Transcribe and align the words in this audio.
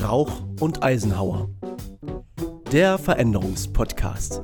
Rauch 0.00 0.42
und 0.60 0.82
Eisenhauer. 0.82 1.48
Der 2.72 2.98
Veränderungspodcast. 2.98 4.42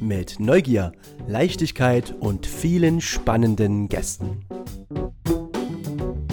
Mit 0.00 0.38
Neugier, 0.38 0.92
Leichtigkeit 1.26 2.14
und 2.20 2.46
vielen 2.46 3.00
spannenden 3.00 3.88
Gästen. 3.88 4.44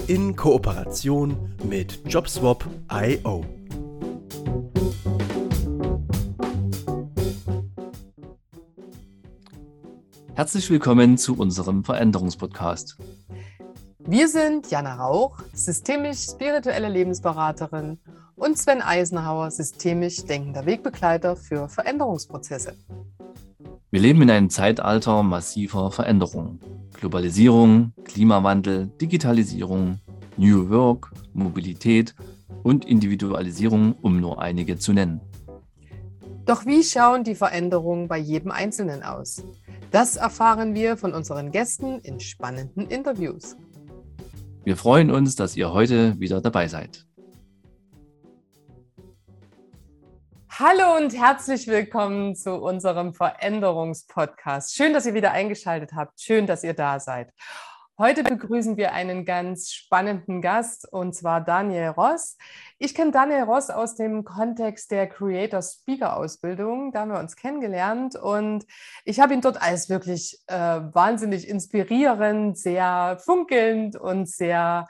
In 0.07 0.35
Kooperation 0.35 1.55
mit 1.63 2.01
JobSwap.io. 2.07 3.60
Herzlich 10.41 10.71
willkommen 10.71 11.19
zu 11.19 11.37
unserem 11.37 11.83
Veränderungspodcast. 11.83 12.97
Wir 13.99 14.27
sind 14.27 14.71
Jana 14.71 14.95
Rauch, 14.95 15.37
systemisch-spirituelle 15.53 16.89
Lebensberaterin 16.89 17.99
und 18.35 18.57
Sven 18.57 18.81
Eisenhauer, 18.81 19.51
systemisch 19.51 20.25
denkender 20.25 20.65
Wegbegleiter 20.65 21.35
für 21.35 21.69
Veränderungsprozesse. 21.69 22.73
Wir 23.91 24.01
leben 24.01 24.23
in 24.23 24.31
einem 24.31 24.49
Zeitalter 24.49 25.21
massiver 25.21 25.91
Veränderungen. 25.91 26.59
Globalisierung, 26.99 27.93
Klimawandel, 28.03 28.87
Digitalisierung, 28.99 29.99
New 30.37 30.71
Work, 30.71 31.11
Mobilität 31.33 32.15
und 32.63 32.85
Individualisierung, 32.85 33.93
um 34.01 34.19
nur 34.19 34.41
einige 34.41 34.79
zu 34.79 34.91
nennen. 34.91 35.21
Doch 36.45 36.65
wie 36.65 36.83
schauen 36.83 37.23
die 37.23 37.35
Veränderungen 37.35 38.07
bei 38.07 38.17
jedem 38.17 38.49
Einzelnen 38.49 39.03
aus? 39.03 39.43
Das 39.91 40.15
erfahren 40.15 40.73
wir 40.73 40.95
von 40.95 41.13
unseren 41.13 41.51
Gästen 41.51 41.99
in 41.99 42.21
spannenden 42.21 42.87
Interviews. 42.87 43.57
Wir 44.63 44.77
freuen 44.77 45.11
uns, 45.11 45.35
dass 45.35 45.57
ihr 45.57 45.73
heute 45.73 46.17
wieder 46.17 46.39
dabei 46.39 46.69
seid. 46.69 47.05
Hallo 50.49 50.95
und 50.95 51.13
herzlich 51.13 51.67
willkommen 51.67 52.35
zu 52.35 52.53
unserem 52.53 53.13
Veränderungspodcast. 53.13 54.73
Schön, 54.73 54.93
dass 54.93 55.05
ihr 55.05 55.13
wieder 55.13 55.33
eingeschaltet 55.33 55.91
habt. 55.93 56.21
Schön, 56.21 56.47
dass 56.47 56.63
ihr 56.63 56.73
da 56.73 56.97
seid. 56.97 57.33
Heute 58.01 58.23
begrüßen 58.23 58.77
wir 58.77 58.93
einen 58.93 59.25
ganz 59.25 59.71
spannenden 59.71 60.41
Gast 60.41 60.91
und 60.91 61.13
zwar 61.13 61.39
Daniel 61.39 61.89
Ross. 61.89 62.35
Ich 62.79 62.95
kenne 62.95 63.11
Daniel 63.11 63.43
Ross 63.43 63.69
aus 63.69 63.93
dem 63.93 64.23
Kontext 64.23 64.89
der 64.89 65.05
Creator 65.05 65.61
Speaker 65.61 66.17
Ausbildung. 66.17 66.91
Da 66.91 67.01
haben 67.01 67.11
wir 67.11 67.19
uns 67.19 67.35
kennengelernt 67.35 68.15
und 68.15 68.65
ich 69.05 69.19
habe 69.19 69.35
ihn 69.35 69.41
dort 69.41 69.61
als 69.61 69.87
wirklich 69.87 70.39
äh, 70.47 70.55
wahnsinnig 70.55 71.47
inspirierend, 71.47 72.57
sehr 72.57 73.19
funkelnd 73.23 73.97
und 73.97 74.27
sehr 74.27 74.87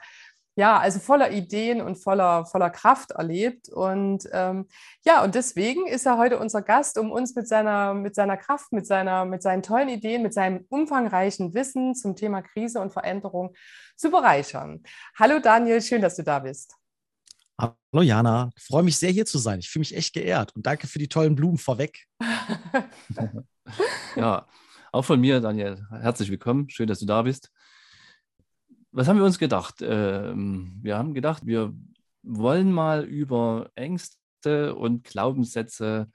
ja, 0.54 0.78
also 0.78 0.98
voller 0.98 1.32
Ideen 1.32 1.80
und 1.80 1.96
voller, 1.96 2.44
voller 2.44 2.68
Kraft 2.68 3.12
erlebt. 3.12 3.70
Und 3.70 4.28
ähm, 4.32 4.66
ja, 5.04 5.24
und 5.24 5.34
deswegen 5.34 5.86
ist 5.86 6.04
er 6.04 6.18
heute 6.18 6.38
unser 6.38 6.60
Gast, 6.60 6.98
um 6.98 7.10
uns 7.10 7.34
mit 7.34 7.48
seiner, 7.48 7.94
mit 7.94 8.14
seiner 8.14 8.36
Kraft, 8.36 8.72
mit, 8.72 8.86
seiner, 8.86 9.24
mit 9.24 9.42
seinen 9.42 9.62
tollen 9.62 9.88
Ideen, 9.88 10.22
mit 10.22 10.34
seinem 10.34 10.66
umfangreichen 10.68 11.54
Wissen 11.54 11.94
zum 11.94 12.16
Thema 12.16 12.42
Krise 12.42 12.80
und 12.80 12.92
Veränderung 12.92 13.54
zu 13.96 14.10
bereichern. 14.10 14.82
Hallo 15.18 15.38
Daniel, 15.38 15.80
schön, 15.80 16.02
dass 16.02 16.16
du 16.16 16.22
da 16.22 16.40
bist. 16.40 16.76
Hallo 17.58 18.02
Jana, 18.02 18.50
ich 18.54 18.64
freue 18.64 18.82
mich 18.82 18.98
sehr 18.98 19.10
hier 19.10 19.26
zu 19.26 19.38
sein. 19.38 19.60
Ich 19.60 19.70
fühle 19.70 19.82
mich 19.82 19.96
echt 19.96 20.12
geehrt 20.12 20.54
und 20.54 20.66
danke 20.66 20.86
für 20.86 20.98
die 20.98 21.08
tollen 21.08 21.34
Blumen 21.34 21.58
vorweg. 21.58 22.06
ja, 24.16 24.46
auch 24.90 25.02
von 25.02 25.18
mir, 25.18 25.40
Daniel, 25.40 25.86
herzlich 25.90 26.30
willkommen. 26.30 26.68
Schön, 26.68 26.88
dass 26.88 26.98
du 26.98 27.06
da 27.06 27.22
bist 27.22 27.50
was 28.92 29.08
haben 29.08 29.18
wir 29.18 29.24
uns 29.24 29.38
gedacht? 29.38 29.76
Ähm, 29.80 30.78
wir 30.82 30.98
haben 30.98 31.14
gedacht, 31.14 31.46
wir 31.46 31.74
wollen 32.22 32.72
mal 32.72 33.04
über 33.04 33.70
Ängste 33.74 34.74
und 34.74 35.04
Glaubenssätze 35.04 36.10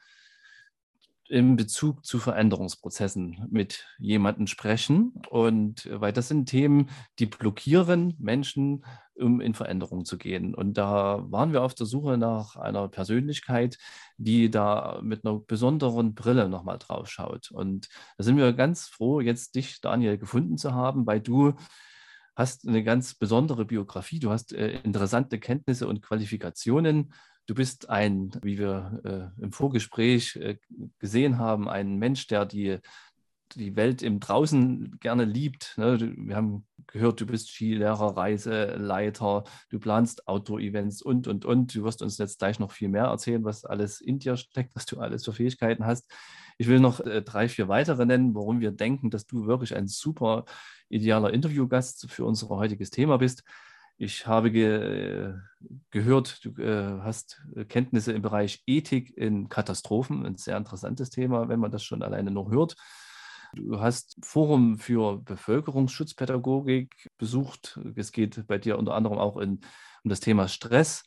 in 1.30 1.58
Bezug 1.58 2.06
zu 2.06 2.20
Veränderungsprozessen 2.20 3.48
mit 3.50 3.86
jemandem 4.00 4.48
sprechen. 4.48 5.14
Und 5.30 5.86
äh, 5.88 6.00
weil 6.00 6.14
das 6.14 6.30
sind 6.30 6.48
Themen, 6.48 6.90
die 7.20 7.26
blockieren 7.26 8.16
Menschen, 8.20 8.86
um 9.16 9.42
in 9.42 9.54
Veränderung 9.56 10.06
zu 10.06 10.18
gehen. 10.18 10.54
Und 10.54 10.78
da 10.78 11.26
waren 11.30 11.52
wir 11.52 11.64
auf 11.64 11.74
der 11.74 11.88
Suche 11.88 12.18
nach 12.18 12.56
einer 12.56 12.88
Persönlichkeit, 12.88 13.78
die 14.18 14.50
da 14.50 15.00
mit 15.02 15.26
einer 15.26 15.40
besonderen 15.40 16.14
Brille 16.14 16.48
nochmal 16.48 16.78
drauf 16.78 17.10
schaut. 17.10 17.52
Und 17.52 17.90
da 18.18 18.24
sind 18.24 18.38
wir 18.38 18.54
ganz 18.54 18.88
froh, 18.88 19.20
jetzt 19.20 19.56
dich, 19.56 19.82
Daniel, 19.82 20.18
gefunden 20.18 20.58
zu 20.58 20.74
haben, 20.74 21.08
weil 21.08 21.20
du 21.20 21.56
hast 22.38 22.68
eine 22.68 22.84
ganz 22.84 23.16
besondere 23.16 23.66
Biografie, 23.66 24.20
du 24.20 24.30
hast 24.30 24.54
äh, 24.54 24.80
interessante 24.84 25.40
Kenntnisse 25.40 25.88
und 25.88 26.04
Qualifikationen. 26.04 27.12
Du 27.48 27.56
bist 27.56 27.90
ein, 27.90 28.30
wie 28.44 28.60
wir 28.60 29.34
äh, 29.40 29.42
im 29.42 29.52
Vorgespräch 29.52 30.36
äh, 30.36 30.58
gesehen 31.00 31.40
haben, 31.40 31.68
ein 31.68 31.96
Mensch, 31.96 32.28
der 32.28 32.46
die, 32.46 32.78
die 33.56 33.76
Welt 33.76 34.04
im 34.04 34.20
Draußen 34.20 35.00
gerne 35.00 35.26
liebt. 35.26 35.74
Ne? 35.78 36.14
Wir 36.16 36.36
haben 36.36 36.68
gehört, 36.86 37.20
du 37.22 37.26
bist 37.26 37.50
Skilehrer, 37.50 38.16
Reiseleiter, 38.16 39.44
du 39.70 39.80
planst 39.80 40.28
Outdoor-Events 40.28 41.02
und, 41.02 41.28
und, 41.28 41.44
und. 41.44 41.74
Du 41.74 41.84
wirst 41.86 42.04
uns 42.04 42.20
jetzt 42.20 42.38
gleich 42.38 42.60
noch 42.60 42.72
viel 42.72 42.90
mehr 42.90 43.06
erzählen, 43.06 43.44
was 43.46 43.66
alles 43.66 44.00
in 44.00 44.20
dir 44.20 44.38
steckt, 44.38 44.76
was 44.76 44.86
du 44.86 45.00
alles 45.00 45.26
für 45.26 45.34
Fähigkeiten 45.34 45.88
hast. 45.88 46.08
Ich 46.60 46.68
will 46.68 46.80
noch 46.80 47.00
äh, 47.00 47.24
drei, 47.24 47.50
vier 47.50 47.68
weitere 47.68 48.06
nennen, 48.06 48.36
warum 48.36 48.60
wir 48.60 48.72
denken, 48.72 49.10
dass 49.10 49.26
du 49.26 49.48
wirklich 49.48 49.76
ein 49.76 49.88
super 49.88 50.46
idealer 50.90 51.34
Interviewgast 51.34 52.10
für 52.10 52.26
unser 52.26 52.50
heutiges 52.50 52.90
Thema 52.90 53.18
bist. 53.18 53.44
Ich 53.98 54.28
habe 54.28 54.52
ge 54.52 55.34
gehört, 55.90 56.46
du 56.46 56.52
äh, 56.62 57.02
hast 57.02 57.42
Kenntnisse 57.68 58.14
im 58.14 58.22
Bereich 58.22 58.62
Ethik 58.68 59.18
in 59.18 59.50
Katastrophen, 59.50 60.26
ein 60.26 60.36
sehr 60.38 60.56
interessantes 60.56 61.10
Thema, 61.10 61.50
wenn 61.50 61.60
man 61.60 61.72
das 61.72 61.84
schon 61.84 62.04
alleine 62.04 62.30
noch 62.30 62.52
hört. 62.52 62.76
Du 63.54 63.80
hast 63.80 64.18
Forum 64.24 64.78
für 64.78 65.18
Bevölkerungsschutzpädagogik 65.18 67.08
besucht. 67.18 67.80
Es 67.96 68.12
geht 68.12 68.46
bei 68.46 68.58
dir 68.58 68.78
unter 68.78 68.94
anderem 68.94 69.18
auch 69.18 69.38
in, 69.38 69.62
um 70.04 70.10
das 70.10 70.20
Thema 70.20 70.48
Stress 70.48 71.04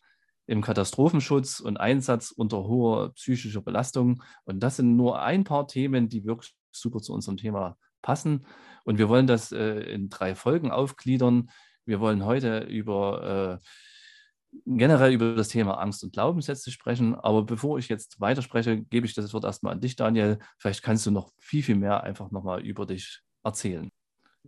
im 0.47 0.63
Katastrophenschutz 0.63 1.61
und 1.61 1.77
Einsatz 1.77 2.33
unter 2.33 2.65
hoher 2.65 3.13
psychischer 3.13 3.63
Belastung. 3.63 4.23
Und 4.45 4.61
das 4.61 4.77
sind 4.77 4.97
nur 4.97 5.23
ein 5.23 5.45
paar 5.45 5.69
Themen, 5.69 6.09
die 6.09 6.25
wirklich 6.25 6.57
super 6.73 6.99
zu 7.01 7.13
unserem 7.13 7.37
Thema 7.37 7.77
passen. 8.03 8.47
Und 8.85 8.99
wir 8.99 9.09
wollen 9.09 9.27
das 9.27 9.53
äh, 9.53 9.81
in 9.93 10.09
drei 10.09 10.35
Folgen 10.35 10.71
aufgliedern. 10.71 11.51
Wir 11.85 12.01
wollen 12.01 12.25
heute 12.25 12.61
über 12.61 13.59
äh, 13.61 13.65
generell 14.67 15.13
über 15.13 15.35
das 15.35 15.49
Thema 15.49 15.75
Angst 15.75 16.03
und 16.03 16.13
Glaubenssätze 16.13 16.71
sprechen. 16.71 17.15
Aber 17.15 17.45
bevor 17.45 17.79
ich 17.79 17.89
jetzt 17.89 18.21
weiterspreche, 18.21 18.83
gebe 18.83 19.07
ich 19.07 19.15
das 19.15 19.33
Wort 19.33 19.45
erstmal 19.45 19.75
an 19.75 19.81
dich, 19.81 19.97
Daniel. 19.97 20.39
Vielleicht 20.59 20.83
kannst 20.83 21.07
du 21.07 21.11
noch 21.11 21.33
viel, 21.39 21.63
viel 21.63 21.77
mehr 21.77 22.03
einfach 22.03 22.31
nochmal 22.31 22.65
über 22.67 22.87
dich 22.87 23.21
erzählen. 23.45 23.91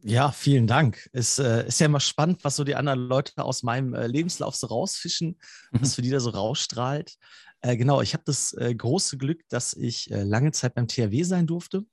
Ja, 0.01 0.33
vielen 0.33 0.67
Dank. 0.67 1.09
Es 1.13 1.39
äh, 1.39 1.67
ist 1.67 1.79
ja 1.79 1.87
immer 1.87 2.01
spannend, 2.01 2.43
was 2.45 2.57
so 2.57 2.65
die 2.65 2.75
anderen 2.75 3.01
Leute 3.01 3.45
aus 3.45 3.63
meinem 3.63 3.95
äh, 3.95 4.07
Lebenslauf 4.07 4.57
so 4.57 4.67
rausfischen, 4.67 5.39
was 5.71 5.91
mhm. 5.91 5.95
für 5.95 6.03
die 6.03 6.11
da 6.11 6.19
so 6.19 6.31
rausstrahlt. 6.31 7.15
Äh, 7.61 7.77
genau, 7.77 8.01
ich 8.01 8.15
habe 8.15 8.25
das 8.27 8.53
äh, 8.55 8.75
große 8.75 9.19
Glück, 9.19 9.43
dass 9.49 9.75
ich 9.75 10.11
äh, 10.11 10.23
lange 10.23 10.51
Zeit 10.53 10.75
beim 10.75 10.89
THW 10.89 11.23
sein 11.23 11.47
durfte 11.47 11.85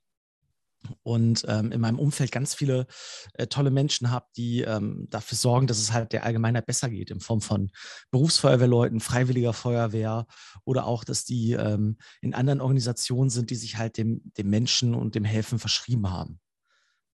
und 1.02 1.44
ähm, 1.48 1.72
in 1.72 1.80
meinem 1.80 1.98
Umfeld 1.98 2.32
ganz 2.32 2.54
viele 2.54 2.86
äh, 3.34 3.46
tolle 3.46 3.70
Menschen 3.70 4.10
habe, 4.10 4.26
die 4.36 4.62
ähm, 4.62 5.06
dafür 5.10 5.36
sorgen, 5.36 5.66
dass 5.66 5.78
es 5.78 5.92
halt 5.92 6.12
der 6.12 6.24
Allgemeinheit 6.24 6.66
besser 6.66 6.88
geht, 6.88 7.10
in 7.10 7.20
Form 7.20 7.40
von 7.40 7.70
Berufsfeuerwehrleuten, 8.10 9.00
Freiwilliger 9.00 9.52
Feuerwehr 9.52 10.26
oder 10.64 10.86
auch, 10.86 11.04
dass 11.04 11.24
die 11.24 11.52
ähm, 11.52 11.98
in 12.20 12.34
anderen 12.34 12.60
Organisationen 12.60 13.30
sind, 13.30 13.50
die 13.50 13.56
sich 13.56 13.76
halt 13.76 13.98
dem, 13.98 14.22
dem 14.38 14.48
Menschen 14.48 14.94
und 14.94 15.14
dem 15.14 15.24
Helfen 15.24 15.58
verschrieben 15.58 16.10
haben. 16.10 16.40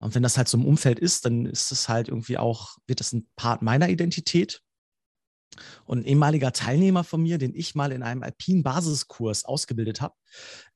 Und 0.00 0.16
wenn 0.16 0.22
das 0.22 0.36
halt 0.36 0.48
so 0.48 0.58
im 0.58 0.66
Umfeld 0.66 0.98
ist, 0.98 1.24
dann 1.24 1.46
ist 1.46 1.70
es 1.70 1.88
halt 1.88 2.08
irgendwie 2.08 2.36
auch, 2.36 2.76
wird 2.86 2.98
das 2.98 3.12
ein 3.12 3.28
Part 3.36 3.62
meiner 3.62 3.88
Identität. 3.88 4.60
Und 5.84 6.00
ein 6.00 6.04
ehemaliger 6.06 6.52
Teilnehmer 6.52 7.04
von 7.04 7.22
mir, 7.22 7.36
den 7.38 7.54
ich 7.54 7.74
mal 7.74 7.92
in 7.92 8.02
einem 8.02 8.22
alpinen 8.22 8.62
Basiskurs 8.62 9.44
ausgebildet 9.44 10.00
habe, 10.00 10.14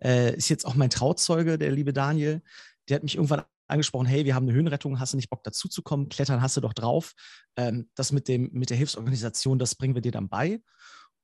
äh, 0.04 0.36
ist 0.36 0.50
jetzt 0.50 0.66
auch 0.66 0.74
mein 0.74 0.90
Trauzeuge, 0.90 1.58
der 1.58 1.72
liebe 1.72 1.94
Daniel 1.94 2.42
der 2.88 2.96
hat 2.96 3.02
mich 3.02 3.16
irgendwann 3.16 3.44
angesprochen, 3.68 4.06
hey, 4.06 4.24
wir 4.24 4.34
haben 4.34 4.44
eine 4.44 4.54
Höhenrettung, 4.54 5.00
hast 5.00 5.12
du 5.12 5.16
nicht 5.16 5.30
Bock 5.30 5.42
dazuzukommen? 5.42 6.08
Klettern 6.08 6.40
hast 6.42 6.56
du 6.56 6.60
doch 6.60 6.72
drauf. 6.72 7.12
Ähm, 7.56 7.90
das 7.94 8.12
mit, 8.12 8.28
dem, 8.28 8.50
mit 8.52 8.70
der 8.70 8.76
Hilfsorganisation, 8.76 9.58
das 9.58 9.74
bringen 9.74 9.94
wir 9.94 10.02
dir 10.02 10.12
dann 10.12 10.28
bei. 10.28 10.60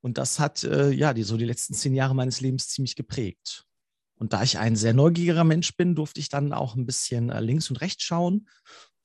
Und 0.01 0.19
das 0.19 0.41
hat 0.41 0.65
äh, 0.65 0.91
ja 0.91 1.15
die, 1.15 1.23
so 1.23 1.37
die 1.37 1.45
letzten 1.45 1.75
zehn 1.75 1.95
Jahre 1.95 2.15
meines 2.15 2.41
Lebens 2.41 2.69
ziemlich 2.69 2.97
geprägt. 2.97 3.65
Und 4.19 4.33
da 4.33 4.43
ich 4.43 4.59
ein 4.59 4.77
sehr 4.77 4.95
neugieriger 4.95 5.45
Mensch 5.45 5.77
bin, 5.77 5.95
durfte 5.95 6.21
ich 6.21 6.29
dann 6.29 6.53
auch 6.53 6.75
ein 6.75 6.87
bisschen 6.87 7.31
äh, 7.31 7.41
links 7.41 7.71
und 7.71 7.81
rechts 7.81 8.03
schauen. 8.03 8.49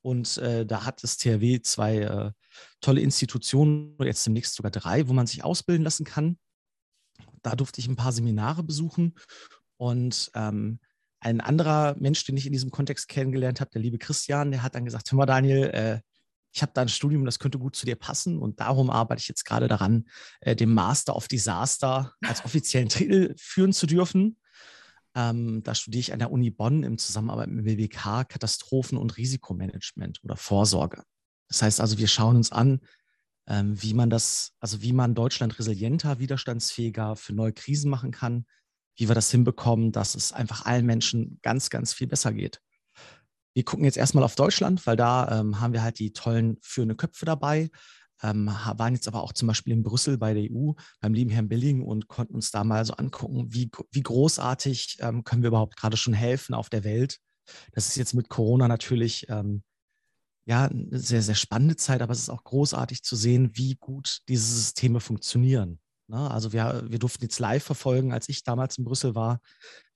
Und 0.02 0.38
äh, 0.38 0.64
da 0.64 0.84
hat 0.84 1.02
das 1.02 1.16
THW 1.16 1.60
zwei 1.62 1.98
äh, 1.98 2.32
tolle 2.80 3.00
Institutionen, 3.00 3.96
jetzt 4.00 4.26
demnächst 4.26 4.54
sogar 4.54 4.70
drei, 4.70 5.08
wo 5.08 5.12
man 5.12 5.26
sich 5.26 5.44
ausbilden 5.44 5.84
lassen 5.84 6.04
kann. 6.04 6.38
Da 7.42 7.56
durfte 7.56 7.80
ich 7.80 7.88
ein 7.88 7.96
paar 7.96 8.12
Seminare 8.12 8.62
besuchen. 8.62 9.14
Und 9.76 10.30
ähm, 10.34 10.80
ein 11.20 11.40
anderer 11.40 11.96
Mensch, 11.98 12.24
den 12.24 12.36
ich 12.36 12.46
in 12.46 12.52
diesem 12.52 12.70
Kontext 12.70 13.08
kennengelernt 13.08 13.60
habe, 13.60 13.70
der 13.70 13.82
liebe 13.82 13.98
Christian, 13.98 14.50
der 14.50 14.62
hat 14.62 14.74
dann 14.74 14.84
gesagt, 14.84 15.10
hör 15.10 15.16
mal 15.16 15.26
Daniel, 15.26 15.64
äh, 15.64 16.00
ich 16.52 16.62
habe 16.62 16.72
da 16.74 16.82
ein 16.82 16.88
Studium, 16.88 17.24
das 17.24 17.38
könnte 17.38 17.58
gut 17.58 17.76
zu 17.76 17.86
dir 17.86 17.96
passen 17.96 18.38
und 18.38 18.60
darum 18.60 18.90
arbeite 18.90 19.20
ich 19.20 19.28
jetzt 19.28 19.44
gerade 19.44 19.68
daran, 19.68 20.08
äh, 20.40 20.56
den 20.56 20.72
Master 20.72 21.14
of 21.16 21.28
Disaster 21.28 22.12
als 22.22 22.44
offiziellen 22.44 22.88
Titel 22.88 23.34
führen 23.36 23.72
zu 23.72 23.86
dürfen. 23.86 24.38
Ähm, 25.14 25.62
da 25.62 25.74
studiere 25.74 26.00
ich 26.00 26.12
an 26.12 26.18
der 26.18 26.30
Uni 26.30 26.50
Bonn 26.50 26.82
im 26.82 26.98
Zusammenarbeit 26.98 27.48
mit 27.48 27.64
WWK 27.64 28.24
Katastrophen- 28.24 28.98
und 28.98 29.16
Risikomanagement 29.16 30.20
oder 30.22 30.36
Vorsorge. 30.36 31.02
Das 31.48 31.62
heißt 31.62 31.80
also, 31.80 31.98
wir 31.98 32.08
schauen 32.08 32.36
uns 32.36 32.52
an, 32.52 32.80
ähm, 33.46 33.80
wie 33.82 33.94
man 33.94 34.10
das, 34.10 34.52
also 34.60 34.82
wie 34.82 34.92
man 34.92 35.14
Deutschland 35.14 35.58
resilienter, 35.58 36.18
widerstandsfähiger 36.18 37.16
für 37.16 37.32
neue 37.32 37.52
Krisen 37.52 37.90
machen 37.90 38.10
kann, 38.10 38.44
wie 38.98 39.08
wir 39.08 39.14
das 39.14 39.30
hinbekommen, 39.30 39.92
dass 39.92 40.14
es 40.14 40.32
einfach 40.32 40.66
allen 40.66 40.84
Menschen 40.84 41.38
ganz, 41.42 41.70
ganz 41.70 41.92
viel 41.92 42.08
besser 42.08 42.32
geht. 42.32 42.60
Wir 43.54 43.64
gucken 43.64 43.84
jetzt 43.84 43.96
erstmal 43.96 44.24
auf 44.24 44.34
Deutschland, 44.34 44.86
weil 44.86 44.96
da 44.96 45.40
ähm, 45.40 45.60
haben 45.60 45.72
wir 45.72 45.82
halt 45.82 45.98
die 45.98 46.12
tollen 46.12 46.58
führende 46.60 46.96
Köpfe 46.96 47.24
dabei. 47.24 47.70
Ähm, 48.20 48.48
waren 48.48 48.94
jetzt 48.94 49.06
aber 49.06 49.22
auch 49.22 49.32
zum 49.32 49.46
Beispiel 49.46 49.72
in 49.72 49.84
Brüssel 49.84 50.18
bei 50.18 50.34
der 50.34 50.50
EU 50.50 50.72
beim 51.00 51.14
lieben 51.14 51.30
Herrn 51.30 51.48
Billing 51.48 51.82
und 51.82 52.08
konnten 52.08 52.34
uns 52.34 52.50
da 52.50 52.64
mal 52.64 52.84
so 52.84 52.94
angucken, 52.94 53.46
wie, 53.54 53.70
wie 53.92 54.02
großartig 54.02 54.98
ähm, 55.00 55.22
können 55.22 55.42
wir 55.42 55.48
überhaupt 55.48 55.76
gerade 55.76 55.96
schon 55.96 56.14
helfen 56.14 56.54
auf 56.54 56.68
der 56.68 56.82
Welt. 56.82 57.18
Das 57.72 57.86
ist 57.86 57.96
jetzt 57.96 58.14
mit 58.14 58.28
Corona 58.28 58.66
natürlich 58.66 59.28
ähm, 59.28 59.62
ja 60.44 60.64
eine 60.64 60.98
sehr, 60.98 61.22
sehr 61.22 61.36
spannende 61.36 61.76
Zeit, 61.76 62.02
aber 62.02 62.12
es 62.12 62.18
ist 62.18 62.30
auch 62.30 62.42
großartig 62.42 63.04
zu 63.04 63.14
sehen, 63.14 63.50
wie 63.54 63.76
gut 63.76 64.22
diese 64.28 64.52
Systeme 64.52 64.98
funktionieren. 64.98 65.78
Ne? 66.08 66.30
Also 66.30 66.52
wir, 66.52 66.84
wir 66.88 66.98
durften 66.98 67.24
jetzt 67.24 67.38
live 67.38 67.62
verfolgen, 67.62 68.12
als 68.12 68.28
ich 68.28 68.42
damals 68.42 68.78
in 68.78 68.84
Brüssel 68.84 69.14
war, 69.14 69.40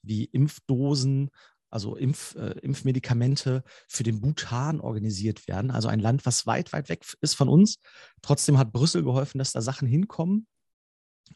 wie 0.03 0.25
Impfdosen 0.25 1.31
also 1.73 1.97
Impf, 1.97 2.35
äh, 2.35 2.51
Impfmedikamente 2.61 3.65
für 3.89 4.03
den 4.03 4.21
Bhutan 4.21 4.79
organisiert 4.81 5.49
werden. 5.49 5.71
Also 5.71 5.89
ein 5.89 6.01
Land, 6.01 6.27
was 6.27 6.47
weit, 6.47 6.73
weit 6.75 6.91
weg 6.91 7.03
ist 7.23 7.35
von 7.35 7.49
uns. 7.49 7.79
Trotzdem 8.21 8.59
hat 8.59 8.73
Brüssel 8.73 9.03
geholfen, 9.03 9.39
dass 9.39 9.53
da 9.53 9.63
Sachen 9.63 9.89
hinkommen. 9.89 10.47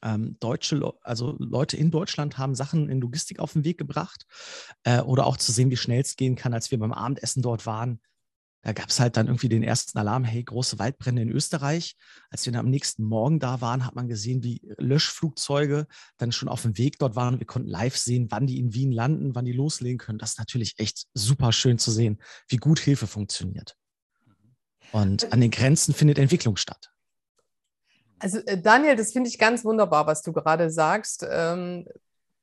Ähm, 0.03 0.37
Deutsche, 0.39 0.93
also 1.01 1.37
Leute 1.39 1.79
in 1.79 1.91
Deutschland 1.91 2.37
haben 2.37 2.55
Sachen 2.55 2.91
in 2.91 3.01
Logistik 3.01 3.39
auf 3.39 3.55
den 3.55 3.65
Weg 3.65 3.79
gebracht 3.79 4.27
äh, 4.83 5.01
oder 5.01 5.27
auch 5.27 5.39
zu 5.39 5.53
sehen, 5.53 5.71
wie 5.71 5.77
schnell 5.77 6.03
es 6.03 6.17
gehen 6.17 6.37
kann, 6.37 6.53
als 6.53 6.71
wir 6.71 6.79
beim 6.79 6.93
Abendessen 6.93 7.41
dort 7.41 7.65
waren, 7.65 8.03
da 8.63 8.73
gab 8.73 8.89
es 8.89 8.99
halt 8.99 9.17
dann 9.17 9.27
irgendwie 9.27 9.49
den 9.49 9.63
ersten 9.63 9.97
Alarm, 9.97 10.25
hey, 10.25 10.43
große 10.43 10.79
Waldbrände 10.79 11.23
in 11.23 11.31
Österreich. 11.31 11.97
Als 12.31 12.47
wir 12.47 12.53
dann 12.53 12.67
am 12.67 12.71
nächsten 12.71 13.05
Morgen 13.05 13.39
da 13.39 13.61
waren, 13.61 13.87
hat 13.87 13.95
man 13.95 14.09
gesehen, 14.09 14.43
wie 14.43 14.61
Löschflugzeuge 14.79 15.87
dann 16.17 16.33
schon 16.33 16.49
auf 16.49 16.63
dem 16.63 16.77
Weg 16.77 16.99
dort 16.99 17.15
waren. 17.15 17.39
Wir 17.39 17.47
konnten 17.47 17.69
live 17.69 17.97
sehen, 17.97 18.27
wann 18.31 18.47
die 18.47 18.59
in 18.59 18.75
Wien 18.75 18.91
landen, 18.91 19.37
wann 19.37 19.45
die 19.45 19.53
loslegen 19.53 19.99
können. 19.99 20.19
Das 20.19 20.31
ist 20.31 20.39
natürlich 20.39 20.75
echt 20.79 21.07
super 21.15 21.53
schön 21.53 21.79
zu 21.79 21.93
sehen, 21.93 22.21
wie 22.49 22.57
gut 22.57 22.81
Hilfe 22.81 23.07
funktioniert. 23.07 23.77
Und 24.93 25.33
an 25.33 25.41
den 25.41 25.51
Grenzen 25.51 25.95
findet 25.95 26.19
Entwicklung 26.19 26.57
statt. 26.57 26.91
Also 28.19 28.39
äh, 28.39 28.61
Daniel, 28.61 28.97
das 28.97 29.13
finde 29.13 29.29
ich 29.29 29.39
ganz 29.39 29.65
wunderbar, 29.65 30.07
was 30.07 30.23
du 30.23 30.33
gerade 30.33 30.71
sagst. 30.71 31.25
Ähm, 31.29 31.87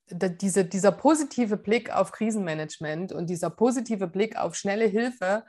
diese, 0.09 0.65
dieser 0.65 0.91
positive 0.91 1.57
Blick 1.57 1.89
auf 1.91 2.11
Krisenmanagement 2.11 3.11
und 3.11 3.29
dieser 3.29 3.49
positive 3.49 4.07
Blick 4.07 4.37
auf 4.37 4.55
schnelle 4.55 4.85
Hilfe 4.85 5.43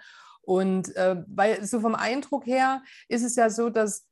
und 0.47 0.95
äh, 0.97 1.23
weil 1.27 1.65
so 1.65 1.81
vom 1.81 1.95
Eindruck 1.95 2.47
her 2.47 2.83
ist 3.09 3.25
es 3.25 3.37
ja 3.37 3.51
so, 3.51 3.71
dass 3.71 4.07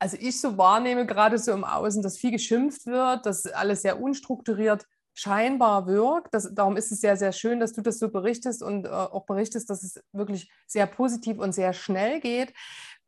also 0.00 0.16
ich 0.20 0.40
so 0.40 0.56
wahrnehme, 0.56 1.06
gerade 1.06 1.38
so 1.38 1.52
im 1.52 1.64
Außen, 1.64 2.02
dass 2.02 2.18
viel 2.18 2.30
geschimpft 2.30 2.86
wird, 2.86 3.26
dass 3.26 3.46
alles 3.46 3.82
sehr 3.82 4.00
unstrukturiert 4.00 4.86
scheinbar 5.12 5.88
wirkt. 5.88 6.32
Das, 6.32 6.54
darum 6.54 6.76
ist 6.76 6.92
es 6.92 7.00
sehr, 7.00 7.16
sehr 7.16 7.32
schön, 7.32 7.58
dass 7.58 7.72
du 7.72 7.82
das 7.82 7.98
so 7.98 8.08
berichtest 8.08 8.62
und 8.62 8.86
äh, 8.86 8.88
auch 8.88 9.26
berichtest, 9.26 9.68
dass 9.68 9.82
es 9.82 10.00
wirklich 10.12 10.48
sehr 10.68 10.86
positiv 10.86 11.38
und 11.38 11.52
sehr 11.52 11.72
schnell 11.72 12.20
geht 12.20 12.54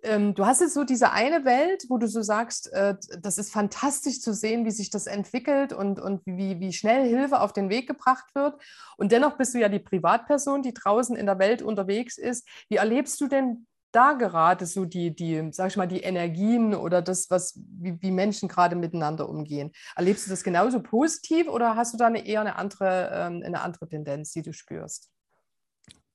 ähm, 0.02 0.34
du 0.34 0.46
hast 0.46 0.60
jetzt 0.60 0.74
so 0.74 0.84
diese 0.84 1.12
eine 1.12 1.44
Welt, 1.44 1.84
wo 1.88 1.98
du 1.98 2.06
so 2.08 2.22
sagst, 2.22 2.72
äh, 2.72 2.94
das 3.20 3.38
ist 3.38 3.52
fantastisch 3.52 4.20
zu 4.20 4.32
sehen, 4.32 4.64
wie 4.64 4.70
sich 4.70 4.90
das 4.90 5.06
entwickelt 5.06 5.72
und, 5.72 6.00
und 6.00 6.22
wie, 6.26 6.60
wie 6.60 6.72
schnell 6.72 7.08
Hilfe 7.08 7.40
auf 7.40 7.52
den 7.52 7.70
Weg 7.70 7.86
gebracht 7.86 8.34
wird. 8.34 8.60
Und 8.96 9.12
dennoch 9.12 9.36
bist 9.36 9.54
du 9.54 9.58
ja 9.58 9.68
die 9.68 9.78
Privatperson, 9.78 10.62
die 10.62 10.74
draußen 10.74 11.16
in 11.16 11.26
der 11.26 11.38
Welt 11.38 11.62
unterwegs 11.62 12.18
ist. 12.18 12.46
Wie 12.68 12.76
erlebst 12.76 13.20
du 13.20 13.28
denn 13.28 13.66
da 13.92 14.12
gerade 14.12 14.66
so 14.66 14.84
die, 14.84 15.14
die, 15.14 15.48
sag 15.52 15.70
ich 15.70 15.76
mal, 15.76 15.88
die 15.88 16.00
Energien 16.00 16.74
oder 16.74 17.02
das, 17.02 17.28
was, 17.30 17.58
wie, 17.66 18.00
wie 18.00 18.10
Menschen 18.10 18.48
gerade 18.48 18.76
miteinander 18.76 19.28
umgehen? 19.28 19.72
Erlebst 19.96 20.26
du 20.26 20.30
das 20.30 20.44
genauso 20.44 20.80
positiv 20.80 21.48
oder 21.48 21.76
hast 21.76 21.94
du 21.94 21.98
da 21.98 22.06
eine, 22.06 22.26
eher 22.26 22.40
eine 22.40 22.56
andere, 22.56 23.10
ähm, 23.12 23.42
eine 23.44 23.62
andere 23.62 23.88
Tendenz, 23.88 24.32
die 24.32 24.42
du 24.42 24.52
spürst? 24.52 25.10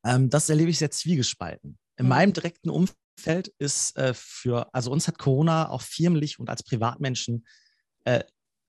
Ähm, 0.05 0.29
das 0.29 0.49
erlebe 0.49 0.69
ich 0.69 0.79
sehr 0.79 0.91
zwiegespalten. 0.91 1.77
In 1.97 2.05
mhm. 2.05 2.09
meinem 2.09 2.33
direkten 2.33 2.69
Umfeld 2.69 2.97
Feld 3.17 3.47
ist 3.57 3.97
äh, 3.97 4.13
für, 4.13 4.73
also 4.73 4.91
uns 4.91 5.07
hat 5.07 5.17
Corona 5.17 5.69
auch 5.69 5.81
firmlich 5.81 6.39
und 6.39 6.49
als 6.49 6.63
Privatmenschen 6.63 7.45
äh, 8.03 8.23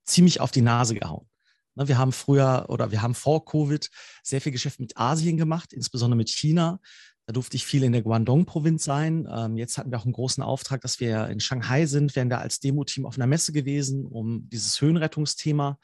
ziemlich 0.05 0.41
auf 0.41 0.51
die 0.51 0.63
Nase 0.63 0.95
gehauen. 0.95 1.29
Ne, 1.75 1.89
wir 1.89 1.99
haben 1.99 2.13
früher 2.13 2.67
oder 2.69 2.91
wir 2.91 3.03
haben 3.03 3.15
vor 3.15 3.45
Covid 3.45 3.91
sehr 4.23 4.41
viel 4.41 4.53
Geschäft 4.53 4.81
mit 4.81 4.97
Asien 4.97 5.37
gemacht, 5.37 5.73
insbesondere 5.73 6.17
mit 6.17 6.31
China. 6.31 6.81
Da 7.27 7.33
durfte 7.33 7.57
ich 7.57 7.67
viel 7.67 7.83
in 7.83 7.93
der 7.93 8.03
Guangdong-Provinz 8.03 8.85
sein. 8.85 9.29
Ähm, 9.31 9.57
jetzt 9.57 9.79
hatten 9.79 9.91
wir 9.91 9.99
auch 9.99 10.05
einen 10.05 10.13
großen 10.13 10.43
Auftrag, 10.43 10.81
dass 10.81 11.01
wir 11.01 11.29
in 11.29 11.41
Shanghai 11.41 11.87
sind, 11.87 12.15
wären 12.15 12.31
da 12.31 12.39
als 12.39 12.61
Demo-Team 12.61 13.05
auf 13.05 13.17
einer 13.17 13.27
Messe 13.27 13.53
gewesen, 13.53 14.07
um 14.07 14.49
dieses 14.49 14.81
Höhenrettungsthema 14.81 15.79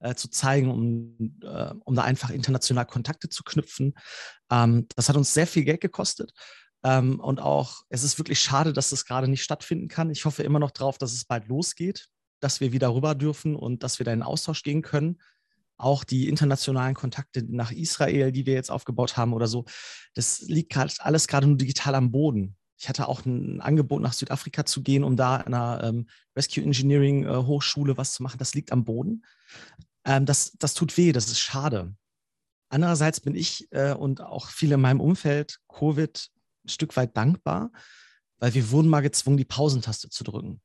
äh, 0.00 0.14
zu 0.14 0.28
zeigen, 0.28 0.70
um, 0.70 1.38
äh, 1.42 1.74
um 1.84 1.94
da 1.94 2.02
einfach 2.02 2.30
international 2.30 2.86
Kontakte 2.86 3.28
zu 3.28 3.42
knüpfen. 3.44 3.94
Ähm, 4.50 4.86
das 4.96 5.08
hat 5.10 5.16
uns 5.16 5.34
sehr 5.34 5.46
viel 5.46 5.64
Geld 5.64 5.82
gekostet. 5.82 6.32
Ähm, 6.84 7.20
und 7.20 7.40
auch, 7.40 7.82
es 7.88 8.02
ist 8.02 8.18
wirklich 8.18 8.40
schade, 8.40 8.72
dass 8.72 8.90
das 8.90 9.04
gerade 9.04 9.28
nicht 9.28 9.42
stattfinden 9.42 9.88
kann. 9.88 10.10
Ich 10.10 10.24
hoffe 10.24 10.42
immer 10.42 10.58
noch 10.58 10.70
darauf, 10.70 10.98
dass 10.98 11.12
es 11.12 11.24
bald 11.24 11.48
losgeht, 11.48 12.08
dass 12.40 12.60
wir 12.60 12.72
wieder 12.72 12.94
rüber 12.94 13.14
dürfen 13.14 13.56
und 13.56 13.82
dass 13.82 13.98
wir 13.98 14.04
da 14.04 14.12
in 14.12 14.22
Austausch 14.22 14.62
gehen 14.62 14.82
können. 14.82 15.20
Auch 15.78 16.04
die 16.04 16.28
internationalen 16.28 16.94
Kontakte 16.94 17.44
nach 17.48 17.70
Israel, 17.70 18.32
die 18.32 18.46
wir 18.46 18.54
jetzt 18.54 18.70
aufgebaut 18.70 19.16
haben 19.16 19.34
oder 19.34 19.46
so, 19.46 19.64
das 20.14 20.40
liegt 20.40 20.72
gerade 20.72 20.92
alles 21.00 21.26
gerade 21.28 21.46
nur 21.46 21.56
digital 21.56 21.94
am 21.94 22.10
Boden. 22.10 22.56
Ich 22.78 22.88
hatte 22.88 23.08
auch 23.08 23.24
ein 23.24 23.60
Angebot, 23.60 24.02
nach 24.02 24.12
Südafrika 24.12 24.66
zu 24.66 24.82
gehen, 24.82 25.02
um 25.02 25.16
da 25.16 25.36
an 25.36 25.54
einer 25.54 25.84
ähm, 25.84 26.08
Rescue 26.36 26.62
Engineering 26.62 27.24
äh, 27.24 27.36
Hochschule 27.36 27.96
was 27.96 28.12
zu 28.12 28.22
machen. 28.22 28.38
Das 28.38 28.54
liegt 28.54 28.70
am 28.70 28.84
Boden. 28.84 29.24
Ähm, 30.04 30.26
das, 30.26 30.52
das 30.58 30.74
tut 30.74 30.96
weh, 30.96 31.12
das 31.12 31.26
ist 31.26 31.40
schade. 31.40 31.94
Andererseits 32.68 33.20
bin 33.20 33.34
ich 33.34 33.68
äh, 33.70 33.94
und 33.94 34.20
auch 34.20 34.48
viele 34.48 34.74
in 34.74 34.80
meinem 34.80 35.00
Umfeld 35.00 35.58
Covid 35.68 36.30
ein 36.66 36.70
Stück 36.70 36.96
weit 36.96 37.16
dankbar, 37.16 37.70
weil 38.38 38.54
wir 38.54 38.70
wurden 38.70 38.88
mal 38.88 39.00
gezwungen, 39.00 39.36
die 39.36 39.44
Pausentaste 39.44 40.10
zu 40.10 40.24
drücken. 40.24 40.60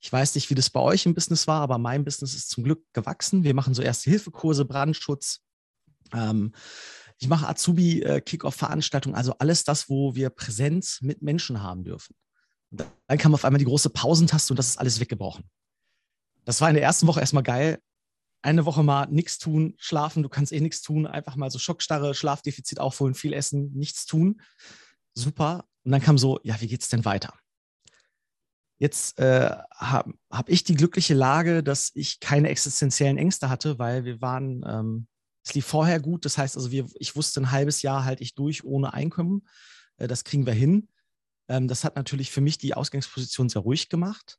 Ich 0.00 0.12
weiß 0.12 0.34
nicht, 0.34 0.50
wie 0.50 0.56
das 0.56 0.70
bei 0.70 0.80
euch 0.80 1.06
im 1.06 1.14
Business 1.14 1.46
war, 1.46 1.60
aber 1.60 1.78
mein 1.78 2.04
Business 2.04 2.34
ist 2.34 2.50
zum 2.50 2.64
Glück 2.64 2.84
gewachsen. 2.92 3.44
Wir 3.44 3.54
machen 3.54 3.72
so 3.72 3.82
Erste-Hilfe-Kurse, 3.82 4.64
Brandschutz. 4.64 5.40
Ähm, 6.12 6.52
ich 7.18 7.28
mache 7.28 7.46
Azubi-Kick-Off-Veranstaltungen, 7.46 9.14
also 9.14 9.34
alles 9.38 9.62
das, 9.62 9.88
wo 9.88 10.16
wir 10.16 10.30
Präsenz 10.30 11.00
mit 11.02 11.22
Menschen 11.22 11.62
haben 11.62 11.84
dürfen. 11.84 12.16
Und 12.72 12.84
dann 13.06 13.18
kam 13.18 13.32
auf 13.32 13.44
einmal 13.44 13.60
die 13.60 13.64
große 13.64 13.90
Pausentaste 13.90 14.52
und 14.52 14.56
das 14.56 14.70
ist 14.70 14.78
alles 14.78 14.98
weggebrochen. 14.98 15.44
Das 16.44 16.60
war 16.60 16.68
in 16.68 16.74
der 16.74 16.82
ersten 16.82 17.06
Woche 17.06 17.20
erstmal 17.20 17.44
geil. 17.44 17.78
Eine 18.40 18.66
Woche 18.66 18.82
mal 18.82 19.06
nichts 19.06 19.38
tun, 19.38 19.74
schlafen, 19.78 20.24
du 20.24 20.28
kannst 20.28 20.50
eh 20.50 20.60
nichts 20.60 20.82
tun, 20.82 21.06
einfach 21.06 21.36
mal 21.36 21.48
so 21.52 21.60
Schockstarre, 21.60 22.12
Schlafdefizit 22.14 22.80
aufholen, 22.80 23.14
viel 23.14 23.32
essen, 23.34 23.70
nichts 23.72 24.04
tun 24.04 24.40
super. 25.14 25.66
Und 25.84 25.92
dann 25.92 26.00
kam 26.00 26.18
so, 26.18 26.40
ja, 26.42 26.60
wie 26.60 26.68
geht 26.68 26.82
es 26.82 26.88
denn 26.88 27.04
weiter? 27.04 27.34
Jetzt 28.78 29.18
äh, 29.18 29.50
habe 29.76 30.14
hab 30.30 30.48
ich 30.48 30.64
die 30.64 30.74
glückliche 30.74 31.14
Lage, 31.14 31.62
dass 31.62 31.92
ich 31.94 32.18
keine 32.18 32.48
existenziellen 32.48 33.18
Ängste 33.18 33.48
hatte, 33.48 33.78
weil 33.78 34.04
wir 34.04 34.20
waren, 34.20 34.64
ähm, 34.66 35.06
es 35.44 35.54
lief 35.54 35.66
vorher 35.66 36.00
gut. 36.00 36.24
Das 36.24 36.36
heißt 36.38 36.56
also, 36.56 36.70
wir, 36.70 36.86
ich 36.94 37.14
wusste, 37.14 37.40
ein 37.40 37.50
halbes 37.52 37.82
Jahr 37.82 38.04
halte 38.04 38.22
ich 38.22 38.34
durch 38.34 38.64
ohne 38.64 38.92
Einkommen. 38.92 39.46
Äh, 39.98 40.08
das 40.08 40.24
kriegen 40.24 40.46
wir 40.46 40.52
hin. 40.52 40.88
Ähm, 41.48 41.68
das 41.68 41.84
hat 41.84 41.94
natürlich 41.94 42.32
für 42.32 42.40
mich 42.40 42.58
die 42.58 42.74
Ausgangsposition 42.74 43.48
sehr 43.48 43.62
ruhig 43.62 43.88
gemacht. 43.88 44.38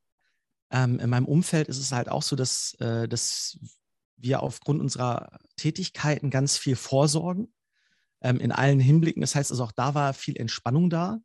Ähm, 0.72 1.00
in 1.00 1.10
meinem 1.10 1.25
Umfeld 1.25 1.70
ist 1.70 1.77
es 1.77 1.92
halt 1.92 2.10
auch 2.10 2.24
so, 2.24 2.36
dass, 2.36 2.74
äh, 2.80 3.08
dass 3.08 3.60
wir 4.18 4.42
aufgrund 4.42 4.82
unserer 4.82 5.39
Tätigkeiten 5.56 6.30
ganz 6.30 6.58
viel 6.58 6.75
vorsorgen 6.75 7.52
ähm, 8.24 8.39
in 8.39 8.51
allen 8.51 8.80
Hinblicken. 8.80 9.22
Das 9.22 9.36
heißt 9.36 9.51
also, 9.51 9.63
auch 9.63 9.72
da 9.72 9.94
war 9.94 10.13
viel 10.13 10.38
Entspannung 10.38 10.89
da. 10.89 11.20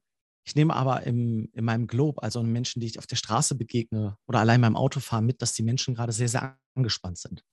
Ich 0.44 0.54
nehme 0.54 0.74
aber 0.74 1.02
im, 1.04 1.50
in 1.52 1.64
meinem 1.64 1.86
Globe, 1.86 2.22
also 2.22 2.40
in 2.40 2.52
Menschen, 2.52 2.80
die 2.80 2.86
ich 2.86 2.98
auf 2.98 3.06
der 3.06 3.16
Straße 3.16 3.54
begegne 3.54 4.16
oder 4.26 4.40
allein 4.40 4.60
beim 4.60 4.76
Autofahren 4.76 5.26
mit, 5.26 5.42
dass 5.42 5.52
die 5.52 5.62
Menschen 5.62 5.94
gerade 5.94 6.12
sehr, 6.12 6.28
sehr 6.28 6.58
angespannt 6.74 7.18
sind. 7.18 7.44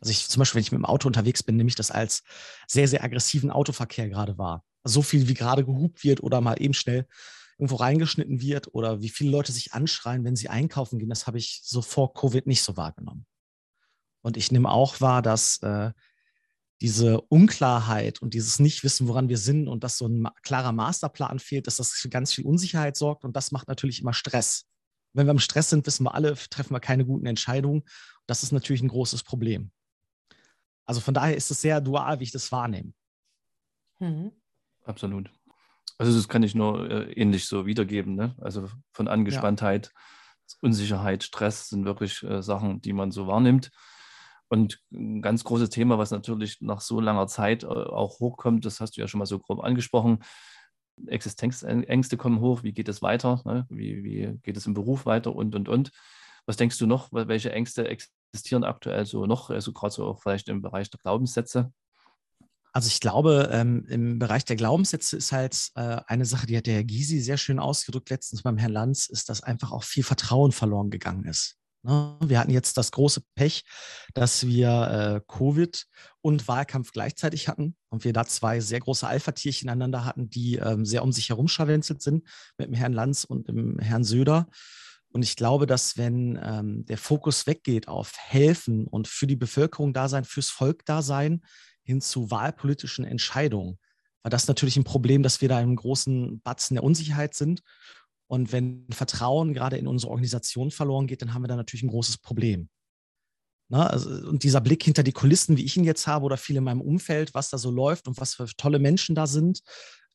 Also 0.00 0.10
ich 0.10 0.28
zum 0.28 0.40
Beispiel, 0.40 0.56
wenn 0.58 0.64
ich 0.64 0.72
mit 0.72 0.78
dem 0.78 0.84
Auto 0.84 1.06
unterwegs 1.06 1.42
bin, 1.42 1.56
nehme 1.56 1.68
ich 1.68 1.74
das 1.74 1.90
als 1.90 2.22
sehr, 2.68 2.88
sehr 2.88 3.02
aggressiven 3.02 3.50
Autoverkehr 3.50 4.08
gerade 4.08 4.36
wahr. 4.36 4.62
So 4.84 5.00
viel 5.00 5.28
wie 5.28 5.34
gerade 5.34 5.64
gehupt 5.64 6.04
wird 6.04 6.22
oder 6.22 6.42
mal 6.42 6.60
eben 6.60 6.74
schnell 6.74 7.06
irgendwo 7.58 7.76
reingeschnitten 7.76 8.40
wird 8.42 8.74
oder 8.74 9.00
wie 9.00 9.08
viele 9.08 9.30
Leute 9.30 9.52
sich 9.52 9.72
anschreien, 9.72 10.24
wenn 10.24 10.36
sie 10.36 10.48
einkaufen 10.48 10.98
gehen, 10.98 11.08
das 11.08 11.26
habe 11.26 11.38
ich 11.38 11.62
so 11.64 11.82
vor 11.82 12.12
Covid 12.12 12.46
nicht 12.46 12.62
so 12.62 12.76
wahrgenommen. 12.76 13.26
Und 14.22 14.36
ich 14.36 14.50
nehme 14.50 14.70
auch 14.70 15.00
wahr, 15.00 15.22
dass 15.22 15.62
äh, 15.62 15.92
diese 16.84 17.22
Unklarheit 17.22 18.20
und 18.20 18.34
dieses 18.34 18.58
Nichtwissen, 18.58 19.08
woran 19.08 19.30
wir 19.30 19.38
sind 19.38 19.68
und 19.68 19.82
dass 19.82 19.96
so 19.96 20.06
ein 20.06 20.28
klarer 20.42 20.72
Masterplan 20.72 21.38
fehlt, 21.38 21.66
dass 21.66 21.76
das 21.76 21.92
für 21.92 22.10
ganz 22.10 22.34
viel 22.34 22.44
Unsicherheit 22.44 22.94
sorgt 22.94 23.24
und 23.24 23.34
das 23.34 23.52
macht 23.52 23.68
natürlich 23.68 24.02
immer 24.02 24.12
Stress. 24.12 24.66
Wenn 25.14 25.26
wir 25.26 25.30
im 25.30 25.38
Stress 25.38 25.70
sind, 25.70 25.86
wissen 25.86 26.04
wir 26.04 26.14
alle, 26.14 26.34
treffen 26.34 26.74
wir 26.74 26.80
keine 26.80 27.06
guten 27.06 27.24
Entscheidungen. 27.24 27.84
Das 28.26 28.42
ist 28.42 28.52
natürlich 28.52 28.82
ein 28.82 28.88
großes 28.88 29.22
Problem. 29.22 29.70
Also 30.84 31.00
von 31.00 31.14
daher 31.14 31.34
ist 31.34 31.50
es 31.50 31.62
sehr 31.62 31.80
dual, 31.80 32.20
wie 32.20 32.24
ich 32.24 32.32
das 32.32 32.52
wahrnehme. 32.52 32.92
Mhm. 33.98 34.32
Absolut. 34.84 35.30
Also 35.96 36.14
das 36.14 36.28
kann 36.28 36.42
ich 36.42 36.54
nur 36.54 36.90
äh, 36.90 37.12
ähnlich 37.14 37.46
so 37.46 37.64
wiedergeben. 37.64 38.14
Ne? 38.14 38.36
Also 38.42 38.68
von 38.92 39.08
Angespanntheit, 39.08 39.86
ja. 39.86 40.58
Unsicherheit, 40.60 41.22
Stress 41.22 41.70
sind 41.70 41.86
wirklich 41.86 42.22
äh, 42.24 42.42
Sachen, 42.42 42.82
die 42.82 42.92
man 42.92 43.10
so 43.10 43.26
wahrnimmt. 43.26 43.70
Und 44.48 44.80
ein 44.92 45.22
ganz 45.22 45.44
großes 45.44 45.70
Thema, 45.70 45.98
was 45.98 46.10
natürlich 46.10 46.60
nach 46.60 46.80
so 46.80 47.00
langer 47.00 47.26
Zeit 47.26 47.64
äh, 47.64 47.66
auch 47.66 48.20
hochkommt, 48.20 48.64
das 48.64 48.80
hast 48.80 48.96
du 48.96 49.00
ja 49.00 49.08
schon 49.08 49.18
mal 49.18 49.26
so 49.26 49.38
grob 49.38 49.62
angesprochen. 49.62 50.18
Existenzängste 51.06 52.16
kommen 52.16 52.40
hoch, 52.40 52.62
wie 52.62 52.72
geht 52.72 52.88
es 52.88 53.02
weiter, 53.02 53.42
ne? 53.44 53.66
wie, 53.68 54.04
wie 54.04 54.38
geht 54.42 54.56
es 54.56 54.66
im 54.66 54.74
Beruf 54.74 55.06
weiter 55.06 55.34
und, 55.34 55.54
und, 55.54 55.68
und. 55.68 55.90
Was 56.46 56.56
denkst 56.56 56.78
du 56.78 56.86
noch, 56.86 57.08
welche 57.10 57.52
Ängste 57.52 57.88
existieren 57.88 58.64
aktuell 58.64 59.06
so 59.06 59.26
noch, 59.26 59.50
also 59.50 59.72
gerade 59.72 59.94
so 59.94 60.06
auch 60.06 60.20
vielleicht 60.20 60.48
im 60.48 60.60
Bereich 60.60 60.90
der 60.90 61.00
Glaubenssätze? 61.00 61.72
Also 62.74 62.88
ich 62.88 63.00
glaube, 63.00 63.50
ähm, 63.52 63.86
im 63.88 64.18
Bereich 64.18 64.44
der 64.44 64.56
Glaubenssätze 64.56 65.16
ist 65.16 65.30
halt 65.30 65.70
äh, 65.76 66.00
eine 66.06 66.24
Sache, 66.26 66.46
die 66.46 66.56
hat 66.56 66.66
der 66.66 66.74
Herr 66.74 66.84
Gysi 66.84 67.20
sehr 67.20 67.36
schön 67.36 67.60
ausgedrückt 67.60 68.10
letztens 68.10 68.42
beim 68.42 68.58
Herrn 68.58 68.72
Lanz, 68.72 69.06
ist, 69.06 69.28
dass 69.28 69.44
einfach 69.44 69.70
auch 69.70 69.84
viel 69.84 70.02
Vertrauen 70.02 70.50
verloren 70.50 70.90
gegangen 70.90 71.24
ist. 71.24 71.56
Ne? 71.84 72.16
Wir 72.20 72.38
hatten 72.38 72.50
jetzt 72.50 72.76
das 72.76 72.90
große 72.90 73.22
Pech, 73.34 73.64
dass 74.14 74.46
wir 74.46 74.68
äh, 74.68 75.32
Covid 75.32 75.86
und 76.20 76.48
Wahlkampf 76.48 76.92
gleichzeitig 76.92 77.48
hatten 77.48 77.76
und 77.90 78.04
wir 78.04 78.12
da 78.12 78.24
zwei 78.24 78.60
sehr 78.60 78.80
große 78.80 79.06
Alpha-Tierchen 79.06 79.68
aneinander 79.68 80.04
hatten, 80.04 80.30
die 80.30 80.56
ähm, 80.56 80.84
sehr 80.84 81.02
um 81.02 81.12
sich 81.12 81.28
herum 81.28 81.48
scharwenzelt 81.48 82.02
sind 82.02 82.24
mit 82.58 82.68
dem 82.68 82.74
Herrn 82.74 82.92
Lanz 82.92 83.24
und 83.24 83.48
dem 83.48 83.78
Herrn 83.78 84.04
Söder. 84.04 84.48
Und 85.08 85.22
ich 85.22 85.36
glaube, 85.36 85.66
dass 85.66 85.96
wenn 85.96 86.38
ähm, 86.42 86.86
der 86.86 86.98
Fokus 86.98 87.46
weggeht 87.46 87.86
auf 87.86 88.12
helfen 88.16 88.86
und 88.86 89.06
für 89.06 89.28
die 89.28 89.36
Bevölkerung 89.36 89.92
da 89.92 90.08
sein, 90.08 90.24
fürs 90.24 90.50
Volk 90.50 90.84
da 90.86 91.02
sein, 91.02 91.42
hin 91.84 92.00
zu 92.00 92.30
wahlpolitischen 92.30 93.04
Entscheidungen, 93.04 93.78
war 94.24 94.30
das 94.30 94.48
natürlich 94.48 94.76
ein 94.76 94.84
Problem, 94.84 95.22
dass 95.22 95.42
wir 95.42 95.50
da 95.50 95.60
im 95.60 95.76
großen 95.76 96.40
Batzen 96.40 96.76
der 96.76 96.82
Unsicherheit 96.82 97.34
sind. 97.34 97.60
Und 98.26 98.52
wenn 98.52 98.86
Vertrauen 98.90 99.54
gerade 99.54 99.76
in 99.76 99.86
unsere 99.86 100.10
Organisation 100.10 100.70
verloren 100.70 101.06
geht, 101.06 101.22
dann 101.22 101.34
haben 101.34 101.42
wir 101.42 101.48
da 101.48 101.56
natürlich 101.56 101.82
ein 101.82 101.90
großes 101.90 102.18
Problem. 102.18 102.68
Na, 103.68 103.86
also, 103.86 104.10
und 104.28 104.42
dieser 104.42 104.60
Blick 104.60 104.82
hinter 104.82 105.02
die 105.02 105.12
Kulissen, 105.12 105.56
wie 105.56 105.64
ich 105.64 105.76
ihn 105.76 105.84
jetzt 105.84 106.06
habe, 106.06 106.24
oder 106.24 106.36
viele 106.36 106.58
in 106.58 106.64
meinem 106.64 106.80
Umfeld, 106.80 107.34
was 107.34 107.50
da 107.50 107.58
so 107.58 107.70
läuft 107.70 108.06
und 108.08 108.18
was 108.18 108.34
für 108.34 108.46
tolle 108.56 108.78
Menschen 108.78 109.14
da 109.14 109.26
sind, 109.26 109.60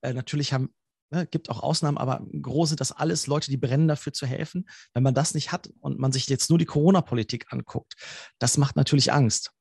äh, 0.01 0.13
natürlich 0.13 0.54
haben, 0.54 0.74
ne, 1.12 1.25
gibt 1.25 1.50
auch 1.50 1.62
Ausnahmen, 1.62 1.98
aber 1.98 2.25
große, 2.42 2.75
das 2.75 2.92
alles 2.92 3.28
Leute, 3.28 3.50
die 3.50 3.58
brennen 3.58 3.88
dafür 3.88 4.13
zu 4.13 4.28
helfen. 4.28 4.70
Wenn 4.94 5.04
man 5.04 5.16
das 5.16 5.34
nicht 5.34 5.51
hat 5.51 5.70
und 5.80 6.00
man 6.00 6.12
sich 6.12 6.28
jetzt 6.28 6.50
nur 6.50 6.60
die 6.60 6.66
Corona-Politik 6.66 7.48
anguckt, 7.51 7.96
das 8.38 8.58
macht 8.58 8.75
natürlich 8.75 9.12
Angst. 9.12 9.51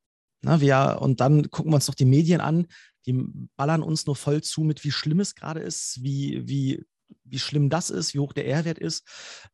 Na, 0.43 0.61
wir, 0.61 0.99
und 1.00 1.21
dann 1.21 1.50
gucken 1.50 1.73
wir 1.73 1.76
uns 1.76 1.88
noch 1.88 1.95
die 1.95 2.05
Medien 2.05 2.40
an, 2.40 2.67
die 3.07 3.25
ballern 3.57 3.83
uns 3.83 4.07
nur 4.07 4.17
voll 4.17 4.43
zu 4.43 4.62
mit, 4.62 4.85
wie 4.85 4.93
schlimm 4.93 5.21
es 5.21 5.35
gerade 5.35 5.61
ist, 5.61 6.02
wie, 6.02 6.47
wie, 6.47 6.85
wie 7.25 7.38
schlimm 7.38 7.71
das 7.71 7.91
ist, 7.91 8.15
wie 8.15 8.19
hoch 8.19 8.33
der 8.33 8.47
R-Wert 8.47 8.79
ist, 8.79 9.07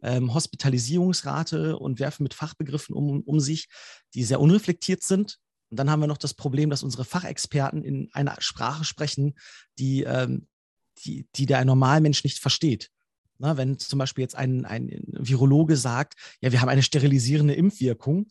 ähm, 0.02 0.32
Hospitalisierungsrate 0.32 1.76
und 1.78 1.98
werfen 1.98 2.22
mit 2.22 2.34
Fachbegriffen 2.34 2.94
um, 2.94 3.20
um 3.22 3.40
sich, 3.40 3.68
die 4.14 4.24
sehr 4.24 4.40
unreflektiert 4.40 5.02
sind. 5.02 5.38
Und 5.70 5.78
dann 5.78 5.90
haben 5.90 6.00
wir 6.00 6.06
noch 6.06 6.18
das 6.18 6.34
Problem, 6.34 6.70
dass 6.70 6.82
unsere 6.82 7.04
Fachexperten 7.04 7.82
in 7.82 8.08
einer 8.12 8.36
Sprache 8.40 8.84
sprechen, 8.84 9.34
die, 9.78 10.02
ähm, 10.04 10.46
die, 11.04 11.26
die 11.34 11.46
der 11.46 11.64
Normalmensch 11.64 12.24
nicht 12.24 12.38
versteht. 12.38 12.90
Na, 13.38 13.56
wenn 13.56 13.78
zum 13.78 13.98
Beispiel 13.98 14.22
jetzt 14.22 14.36
ein, 14.36 14.64
ein 14.64 15.02
Virologe 15.06 15.76
sagt, 15.76 16.14
ja, 16.40 16.52
wir 16.52 16.60
haben 16.60 16.68
eine 16.68 16.84
sterilisierende 16.84 17.54
Impfwirkung, 17.54 18.28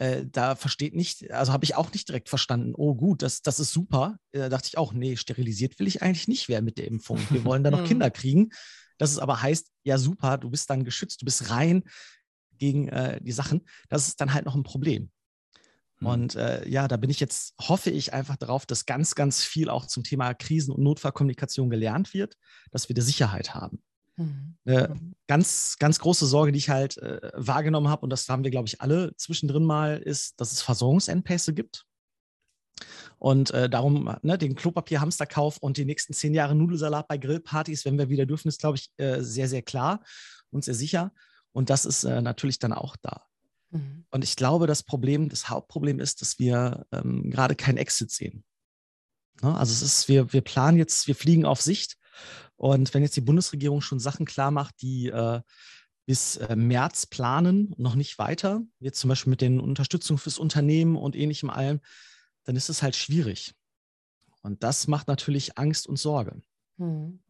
äh, 0.00 0.24
da 0.26 0.56
versteht 0.56 0.94
nicht, 0.94 1.30
also 1.30 1.52
habe 1.52 1.64
ich 1.64 1.76
auch 1.76 1.92
nicht 1.92 2.08
direkt 2.08 2.30
verstanden, 2.30 2.72
oh 2.74 2.94
gut, 2.94 3.20
das, 3.20 3.42
das 3.42 3.60
ist 3.60 3.70
super. 3.70 4.16
Da 4.32 4.48
dachte 4.48 4.66
ich 4.68 4.78
auch, 4.78 4.94
nee, 4.94 5.16
sterilisiert 5.16 5.78
will 5.78 5.86
ich 5.86 6.00
eigentlich 6.00 6.26
nicht 6.26 6.48
werden 6.48 6.64
mit 6.64 6.78
der 6.78 6.86
Impfung. 6.86 7.20
Wir 7.28 7.44
wollen 7.44 7.62
da 7.62 7.70
noch 7.70 7.84
Kinder 7.84 8.10
kriegen. 8.10 8.48
Dass 8.96 9.12
es 9.12 9.18
aber 9.18 9.42
heißt, 9.42 9.70
ja 9.84 9.98
super, 9.98 10.38
du 10.38 10.48
bist 10.48 10.70
dann 10.70 10.84
geschützt, 10.84 11.20
du 11.20 11.26
bist 11.26 11.50
rein 11.50 11.82
gegen 12.56 12.88
äh, 12.88 13.20
die 13.20 13.32
Sachen. 13.32 13.66
Das 13.90 14.08
ist 14.08 14.22
dann 14.22 14.32
halt 14.32 14.46
noch 14.46 14.54
ein 14.54 14.62
Problem. 14.62 15.10
Mhm. 15.98 16.06
Und 16.06 16.34
äh, 16.34 16.66
ja, 16.66 16.88
da 16.88 16.96
bin 16.96 17.10
ich 17.10 17.20
jetzt, 17.20 17.52
hoffe 17.60 17.90
ich 17.90 18.14
einfach 18.14 18.36
darauf, 18.36 18.64
dass 18.64 18.86
ganz, 18.86 19.14
ganz 19.14 19.44
viel 19.44 19.68
auch 19.68 19.84
zum 19.84 20.02
Thema 20.02 20.32
Krisen- 20.32 20.72
und 20.72 20.82
Notfallkommunikation 20.82 21.68
gelernt 21.68 22.14
wird, 22.14 22.38
dass 22.70 22.88
wir 22.88 22.94
die 22.94 23.02
Sicherheit 23.02 23.54
haben. 23.54 23.82
Eine 24.64 24.88
mhm. 24.88 25.14
ganz, 25.26 25.76
ganz 25.78 25.98
große 25.98 26.26
Sorge, 26.26 26.52
die 26.52 26.58
ich 26.58 26.70
halt 26.70 26.98
äh, 26.98 27.30
wahrgenommen 27.34 27.88
habe, 27.88 28.02
und 28.02 28.10
das 28.10 28.28
haben 28.28 28.44
wir, 28.44 28.50
glaube 28.50 28.68
ich, 28.68 28.80
alle 28.80 29.14
zwischendrin 29.16 29.64
mal, 29.64 29.98
ist, 29.98 30.40
dass 30.40 30.52
es 30.52 30.62
Versorgungsengpässe 30.62 31.54
gibt. 31.54 31.84
Und 33.18 33.50
äh, 33.50 33.68
darum, 33.68 34.16
ne, 34.22 34.38
den 34.38 34.54
Klopapier-Hamsterkauf 34.54 35.58
und 35.58 35.76
die 35.76 35.84
nächsten 35.84 36.14
zehn 36.14 36.32
Jahre 36.32 36.54
Nudelsalat 36.54 37.08
bei 37.08 37.18
Grillpartys, 37.18 37.84
wenn 37.84 37.98
wir 37.98 38.08
wieder 38.08 38.26
dürfen, 38.26 38.48
ist, 38.48 38.60
glaube 38.60 38.78
ich, 38.78 38.90
äh, 38.96 39.20
sehr, 39.20 39.48
sehr 39.48 39.62
klar 39.62 40.02
und 40.50 40.64
sehr 40.64 40.74
sicher. 40.74 41.12
Und 41.52 41.68
das 41.68 41.84
ist 41.84 42.04
äh, 42.04 42.22
natürlich 42.22 42.58
dann 42.58 42.72
auch 42.72 42.96
da. 43.02 43.24
Mhm. 43.70 44.06
Und 44.10 44.24
ich 44.24 44.36
glaube, 44.36 44.66
das 44.66 44.82
Problem, 44.82 45.28
das 45.28 45.48
Hauptproblem 45.48 46.00
ist, 46.00 46.22
dass 46.22 46.38
wir 46.38 46.86
ähm, 46.92 47.30
gerade 47.30 47.56
keinen 47.56 47.76
Exit 47.76 48.10
sehen. 48.10 48.44
Ne? 49.42 49.54
Also 49.56 49.72
es 49.72 49.82
ist, 49.82 50.08
wir, 50.08 50.32
wir 50.32 50.42
planen 50.42 50.78
jetzt, 50.78 51.06
wir 51.06 51.14
fliegen 51.14 51.44
auf 51.44 51.60
Sicht 51.60 51.96
und 52.56 52.92
wenn 52.92 53.02
jetzt 53.02 53.16
die 53.16 53.22
Bundesregierung 53.22 53.80
schon 53.80 54.00
Sachen 54.00 54.26
klar 54.26 54.50
macht, 54.50 54.82
die 54.82 55.08
äh, 55.08 55.40
bis 56.06 56.36
äh, 56.36 56.56
März 56.56 57.06
planen, 57.06 57.74
noch 57.78 57.94
nicht 57.94 58.18
weiter, 58.18 58.62
jetzt 58.80 59.00
zum 59.00 59.08
Beispiel 59.08 59.30
mit 59.30 59.40
den 59.40 59.60
Unterstützung 59.60 60.18
fürs 60.18 60.38
Unternehmen 60.38 60.96
und 60.96 61.16
ähnlichem 61.16 61.50
allem, 61.50 61.80
dann 62.44 62.56
ist 62.56 62.68
es 62.68 62.82
halt 62.82 62.96
schwierig. 62.96 63.54
Und 64.42 64.62
das 64.62 64.88
macht 64.88 65.08
natürlich 65.08 65.58
Angst 65.58 65.86
und 65.86 65.98
Sorge. 65.98 66.42
Hm. 66.78 67.20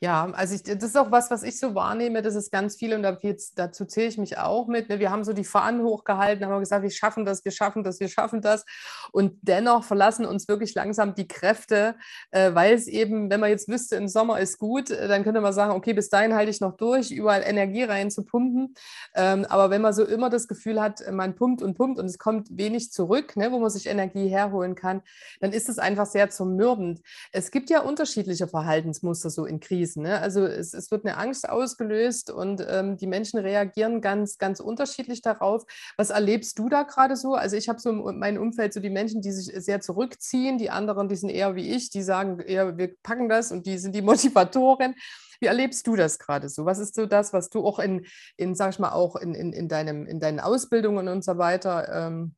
Ja, 0.00 0.30
also 0.32 0.54
ich, 0.54 0.62
das 0.62 0.82
ist 0.82 0.96
auch 0.96 1.10
was, 1.10 1.30
was 1.30 1.42
ich 1.42 1.58
so 1.58 1.74
wahrnehme, 1.74 2.20
das 2.20 2.34
ist 2.34 2.52
ganz 2.52 2.76
viel 2.76 2.92
und 2.94 3.02
dazu 3.02 3.84
zähle 3.86 4.08
ich 4.08 4.18
mich 4.18 4.38
auch 4.38 4.66
mit. 4.66 4.88
Ne? 4.88 4.98
Wir 4.98 5.10
haben 5.10 5.24
so 5.24 5.32
die 5.32 5.44
Fahnen 5.44 5.82
hochgehalten, 5.82 6.44
haben 6.46 6.60
gesagt, 6.60 6.82
wir 6.82 6.90
schaffen 6.90 7.24
das, 7.24 7.44
wir 7.44 7.52
schaffen 7.52 7.82
das, 7.82 7.98
wir 8.00 8.08
schaffen 8.08 8.42
das. 8.42 8.64
Und 9.12 9.38
dennoch 9.42 9.84
verlassen 9.84 10.26
uns 10.26 10.48
wirklich 10.48 10.74
langsam 10.74 11.14
die 11.14 11.26
Kräfte, 11.26 11.94
äh, 12.30 12.54
weil 12.54 12.74
es 12.74 12.86
eben, 12.88 13.30
wenn 13.30 13.40
man 13.40 13.50
jetzt 13.50 13.68
wüsste, 13.68 13.96
im 13.96 14.08
Sommer 14.08 14.38
ist 14.38 14.58
gut, 14.58 14.90
äh, 14.90 15.08
dann 15.08 15.24
könnte 15.24 15.40
man 15.40 15.52
sagen, 15.52 15.72
okay, 15.72 15.94
bis 15.94 16.10
dahin 16.10 16.34
halte 16.34 16.50
ich 16.50 16.60
noch 16.60 16.76
durch, 16.76 17.10
überall 17.10 17.42
Energie 17.42 17.84
rein 17.84 18.10
zu 18.10 18.24
pumpen. 18.24 18.74
Ähm, 19.14 19.46
aber 19.48 19.70
wenn 19.70 19.82
man 19.82 19.92
so 19.92 20.04
immer 20.04 20.30
das 20.30 20.46
Gefühl 20.46 20.80
hat, 20.80 21.00
man 21.10 21.34
pumpt 21.34 21.62
und 21.62 21.74
pumpt 21.74 21.98
und 21.98 22.06
es 22.06 22.18
kommt 22.18 22.48
wenig 22.50 22.92
zurück, 22.92 23.36
ne, 23.36 23.50
wo 23.50 23.58
man 23.58 23.70
sich 23.70 23.86
Energie 23.86 24.28
herholen 24.28 24.74
kann, 24.74 25.02
dann 25.40 25.52
ist 25.52 25.68
es 25.68 25.78
einfach 25.78 26.06
sehr 26.06 26.28
zermürbend. 26.30 27.00
Es 27.32 27.50
gibt 27.50 27.70
ja 27.70 27.80
unterschiedliche 27.80 28.46
Verhaltensmuster 28.46 29.30
so 29.30 29.46
in 29.46 29.55
in 29.56 29.60
Krisen. 29.60 30.02
Ne? 30.02 30.20
Also 30.20 30.44
es, 30.46 30.74
es, 30.74 30.90
wird 30.90 31.04
eine 31.04 31.16
Angst 31.16 31.48
ausgelöst 31.48 32.30
und 32.30 32.64
ähm, 32.68 32.96
die 32.96 33.06
Menschen 33.06 33.38
reagieren 33.38 34.00
ganz, 34.00 34.38
ganz 34.38 34.60
unterschiedlich 34.60 35.22
darauf. 35.22 35.64
Was 35.96 36.10
erlebst 36.10 36.58
du 36.58 36.68
da 36.68 36.82
gerade 36.82 37.16
so? 37.16 37.34
Also 37.34 37.56
ich 37.56 37.68
habe 37.68 37.80
so 37.80 37.92
mein 37.92 38.38
Umfeld 38.38 38.72
so 38.72 38.80
die 38.80 38.90
Menschen, 38.90 39.22
die 39.22 39.32
sich 39.32 39.52
sehr 39.64 39.80
zurückziehen, 39.80 40.58
die 40.58 40.70
anderen, 40.70 41.08
die 41.08 41.16
sind 41.16 41.30
eher 41.30 41.54
wie 41.54 41.70
ich, 41.70 41.90
die 41.90 42.02
sagen 42.02 42.40
eher, 42.40 42.76
wir 42.76 42.94
packen 43.02 43.28
das 43.28 43.50
und 43.50 43.66
die 43.66 43.78
sind 43.78 43.94
die 43.94 44.02
Motivatoren. 44.06 44.94
Wie 45.40 45.46
erlebst 45.46 45.86
du 45.86 45.96
das 45.96 46.18
gerade 46.18 46.48
so? 46.48 46.64
Was 46.64 46.78
ist 46.78 46.94
so 46.94 47.06
das, 47.06 47.32
was 47.32 47.50
du 47.50 47.64
auch 47.66 47.78
in, 47.78 48.06
in 48.36 48.54
sag 48.54 48.70
ich 48.70 48.78
mal, 48.78 48.92
auch 48.92 49.16
in, 49.16 49.34
in, 49.34 49.52
in, 49.52 49.68
deinem, 49.68 50.06
in 50.06 50.20
deinen 50.20 50.40
Ausbildungen 50.40 51.08
und 51.08 51.24
so 51.24 51.36
weiter 51.36 52.06
ähm, 52.06 52.34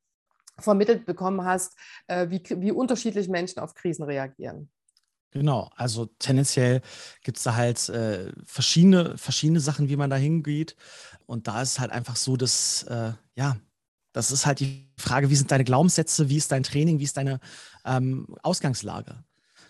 vermittelt 0.58 1.06
bekommen 1.06 1.44
hast, 1.44 1.78
äh, 2.08 2.28
wie, 2.30 2.42
wie 2.56 2.72
unterschiedlich 2.72 3.28
Menschen 3.28 3.60
auf 3.60 3.74
Krisen 3.74 4.04
reagieren? 4.04 4.68
Genau, 5.30 5.70
also 5.76 6.06
tendenziell 6.18 6.80
gibt 7.22 7.36
es 7.36 7.44
da 7.44 7.54
halt 7.54 7.88
äh, 7.90 8.32
verschiedene, 8.44 9.18
verschiedene 9.18 9.60
Sachen, 9.60 9.88
wie 9.90 9.96
man 9.96 10.08
da 10.08 10.16
hingeht. 10.16 10.74
Und 11.26 11.46
da 11.48 11.60
ist 11.60 11.78
halt 11.78 11.90
einfach 11.92 12.16
so, 12.16 12.36
dass, 12.38 12.84
äh, 12.84 13.12
ja, 13.36 13.58
das 14.12 14.30
ist 14.30 14.46
halt 14.46 14.60
die 14.60 14.88
Frage, 14.96 15.28
wie 15.28 15.36
sind 15.36 15.50
deine 15.50 15.64
Glaubenssätze, 15.64 16.30
wie 16.30 16.38
ist 16.38 16.50
dein 16.50 16.62
Training, 16.62 16.98
wie 16.98 17.04
ist 17.04 17.18
deine 17.18 17.40
ähm, 17.84 18.26
Ausgangslage? 18.42 19.22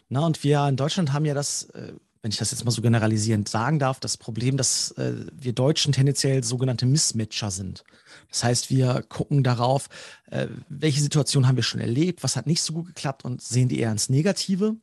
Na, 0.08 0.24
und 0.24 0.44
wir 0.44 0.66
in 0.68 0.76
Deutschland 0.76 1.12
haben 1.12 1.24
ja 1.24 1.34
das, 1.34 1.64
äh, 1.70 1.92
wenn 2.22 2.30
ich 2.30 2.38
das 2.38 2.52
jetzt 2.52 2.64
mal 2.64 2.70
so 2.70 2.80
generalisierend 2.80 3.48
sagen 3.48 3.80
darf, 3.80 3.98
das 3.98 4.16
Problem, 4.16 4.56
dass 4.56 4.92
äh, 4.92 5.26
wir 5.32 5.52
Deutschen 5.54 5.92
tendenziell 5.92 6.44
sogenannte 6.44 6.86
Mismatcher 6.86 7.50
sind. 7.50 7.82
Das 8.30 8.44
heißt, 8.44 8.70
wir 8.70 9.02
gucken 9.08 9.42
darauf, 9.42 9.88
äh, 10.30 10.46
welche 10.68 11.00
Situation 11.00 11.48
haben 11.48 11.56
wir 11.56 11.64
schon 11.64 11.80
erlebt, 11.80 12.22
was 12.22 12.36
hat 12.36 12.46
nicht 12.46 12.62
so 12.62 12.72
gut 12.74 12.86
geklappt 12.86 13.24
und 13.24 13.42
sehen 13.42 13.68
die 13.68 13.80
eher 13.80 13.90
ins 13.90 14.08
Negative 14.08 14.76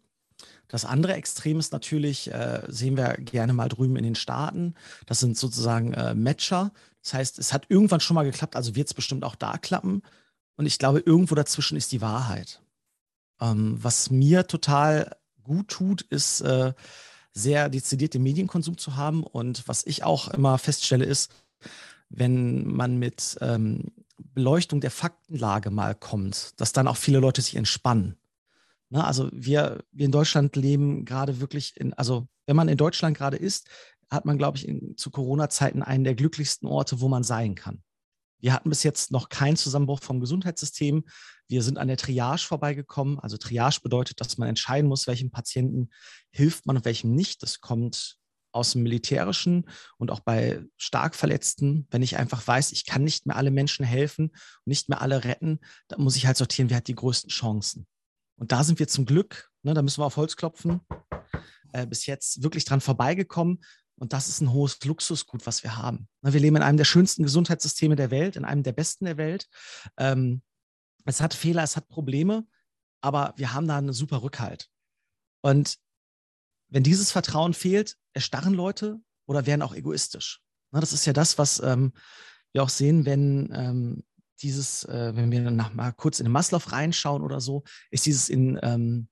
das 0.67 0.85
andere 0.85 1.13
Extrem 1.13 1.59
ist 1.59 1.71
natürlich, 1.71 2.31
äh, 2.31 2.63
sehen 2.67 2.97
wir 2.97 3.15
gerne 3.17 3.53
mal 3.53 3.69
drüben 3.69 3.95
in 3.95 4.03
den 4.03 4.15
Staaten, 4.15 4.73
das 5.05 5.19
sind 5.19 5.37
sozusagen 5.37 5.93
äh, 5.93 6.15
Matcher. 6.15 6.71
Das 7.03 7.13
heißt, 7.13 7.39
es 7.39 7.53
hat 7.53 7.65
irgendwann 7.69 7.99
schon 7.99 8.15
mal 8.15 8.23
geklappt, 8.23 8.55
also 8.55 8.75
wird 8.75 8.87
es 8.87 8.93
bestimmt 8.93 9.23
auch 9.23 9.35
da 9.35 9.57
klappen. 9.57 10.01
Und 10.57 10.65
ich 10.65 10.79
glaube, 10.79 10.99
irgendwo 10.99 11.35
dazwischen 11.35 11.77
ist 11.77 11.91
die 11.91 12.01
Wahrheit. 12.01 12.61
Ähm, 13.39 13.77
was 13.81 14.09
mir 14.09 14.47
total 14.47 15.15
gut 15.43 15.67
tut, 15.67 16.01
ist 16.01 16.41
äh, 16.41 16.73
sehr 17.33 17.69
dezidierte 17.69 18.17
Medienkonsum 18.17 18.77
zu 18.77 18.95
haben. 18.95 19.23
Und 19.23 19.67
was 19.67 19.85
ich 19.85 20.03
auch 20.03 20.29
immer 20.29 20.57
feststelle, 20.57 21.05
ist, 21.05 21.31
wenn 22.09 22.65
man 22.65 22.97
mit 22.97 23.37
ähm, 23.41 23.91
Beleuchtung 24.17 24.81
der 24.81 24.91
Faktenlage 24.91 25.69
mal 25.69 25.95
kommt, 25.95 26.59
dass 26.59 26.71
dann 26.71 26.87
auch 26.87 26.97
viele 26.97 27.19
Leute 27.19 27.41
sich 27.41 27.55
entspannen. 27.55 28.15
Ne, 28.95 29.03
also 29.03 29.29
wir, 29.33 29.83
wir 29.91 30.05
in 30.05 30.11
Deutschland 30.13 30.55
leben 30.55 31.03
gerade 31.03 31.41
wirklich 31.41 31.75
in, 31.75 31.93
also 31.95 32.29
wenn 32.45 32.55
man 32.55 32.69
in 32.69 32.77
Deutschland 32.77 33.17
gerade 33.17 33.35
ist, 33.35 33.67
hat 34.09 34.23
man, 34.23 34.37
glaube 34.37 34.57
ich, 34.57 34.65
in, 34.65 34.95
zu 34.95 35.11
Corona-Zeiten 35.11 35.83
einen 35.83 36.05
der 36.05 36.15
glücklichsten 36.15 36.65
Orte, 36.65 37.01
wo 37.01 37.09
man 37.09 37.23
sein 37.23 37.55
kann. 37.55 37.83
Wir 38.39 38.53
hatten 38.53 38.69
bis 38.69 38.83
jetzt 38.83 39.11
noch 39.11 39.27
keinen 39.27 39.57
Zusammenbruch 39.57 39.99
vom 40.01 40.21
Gesundheitssystem. 40.21 41.03
Wir 41.49 41.61
sind 41.61 41.77
an 41.77 41.89
der 41.89 41.97
Triage 41.97 42.43
vorbeigekommen. 42.43 43.19
Also 43.19 43.35
Triage 43.35 43.81
bedeutet, 43.83 44.21
dass 44.21 44.37
man 44.37 44.47
entscheiden 44.47 44.87
muss, 44.87 45.07
welchem 45.07 45.29
Patienten 45.29 45.89
hilft 46.31 46.65
man 46.65 46.77
und 46.77 46.85
welchem 46.85 47.13
nicht. 47.13 47.43
Das 47.43 47.59
kommt 47.59 48.15
aus 48.53 48.71
dem 48.71 48.83
Militärischen 48.83 49.67
und 49.97 50.09
auch 50.09 50.21
bei 50.21 50.63
stark 50.77 51.15
Verletzten, 51.15 51.85
wenn 51.91 52.01
ich 52.01 52.15
einfach 52.15 52.47
weiß, 52.47 52.71
ich 52.71 52.85
kann 52.85 53.03
nicht 53.03 53.25
mehr 53.25 53.35
alle 53.35 53.51
Menschen 53.51 53.83
helfen, 53.83 54.31
nicht 54.63 54.87
mehr 54.87 55.01
alle 55.01 55.25
retten, 55.25 55.59
dann 55.89 56.01
muss 56.01 56.15
ich 56.15 56.27
halt 56.27 56.37
sortieren, 56.37 56.69
wer 56.69 56.77
hat 56.77 56.87
die 56.87 56.95
größten 56.95 57.29
Chancen. 57.29 57.87
Und 58.37 58.51
da 58.51 58.63
sind 58.63 58.79
wir 58.79 58.87
zum 58.87 59.05
Glück, 59.05 59.51
ne, 59.63 59.73
da 59.73 59.81
müssen 59.81 60.01
wir 60.01 60.05
auf 60.05 60.17
Holz 60.17 60.35
klopfen, 60.35 60.81
äh, 61.73 61.87
bis 61.87 62.05
jetzt 62.05 62.43
wirklich 62.43 62.65
dran 62.65 62.81
vorbeigekommen. 62.81 63.63
Und 63.97 64.11
das 64.11 64.27
ist 64.27 64.41
ein 64.41 64.51
hohes 64.51 64.83
Luxusgut, 64.83 65.45
was 65.45 65.63
wir 65.63 65.77
haben. 65.77 66.07
Ne, 66.21 66.33
wir 66.33 66.39
leben 66.39 66.57
in 66.57 66.63
einem 66.63 66.77
der 66.77 66.85
schönsten 66.85 67.23
Gesundheitssysteme 67.23 67.95
der 67.95 68.11
Welt, 68.11 68.35
in 68.35 68.45
einem 68.45 68.63
der 68.63 68.73
besten 68.73 69.05
der 69.05 69.17
Welt. 69.17 69.47
Ähm, 69.97 70.41
es 71.05 71.21
hat 71.21 71.33
Fehler, 71.33 71.63
es 71.63 71.77
hat 71.77 71.87
Probleme, 71.87 72.45
aber 73.01 73.33
wir 73.37 73.53
haben 73.53 73.67
da 73.67 73.77
einen 73.77 73.93
super 73.93 74.21
Rückhalt. 74.21 74.69
Und 75.41 75.77
wenn 76.69 76.83
dieses 76.83 77.11
Vertrauen 77.11 77.53
fehlt, 77.53 77.95
erstarren 78.13 78.53
Leute 78.53 78.99
oder 79.27 79.45
werden 79.45 79.61
auch 79.61 79.75
egoistisch. 79.75 80.41
Na, 80.71 80.79
das 80.79 80.93
ist 80.93 81.05
ja 81.05 81.13
das, 81.13 81.37
was 81.37 81.59
ähm, 81.59 81.93
wir 82.51 82.63
auch 82.63 82.69
sehen, 82.69 83.05
wenn 83.05 83.51
ähm, 83.53 84.03
dieses, 84.41 84.83
äh, 84.85 85.15
wenn 85.15 85.31
wir 85.31 85.41
nach, 85.51 85.73
mal 85.73 85.91
kurz 85.91 86.19
in 86.19 86.25
den 86.25 86.31
Maslow 86.31 86.61
reinschauen 86.67 87.23
oder 87.23 87.39
so, 87.39 87.63
ist 87.91 88.05
dieses 88.05 88.29
in, 88.29 88.59
ähm, 88.61 89.07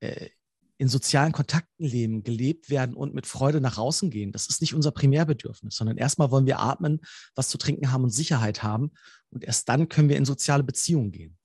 äh, 0.00 0.28
in 0.76 0.88
sozialen 0.88 1.32
Kontakten 1.32 1.86
leben, 1.86 2.24
gelebt 2.24 2.68
werden 2.68 2.94
und 2.94 3.14
mit 3.14 3.26
Freude 3.26 3.60
nach 3.60 3.78
außen 3.78 4.10
gehen. 4.10 4.32
Das 4.32 4.48
ist 4.48 4.60
nicht 4.60 4.74
unser 4.74 4.90
Primärbedürfnis, 4.90 5.76
sondern 5.76 5.96
erstmal 5.96 6.30
wollen 6.30 6.46
wir 6.46 6.60
atmen, 6.60 7.00
was 7.34 7.48
zu 7.48 7.58
trinken 7.58 7.92
haben 7.92 8.04
und 8.04 8.10
Sicherheit 8.10 8.62
haben. 8.62 8.90
Und 9.30 9.44
erst 9.44 9.68
dann 9.68 9.88
können 9.88 10.08
wir 10.08 10.16
in 10.16 10.24
soziale 10.24 10.64
Beziehungen 10.64 11.12
gehen. 11.12 11.38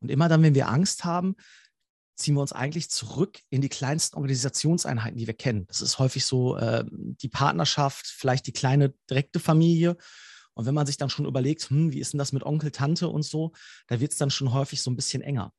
Und 0.00 0.10
immer 0.10 0.28
dann, 0.28 0.42
wenn 0.42 0.54
wir 0.54 0.68
Angst 0.68 1.04
haben, 1.04 1.34
ziehen 2.16 2.34
wir 2.34 2.42
uns 2.42 2.52
eigentlich 2.52 2.90
zurück 2.90 3.40
in 3.50 3.60
die 3.60 3.68
kleinsten 3.68 4.16
Organisationseinheiten, 4.16 5.18
die 5.18 5.26
wir 5.26 5.34
kennen. 5.34 5.66
Das 5.66 5.80
ist 5.80 5.98
häufig 5.98 6.24
so 6.26 6.56
äh, 6.56 6.84
die 6.90 7.28
Partnerschaft, 7.28 8.06
vielleicht 8.06 8.46
die 8.46 8.52
kleine 8.52 8.94
direkte 9.10 9.40
Familie. 9.40 9.96
Und 10.54 10.66
wenn 10.66 10.74
man 10.74 10.86
sich 10.86 10.96
dann 10.96 11.10
schon 11.10 11.26
überlegt, 11.26 11.68
hm, 11.70 11.92
wie 11.92 12.00
ist 12.00 12.12
denn 12.12 12.18
das 12.18 12.32
mit 12.32 12.44
Onkel, 12.44 12.70
Tante 12.70 13.08
und 13.08 13.24
so, 13.24 13.52
da 13.88 14.00
wird 14.00 14.12
es 14.12 14.18
dann 14.18 14.30
schon 14.30 14.52
häufig 14.52 14.80
so 14.82 14.90
ein 14.90 14.96
bisschen 14.96 15.22
enger. 15.22 15.52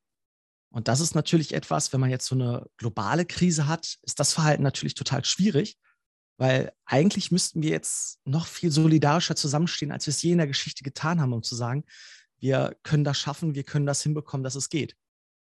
Und 0.70 0.88
das 0.88 1.00
ist 1.00 1.16
natürlich 1.16 1.54
etwas, 1.54 1.94
wenn 1.94 2.02
man 2.02 2.10
jetzt 2.10 2.26
so 2.26 2.36
eine 2.36 2.66
globale 2.78 3.26
Krise 3.26 3.68
hat, 3.68 3.98
ist 4.02 4.20
das 4.20 4.34
Verhalten 4.34 4.64
natürlich 4.64 4.94
total 4.94 5.24
schwierig, 5.24 5.78
weil 6.38 6.74
eigentlich 6.86 7.32
müssten 7.32 7.62
wir 7.62 7.70
jetzt 7.70 8.20
noch 8.26 8.46
viel 8.46 8.72
solidarischer 8.72 9.36
zusammenstehen, 9.36 9.92
als 9.92 10.06
wir 10.06 10.12
es 10.12 10.22
je 10.22 10.34
in 10.34 10.38
der 10.38 10.48
Geschichte 10.48 10.84
getan 10.84 11.22
haben, 11.22 11.34
um 11.34 11.44
zu 11.44 11.56
sagen, 11.56 11.86
wir 12.40 12.76
können 12.84 13.06
das 13.06 13.18
schaffen, 13.18 13.56
wir 13.56 13.64
können 13.64 13.86
das 13.86 14.04
hinbekommen, 14.04 14.44
dass 14.44 14.56
es 14.56 14.70
geht. 14.70 14.96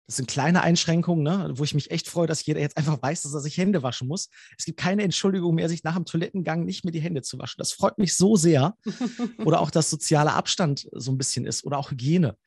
Das 0.06 0.18
sind 0.18 0.28
kleine 0.28 0.62
Einschränkungen, 0.62 1.24
ne, 1.24 1.54
wo 1.56 1.64
ich 1.64 1.74
mich 1.74 1.90
echt 1.90 2.10
freue, 2.10 2.28
dass 2.28 2.46
jeder 2.46 2.60
jetzt 2.60 2.76
einfach 2.76 3.02
weiß, 3.02 3.22
dass 3.22 3.34
er 3.34 3.40
sich 3.40 3.58
Hände 3.58 3.84
waschen 3.84 4.08
muss. 4.08 4.30
Es 4.58 4.66
gibt 4.66 4.78
keine 4.78 5.04
Entschuldigung 5.04 5.56
mehr, 5.56 5.70
sich 5.70 5.84
nach 5.84 5.96
dem 5.96 6.06
Toilettengang 6.06 6.66
nicht 6.66 6.84
mehr 6.84 6.92
die 6.92 7.00
Hände 7.00 7.22
zu 7.22 7.40
waschen. 7.40 7.56
Das 7.60 7.72
freut 7.72 7.98
mich 7.98 8.16
so 8.16 8.36
sehr. 8.36 8.76
Oder 9.46 9.62
auch, 9.62 9.72
dass 9.72 9.90
sozialer 9.90 10.34
Abstand 10.34 10.90
so 10.92 11.12
ein 11.12 11.18
bisschen 11.18 11.46
ist 11.46 11.64
oder 11.64 11.78
auch 11.78 11.92
Hygiene. 11.92 12.38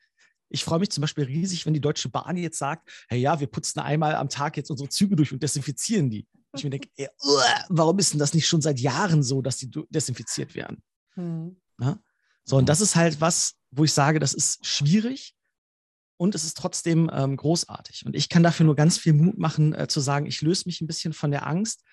Ich 0.49 0.63
freue 0.63 0.79
mich 0.79 0.91
zum 0.91 1.01
Beispiel 1.01 1.25
riesig, 1.25 1.65
wenn 1.65 1.73
die 1.73 1.81
Deutsche 1.81 2.09
Bahn 2.09 2.37
jetzt 2.37 2.59
sagt, 2.59 2.89
hey 3.09 3.19
ja, 3.19 3.39
wir 3.39 3.47
putzen 3.47 3.79
einmal 3.79 4.15
am 4.15 4.29
Tag 4.29 4.55
jetzt 4.55 4.69
unsere 4.69 4.89
Züge 4.89 5.15
durch 5.15 5.33
und 5.33 5.43
desinfizieren 5.43 6.09
die. 6.09 6.27
Ich 6.55 6.63
mir 6.63 6.69
denke, 6.69 6.89
ey, 6.95 7.09
warum 7.69 7.99
ist 7.99 8.13
denn 8.13 8.19
das 8.19 8.33
nicht 8.33 8.47
schon 8.47 8.61
seit 8.61 8.79
Jahren 8.79 9.23
so, 9.23 9.41
dass 9.41 9.57
die 9.57 9.69
desinfiziert 9.89 10.55
werden? 10.55 10.81
Hm. 11.15 11.57
So, 12.45 12.57
und 12.57 12.69
das 12.69 12.79
ist 12.81 12.95
halt 12.95 13.19
was, 13.19 13.55
wo 13.71 13.83
ich 13.83 13.91
sage, 13.91 14.19
das 14.19 14.33
ist 14.33 14.65
schwierig, 14.65 15.35
und 16.17 16.35
es 16.35 16.43
ist 16.43 16.57
trotzdem 16.57 17.09
ähm, 17.13 17.37
großartig. 17.37 18.05
Und 18.05 18.15
ich 18.15 18.29
kann 18.29 18.43
dafür 18.43 18.65
nur 18.65 18.75
ganz 18.75 18.97
viel 18.97 19.13
Mut 19.13 19.37
machen, 19.37 19.73
äh, 19.73 19.87
zu 19.87 19.99
sagen, 19.99 20.25
ich 20.25 20.41
löse 20.41 20.63
mich 20.65 20.81
ein 20.81 20.87
bisschen 20.87 21.13
von 21.13 21.31
der 21.31 21.47
Angst 21.47 21.83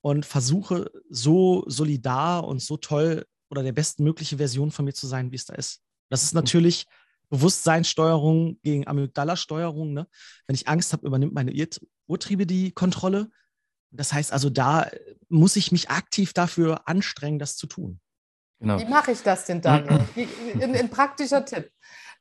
und 0.00 0.24
versuche 0.24 0.90
so 1.10 1.64
solidar 1.66 2.44
und 2.44 2.62
so 2.62 2.76
toll 2.76 3.26
oder 3.50 3.62
der 3.62 3.72
bestmögliche 3.72 4.38
Version 4.38 4.70
von 4.70 4.84
mir 4.84 4.94
zu 4.94 5.06
sein, 5.06 5.30
wie 5.30 5.36
es 5.36 5.44
da 5.44 5.54
ist. 5.54 5.80
Das 6.08 6.22
ist 6.22 6.34
natürlich 6.34 6.86
Bewusstseinssteuerung 7.28 8.58
gegen 8.62 8.86
Amygdala-Steuerung. 8.86 9.92
Ne? 9.92 10.06
Wenn 10.46 10.54
ich 10.54 10.68
Angst 10.68 10.92
habe, 10.92 11.06
übernimmt 11.06 11.34
meine 11.34 11.52
Urtriebe 12.06 12.46
die 12.46 12.72
Kontrolle. 12.72 13.30
Das 13.90 14.12
heißt 14.12 14.32
also, 14.32 14.50
da 14.50 14.90
muss 15.28 15.56
ich 15.56 15.72
mich 15.72 15.90
aktiv 15.90 16.32
dafür 16.32 16.88
anstrengen, 16.88 17.38
das 17.38 17.56
zu 17.56 17.66
tun. 17.66 18.00
Genau. 18.60 18.78
Wie 18.78 18.84
mache 18.84 19.12
ich 19.12 19.22
das 19.22 19.44
denn, 19.46 19.60
Daniel? 19.60 20.00
ein, 20.60 20.74
ein 20.76 20.90
praktischer 20.90 21.44
Tipp. 21.44 21.70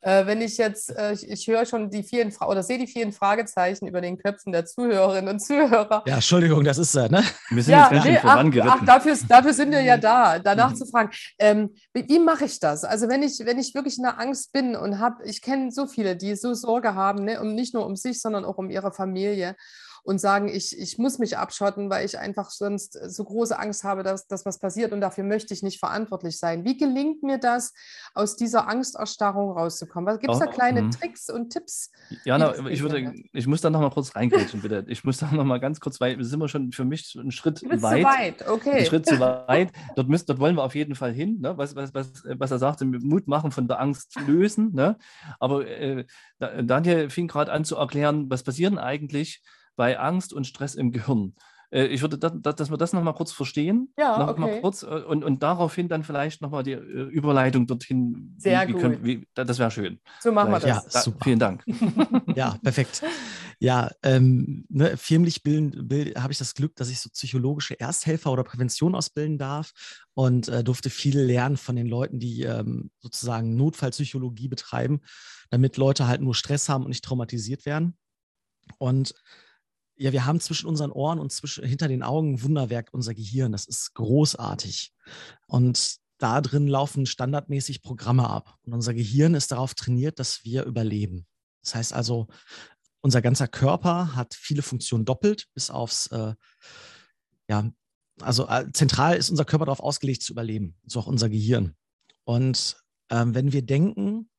Äh, 0.02 0.26
wenn 0.26 0.42
ich 0.42 0.58
jetzt, 0.58 0.96
äh, 0.96 1.14
ich, 1.14 1.30
ich 1.30 1.48
höre 1.48 1.66
schon 1.66 1.90
die 1.90 2.04
vielen 2.04 2.32
Fra 2.32 2.48
oder 2.48 2.64
sehe 2.64 2.80
die 2.80 2.88
vielen 2.88 3.12
Fragezeichen 3.12 3.88
über 3.88 4.02
den 4.02 4.18
Köpfen 4.18 4.52
der 4.52 4.66
Zuhörerinnen 4.66 5.30
und 5.30 5.40
Zuhörer. 5.40 6.04
Ja, 6.08 6.16
Entschuldigung, 6.16 6.64
das 6.64 6.80
ist 6.80 6.96
äh, 6.96 7.08
ne? 7.08 7.24
Wir 7.50 7.64
sind 7.64 7.74
ja, 7.74 7.84
jetzt 7.84 7.92
ganz 7.92 8.06
nee, 8.06 8.18
vorangeritten. 8.18 8.80
Ach, 8.82 8.86
dafür, 8.86 9.16
dafür 9.28 9.54
sind 9.54 9.72
wir 9.72 9.82
ja 9.82 9.98
da, 9.98 10.40
danach 10.40 10.72
mhm. 10.72 10.76
zu 10.76 10.86
fragen. 10.88 11.12
Ähm, 11.38 11.76
wie, 11.94 12.08
wie 12.10 12.20
mache 12.20 12.46
ich 12.46 12.60
das? 12.60 12.84
Also 12.84 13.10
wenn 13.10 13.22
ich, 13.22 13.40
wenn 13.46 13.60
ich 13.60 13.76
wirklich 13.76 13.98
in 13.98 14.04
der 14.04 14.20
Angst 14.20 14.52
bin 14.52 14.76
und 14.76 15.00
habe, 15.00 15.24
ich 15.26 15.42
kenne 15.42 15.72
so 15.72 15.86
viele, 15.86 16.16
die 16.16 16.36
so 16.36 16.54
Sorge 16.54 16.96
haben, 16.96 17.24
ne, 17.24 17.40
und 17.40 17.54
nicht 17.54 17.74
nur 17.74 17.86
um 17.86 17.96
sich, 17.96 18.22
sondern 18.22 18.44
auch 18.44 18.58
um 18.58 18.70
ihre 18.70 18.92
Familie 18.92 19.56
und 20.04 20.20
sagen, 20.20 20.50
ich, 20.50 20.78
ich 20.78 20.98
muss 20.98 21.20
mich 21.20 21.38
abschotten, 21.38 21.90
weil 21.90 22.06
ich 22.06 22.18
einfach 22.18 22.50
sonst 22.50 22.94
so 22.94 23.24
große 23.24 23.58
Angst 23.58 23.84
habe, 23.84 24.04
dass, 24.04 24.28
dass 24.28 24.46
was 24.46 24.60
passiert 24.60 24.92
und 24.94 25.02
dafür 25.02 25.24
möchte 25.24 25.54
ich 25.54 25.64
nicht 25.64 25.80
verantwortlich 25.80 26.38
sein. 26.38 26.66
Wie 26.66 26.78
gelingt 26.78 27.24
mir 27.24 27.38
das, 27.38 27.74
aus 28.14 28.36
dieser 28.36 28.68
Angsterstarrung 28.68 29.52
rauszukommen? 29.52 30.20
Gibt 30.20 30.34
es 30.34 30.40
da 30.40 30.48
kleine 30.48 30.84
mhm. 30.84 30.92
Tricks 30.92 31.30
und 31.30 31.52
Tipps? 31.52 31.92
Jana, 32.26 32.68
ich, 32.68 32.82
würde, 32.82 33.14
ich 33.32 33.48
muss 33.48 33.62
da 33.62 33.70
noch 33.70 33.82
mal 33.82 33.92
kurz 33.92 34.16
reingrätschen, 34.16 34.62
bitte. 34.62 34.86
Ich 34.88 35.04
muss 35.04 35.18
da 35.18 35.32
noch 35.32 35.44
mal 35.44 35.60
ganz 35.60 35.80
kurz, 35.80 36.00
weil 36.02 36.18
wir 36.18 36.26
sind 36.26 36.40
wir 36.40 36.48
schon 36.48 36.72
für 36.72 36.86
mich 36.86 37.18
einen 37.20 37.32
Schritt 37.32 37.62
weit. 37.64 37.80
Zu 37.80 38.04
weit, 38.04 38.50
okay. 38.50 38.72
Einen 38.72 38.86
Schritt 38.86 39.06
zu 39.06 39.20
weit. 39.20 39.72
Dort, 39.96 40.10
müssen, 40.10 40.26
dort 40.28 40.40
wollen 40.40 40.56
wir 40.56 40.64
auf 40.64 40.76
jeden 40.76 40.96
Fall 40.96 41.14
hin, 41.14 41.40
ne? 41.42 41.58
was, 41.58 41.76
was, 41.76 41.94
was, 41.94 42.24
was 42.26 42.52
er 42.52 42.60
sagte, 42.60 42.86
Mut 42.86 43.28
machen, 43.28 43.52
von 43.52 43.68
der 43.68 43.80
Angst 43.80 44.16
lösen. 44.28 44.74
Ne? 44.74 44.98
Aber 45.40 45.68
äh, 45.68 46.06
Daniel 46.40 47.10
fing 47.10 47.28
gerade 47.28 47.52
an 47.52 47.66
zu 47.66 47.76
erklären, 47.76 48.30
was 48.30 48.44
passiert 48.44 48.72
denn 48.72 48.80
eigentlich, 48.80 49.42
bei 49.76 50.00
Angst 50.00 50.34
und 50.34 50.46
Stress 50.46 50.76
im 50.76 50.92
Gehirn. 50.92 51.34
Äh, 51.72 51.86
ich 51.86 52.02
würde, 52.02 52.18
das, 52.18 52.34
dass 52.42 52.70
wir 52.70 52.78
das 52.78 52.94
nochmal 52.94 53.14
kurz 53.14 53.32
verstehen. 53.32 53.94
Ja, 53.98 54.20
noch 54.20 54.28
okay. 54.30 54.42
Mal 54.42 54.62
kurz, 54.62 54.84
äh, 54.84 54.88
und, 54.88 55.24
und 55.24 55.42
daraufhin 55.42 55.88
dann 55.88 56.04
vielleicht 56.04 56.42
nochmal 56.42 56.64
die 56.64 56.74
äh, 56.74 56.78
Überleitung 56.78 57.66
dorthin. 57.66 58.36
Sehr 58.38 58.62
wie, 58.64 58.68
wie 58.68 58.72
gut. 58.74 58.82
Können, 58.82 59.06
wie, 59.06 59.28
das 59.34 59.58
wäre 59.58 59.72
schön. 59.72 60.00
So 60.20 60.32
machen 60.32 60.52
wir 60.52 60.60
das. 60.60 60.94
Ja, 60.94 61.02
super. 61.02 61.24
Vielen 61.24 61.40
Dank. 61.40 61.64
ja, 62.36 62.58
perfekt. 62.62 63.04
Ja, 63.60 63.92
ähm, 64.02 64.66
ne, 64.70 64.98
firmlich 64.98 65.42
habe 65.46 66.32
ich 66.32 66.40
das 66.40 66.56
Glück, 66.56 66.76
dass 66.76 66.90
ich 66.90 67.00
so 67.00 67.10
psychologische 67.10 67.80
Ersthelfer 67.80 68.32
oder 68.32 68.44
Prävention 68.44 68.96
ausbilden 68.96 69.38
darf 69.38 69.72
und 70.16 70.48
äh, 70.48 70.64
durfte 70.64 70.90
viel 70.90 71.20
lernen 71.20 71.58
von 71.58 71.76
den 71.76 71.86
Leuten, 71.86 72.20
die 72.20 72.42
ähm, 72.42 72.90
sozusagen 73.00 73.56
Notfallpsychologie 73.56 74.48
betreiben, 74.48 75.02
damit 75.52 75.78
Leute 75.78 76.08
halt 76.08 76.22
nur 76.22 76.34
Stress 76.34 76.70
haben 76.70 76.84
und 76.84 76.90
nicht 76.90 77.06
traumatisiert 77.06 77.68
werden. 77.68 77.96
Und 78.80 79.14
ja, 80.02 80.12
wir 80.12 80.26
haben 80.26 80.40
zwischen 80.40 80.68
unseren 80.68 80.92
Ohren 80.92 81.20
und 81.20 81.32
zwischen, 81.32 81.64
hinter 81.64 81.88
den 81.88 82.02
Augen 82.02 82.42
Wunderwerk, 82.42 82.90
unser 82.92 83.14
Gehirn. 83.14 83.52
Das 83.52 83.66
ist 83.66 83.94
großartig. 83.94 84.94
Und 85.46 85.98
da 86.18 86.42
drin 86.42 86.68
laufen 86.68 87.06
standardmäßig 87.06 87.84
Programme 87.84 88.28
ab. 88.28 88.58
Und 88.64 88.74
unser 88.74 88.96
Gehirn 88.96 89.36
ist 89.36 89.52
darauf 89.52 89.76
trainiert, 89.76 90.18
dass 90.18 90.44
wir 90.44 90.64
überleben. 90.64 91.28
Das 91.62 91.76
heißt 91.76 91.94
also, 91.94 92.28
unser 93.02 93.22
ganzer 93.22 93.48
Körper 93.48 94.16
hat 94.16 94.34
viele 94.34 94.64
Funktionen 94.64 95.06
doppelt, 95.06 95.48
bis 95.54 95.70
aufs, 95.70 96.08
äh, 96.08 96.34
ja, 97.48 97.72
also 98.22 98.48
äh, 98.48 98.72
zentral 98.74 99.18
ist 99.18 99.30
unser 99.30 99.46
Körper 99.46 99.66
darauf 99.66 99.82
ausgelegt 99.82 100.24
zu 100.24 100.34
überleben. 100.34 100.80
So 100.84 101.00
auch 101.00 101.08
unser 101.08 101.30
Gehirn. 101.30 101.76
Und 102.24 102.76
ähm, 103.12 103.36
wenn 103.36 103.54
wir 103.54 103.62
denken, 103.62 104.32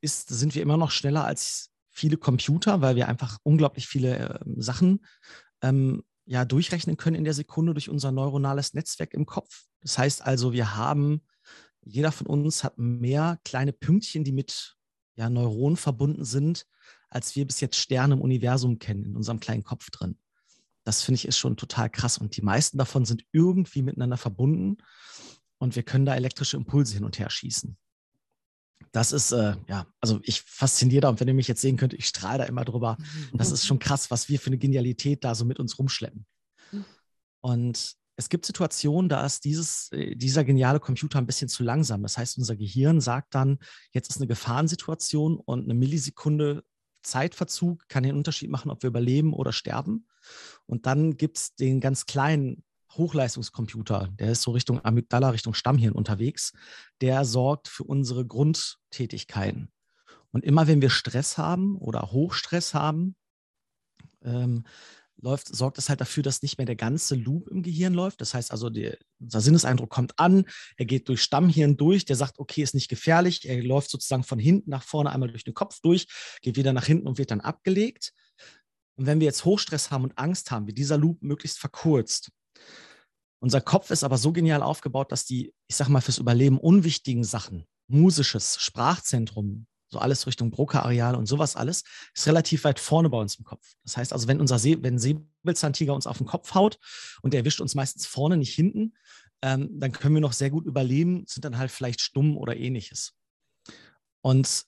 ist, 0.00 0.28
sind 0.28 0.54
wir 0.54 0.62
immer 0.62 0.76
noch 0.76 0.92
schneller 0.92 1.24
als 1.24 1.69
viele 1.90 2.16
Computer, 2.16 2.80
weil 2.80 2.96
wir 2.96 3.08
einfach 3.08 3.38
unglaublich 3.42 3.86
viele 3.86 4.18
äh, 4.18 4.38
Sachen 4.56 5.04
ähm, 5.62 6.02
ja, 6.24 6.44
durchrechnen 6.44 6.96
können 6.96 7.16
in 7.16 7.24
der 7.24 7.34
Sekunde 7.34 7.74
durch 7.74 7.88
unser 7.88 8.12
neuronales 8.12 8.74
Netzwerk 8.74 9.14
im 9.14 9.26
Kopf. 9.26 9.64
Das 9.80 9.98
heißt 9.98 10.22
also, 10.22 10.52
wir 10.52 10.76
haben, 10.76 11.22
jeder 11.82 12.12
von 12.12 12.26
uns 12.26 12.62
hat 12.62 12.78
mehr 12.78 13.40
kleine 13.44 13.72
Pünktchen, 13.72 14.24
die 14.24 14.32
mit 14.32 14.76
ja, 15.16 15.28
Neuronen 15.28 15.76
verbunden 15.76 16.24
sind, 16.24 16.66
als 17.08 17.34
wir 17.34 17.46
bis 17.46 17.60
jetzt 17.60 17.76
Sterne 17.76 18.14
im 18.14 18.20
Universum 18.20 18.78
kennen, 18.78 19.04
in 19.04 19.16
unserem 19.16 19.40
kleinen 19.40 19.64
Kopf 19.64 19.90
drin. 19.90 20.16
Das 20.84 21.02
finde 21.02 21.16
ich 21.16 21.28
ist 21.28 21.38
schon 21.38 21.56
total 21.56 21.90
krass. 21.90 22.16
Und 22.16 22.36
die 22.36 22.42
meisten 22.42 22.78
davon 22.78 23.04
sind 23.04 23.24
irgendwie 23.32 23.82
miteinander 23.82 24.16
verbunden 24.16 24.78
und 25.58 25.76
wir 25.76 25.82
können 25.82 26.06
da 26.06 26.14
elektrische 26.14 26.56
Impulse 26.56 26.94
hin 26.94 27.04
und 27.04 27.18
her 27.18 27.28
schießen. 27.28 27.76
Das 28.92 29.12
ist, 29.12 29.32
äh, 29.32 29.54
ja, 29.68 29.86
also 30.00 30.20
ich 30.22 30.42
fasziniere 30.42 31.02
da 31.02 31.08
und 31.10 31.20
wenn 31.20 31.28
ihr 31.28 31.34
mich 31.34 31.48
jetzt 31.48 31.60
sehen 31.60 31.76
könnt, 31.76 31.94
ich 31.94 32.06
strahle 32.06 32.38
da 32.38 32.44
immer 32.44 32.64
drüber. 32.64 32.96
Das 33.32 33.50
ist 33.52 33.66
schon 33.66 33.78
krass, 33.78 34.10
was 34.10 34.28
wir 34.28 34.40
für 34.40 34.48
eine 34.48 34.58
Genialität 34.58 35.24
da 35.24 35.34
so 35.34 35.44
mit 35.44 35.60
uns 35.60 35.78
rumschleppen. 35.78 36.26
Und 37.40 37.94
es 38.16 38.28
gibt 38.28 38.44
Situationen, 38.44 39.08
da 39.08 39.24
ist 39.24 39.44
dieses, 39.44 39.90
äh, 39.92 40.14
dieser 40.14 40.44
geniale 40.44 40.80
Computer 40.80 41.18
ein 41.18 41.26
bisschen 41.26 41.48
zu 41.48 41.62
langsam. 41.62 42.02
Das 42.02 42.18
heißt, 42.18 42.36
unser 42.36 42.56
Gehirn 42.56 43.00
sagt 43.00 43.34
dann, 43.34 43.58
jetzt 43.92 44.10
ist 44.10 44.18
eine 44.18 44.26
Gefahrensituation 44.26 45.38
und 45.38 45.64
eine 45.64 45.74
Millisekunde 45.74 46.64
Zeitverzug 47.02 47.88
kann 47.88 48.02
den 48.02 48.16
Unterschied 48.16 48.50
machen, 48.50 48.70
ob 48.70 48.82
wir 48.82 48.88
überleben 48.88 49.32
oder 49.32 49.52
sterben. 49.52 50.06
Und 50.66 50.84
dann 50.84 51.16
gibt 51.16 51.38
es 51.38 51.54
den 51.54 51.80
ganz 51.80 52.04
kleinen 52.04 52.62
Hochleistungscomputer, 52.92 54.08
der 54.18 54.32
ist 54.32 54.42
so 54.42 54.50
Richtung 54.52 54.84
Amygdala, 54.84 55.30
Richtung 55.30 55.54
Stammhirn 55.54 55.92
unterwegs, 55.92 56.52
der 57.00 57.24
sorgt 57.24 57.68
für 57.68 57.84
unsere 57.84 58.26
Grundtätigkeiten. 58.26 59.70
Und 60.32 60.44
immer 60.44 60.66
wenn 60.66 60.80
wir 60.80 60.90
Stress 60.90 61.38
haben 61.38 61.76
oder 61.76 62.12
Hochstress 62.12 62.74
haben, 62.74 63.16
ähm, 64.22 64.64
läuft, 65.22 65.54
sorgt 65.54 65.78
es 65.78 65.88
halt 65.88 66.00
dafür, 66.00 66.22
dass 66.22 66.42
nicht 66.42 66.58
mehr 66.58 66.66
der 66.66 66.76
ganze 66.76 67.14
Loop 67.14 67.48
im 67.48 67.62
Gehirn 67.62 67.94
läuft. 67.94 68.20
Das 68.20 68.34
heißt 68.34 68.50
also, 68.50 68.70
der, 68.70 68.98
unser 69.20 69.40
Sinneseindruck 69.40 69.90
kommt 69.90 70.18
an, 70.18 70.44
er 70.76 70.86
geht 70.86 71.08
durch 71.08 71.22
Stammhirn 71.22 71.76
durch, 71.76 72.04
der 72.04 72.16
sagt, 72.16 72.38
okay, 72.38 72.62
ist 72.62 72.74
nicht 72.74 72.88
gefährlich, 72.88 73.48
er 73.48 73.62
läuft 73.62 73.90
sozusagen 73.90 74.24
von 74.24 74.38
hinten 74.38 74.70
nach 74.70 74.82
vorne 74.82 75.10
einmal 75.10 75.30
durch 75.30 75.44
den 75.44 75.54
Kopf 75.54 75.80
durch, 75.82 76.06
geht 76.42 76.56
wieder 76.56 76.72
nach 76.72 76.86
hinten 76.86 77.06
und 77.06 77.18
wird 77.18 77.30
dann 77.30 77.40
abgelegt. 77.40 78.12
Und 78.96 79.06
wenn 79.06 79.20
wir 79.20 79.26
jetzt 79.26 79.44
Hochstress 79.44 79.90
haben 79.90 80.04
und 80.04 80.18
Angst 80.18 80.50
haben, 80.50 80.66
wird 80.66 80.78
dieser 80.78 80.98
Loop 80.98 81.22
möglichst 81.22 81.58
verkürzt. 81.58 82.30
Unser 83.40 83.60
Kopf 83.60 83.90
ist 83.90 84.04
aber 84.04 84.18
so 84.18 84.32
genial 84.32 84.62
aufgebaut, 84.62 85.12
dass 85.12 85.24
die, 85.24 85.54
ich 85.66 85.76
sag 85.76 85.88
mal, 85.88 86.02
fürs 86.02 86.18
Überleben 86.18 86.58
unwichtigen 86.58 87.24
Sachen, 87.24 87.66
musisches, 87.88 88.58
Sprachzentrum, 88.60 89.66
so 89.88 89.98
alles 89.98 90.26
Richtung 90.26 90.50
Broca-Areal 90.50 91.16
und 91.16 91.26
sowas 91.26 91.56
alles, 91.56 91.82
ist 92.14 92.26
relativ 92.26 92.64
weit 92.64 92.78
vorne 92.78 93.08
bei 93.08 93.18
uns 93.18 93.36
im 93.36 93.44
Kopf. 93.44 93.74
Das 93.82 93.96
heißt 93.96 94.12
also, 94.12 94.28
wenn 94.28 94.40
unser 94.40 94.58
See, 94.58 94.78
wenn 94.82 94.98
Säbelzahntiger 94.98 95.94
uns 95.94 96.06
auf 96.06 96.18
den 96.18 96.26
Kopf 96.26 96.54
haut 96.54 96.78
und 97.22 97.32
der 97.32 97.40
erwischt 97.40 97.60
uns 97.60 97.74
meistens 97.74 98.06
vorne, 98.06 98.36
nicht 98.36 98.54
hinten, 98.54 98.94
ähm, 99.42 99.70
dann 99.80 99.92
können 99.92 100.14
wir 100.14 100.20
noch 100.20 100.34
sehr 100.34 100.50
gut 100.50 100.66
überleben, 100.66 101.24
sind 101.26 101.44
dann 101.44 101.58
halt 101.58 101.70
vielleicht 101.70 102.02
stumm 102.02 102.36
oder 102.36 102.56
ähnliches. 102.56 103.14
Und 104.22 104.64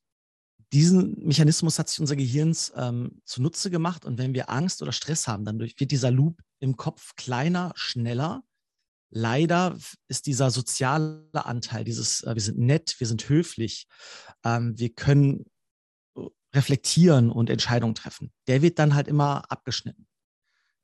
diesen 0.72 1.18
Mechanismus 1.26 1.78
hat 1.78 1.88
sich 1.90 2.00
unser 2.00 2.16
Gehirn 2.16 2.56
ähm, 2.76 3.20
zunutze 3.24 3.70
gemacht. 3.70 4.06
Und 4.06 4.16
wenn 4.18 4.32
wir 4.32 4.48
Angst 4.48 4.80
oder 4.80 4.92
Stress 4.92 5.28
haben, 5.28 5.44
dann 5.44 5.58
wird 5.58 5.78
dieser 5.90 6.10
Loop 6.10 6.40
im 6.62 6.76
Kopf 6.76 7.14
kleiner, 7.16 7.72
schneller 7.74 8.42
leider 9.12 9.78
ist 10.08 10.26
dieser 10.26 10.50
soziale 10.50 11.44
Anteil, 11.44 11.84
dieses, 11.84 12.22
äh, 12.22 12.34
wir 12.34 12.42
sind 12.42 12.58
nett, 12.58 12.96
wir 12.98 13.06
sind 13.06 13.28
höflich, 13.28 13.86
ähm, 14.42 14.76
wir 14.78 14.92
können 14.92 15.44
äh, 16.16 16.22
reflektieren 16.54 17.30
und 17.30 17.50
Entscheidungen 17.50 17.94
treffen, 17.94 18.32
der 18.48 18.62
wird 18.62 18.78
dann 18.78 18.94
halt 18.94 19.08
immer 19.08 19.50
abgeschnitten. 19.50 20.08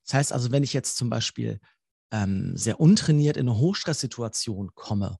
Das 0.04 0.14
heißt 0.14 0.32
also, 0.32 0.52
wenn 0.52 0.62
ich 0.62 0.72
jetzt 0.72 0.96
zum 0.96 1.10
Beispiel 1.10 1.58
ähm, 2.12 2.56
sehr 2.56 2.80
untrainiert 2.80 3.36
in 3.36 3.48
eine 3.48 3.58
Hochstresssituation 3.58 4.74
komme, 4.74 5.18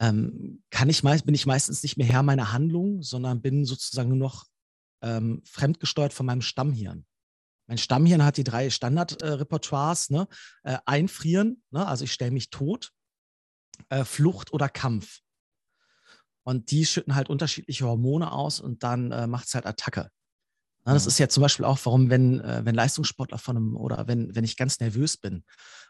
ähm, 0.00 0.62
kann 0.70 0.88
ich 0.88 1.02
meist, 1.02 1.26
bin 1.26 1.34
ich 1.34 1.46
meistens 1.46 1.82
nicht 1.82 1.96
mehr 1.96 2.06
Herr 2.06 2.22
meiner 2.22 2.52
Handlung, 2.52 3.02
sondern 3.02 3.42
bin 3.42 3.64
sozusagen 3.64 4.08
nur 4.08 4.18
noch 4.18 4.46
ähm, 5.02 5.42
fremdgesteuert 5.44 6.12
von 6.12 6.26
meinem 6.26 6.42
Stammhirn. 6.42 7.06
Mein 7.66 7.78
Stammhirn 7.78 8.24
hat 8.24 8.36
die 8.36 8.44
drei 8.44 8.70
Standardrepertoires, 8.70 10.10
ne? 10.10 10.28
äh, 10.64 10.78
einfrieren, 10.84 11.62
ne? 11.70 11.86
also 11.86 12.04
ich 12.04 12.12
stelle 12.12 12.30
mich 12.30 12.50
tot, 12.50 12.92
äh, 13.88 14.04
Flucht 14.04 14.52
oder 14.52 14.68
Kampf. 14.68 15.20
Und 16.42 16.70
die 16.70 16.84
schütten 16.84 17.14
halt 17.14 17.30
unterschiedliche 17.30 17.86
Hormone 17.86 18.30
aus 18.30 18.60
und 18.60 18.82
dann 18.82 19.12
äh, 19.12 19.26
macht 19.26 19.46
es 19.46 19.54
halt 19.54 19.64
Attacke. 19.64 20.10
Na, 20.84 20.92
das 20.92 21.06
ist 21.06 21.18
ja 21.18 21.28
zum 21.28 21.40
Beispiel 21.40 21.64
auch, 21.64 21.78
warum, 21.84 22.10
wenn, 22.10 22.40
äh, 22.40 22.60
wenn 22.64 22.74
Leistungssportler 22.74 23.38
von 23.38 23.56
einem 23.56 23.76
oder 23.76 24.06
wenn, 24.06 24.34
wenn 24.34 24.44
ich 24.44 24.58
ganz 24.58 24.80
nervös 24.80 25.16
bin, 25.16 25.44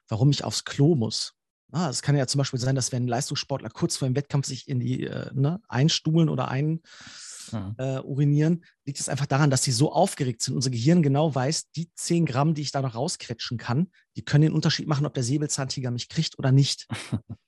warum 0.06 0.30
ich 0.30 0.44
aufs 0.44 0.64
Klo 0.64 0.94
muss. 0.94 1.34
Es 1.72 2.02
kann 2.02 2.16
ja 2.16 2.28
zum 2.28 2.38
Beispiel 2.38 2.60
sein, 2.60 2.76
dass 2.76 2.92
wenn 2.92 3.08
Leistungssportler 3.08 3.68
kurz 3.68 3.96
vor 3.96 4.06
dem 4.06 4.14
Wettkampf 4.14 4.46
sich 4.46 4.68
in 4.68 4.78
die 4.78 5.04
äh, 5.04 5.30
ne, 5.34 5.60
einstuhlen 5.66 6.28
oder 6.28 6.46
ein, 6.46 6.80
mhm. 7.52 7.74
äh, 7.78 7.98
urinieren, 8.00 8.64
liegt 8.84 9.00
es 9.00 9.08
einfach 9.08 9.26
daran, 9.26 9.50
dass 9.50 9.62
sie 9.62 9.72
so 9.72 9.92
aufgeregt 9.92 10.42
sind. 10.42 10.54
Unser 10.54 10.70
Gehirn 10.70 11.02
genau 11.02 11.34
weiß, 11.34 11.70
die 11.72 11.90
10 11.94 12.26
Gramm, 12.26 12.54
die 12.54 12.62
ich 12.62 12.72
da 12.72 12.82
noch 12.82 12.94
rausquetschen 12.94 13.58
kann, 13.58 13.90
die 14.16 14.24
können 14.24 14.42
den 14.42 14.52
Unterschied 14.52 14.86
machen, 14.86 15.06
ob 15.06 15.14
der 15.14 15.22
Säbelzahntiger 15.22 15.90
mich 15.90 16.08
kriegt 16.08 16.38
oder 16.38 16.52
nicht. 16.52 16.86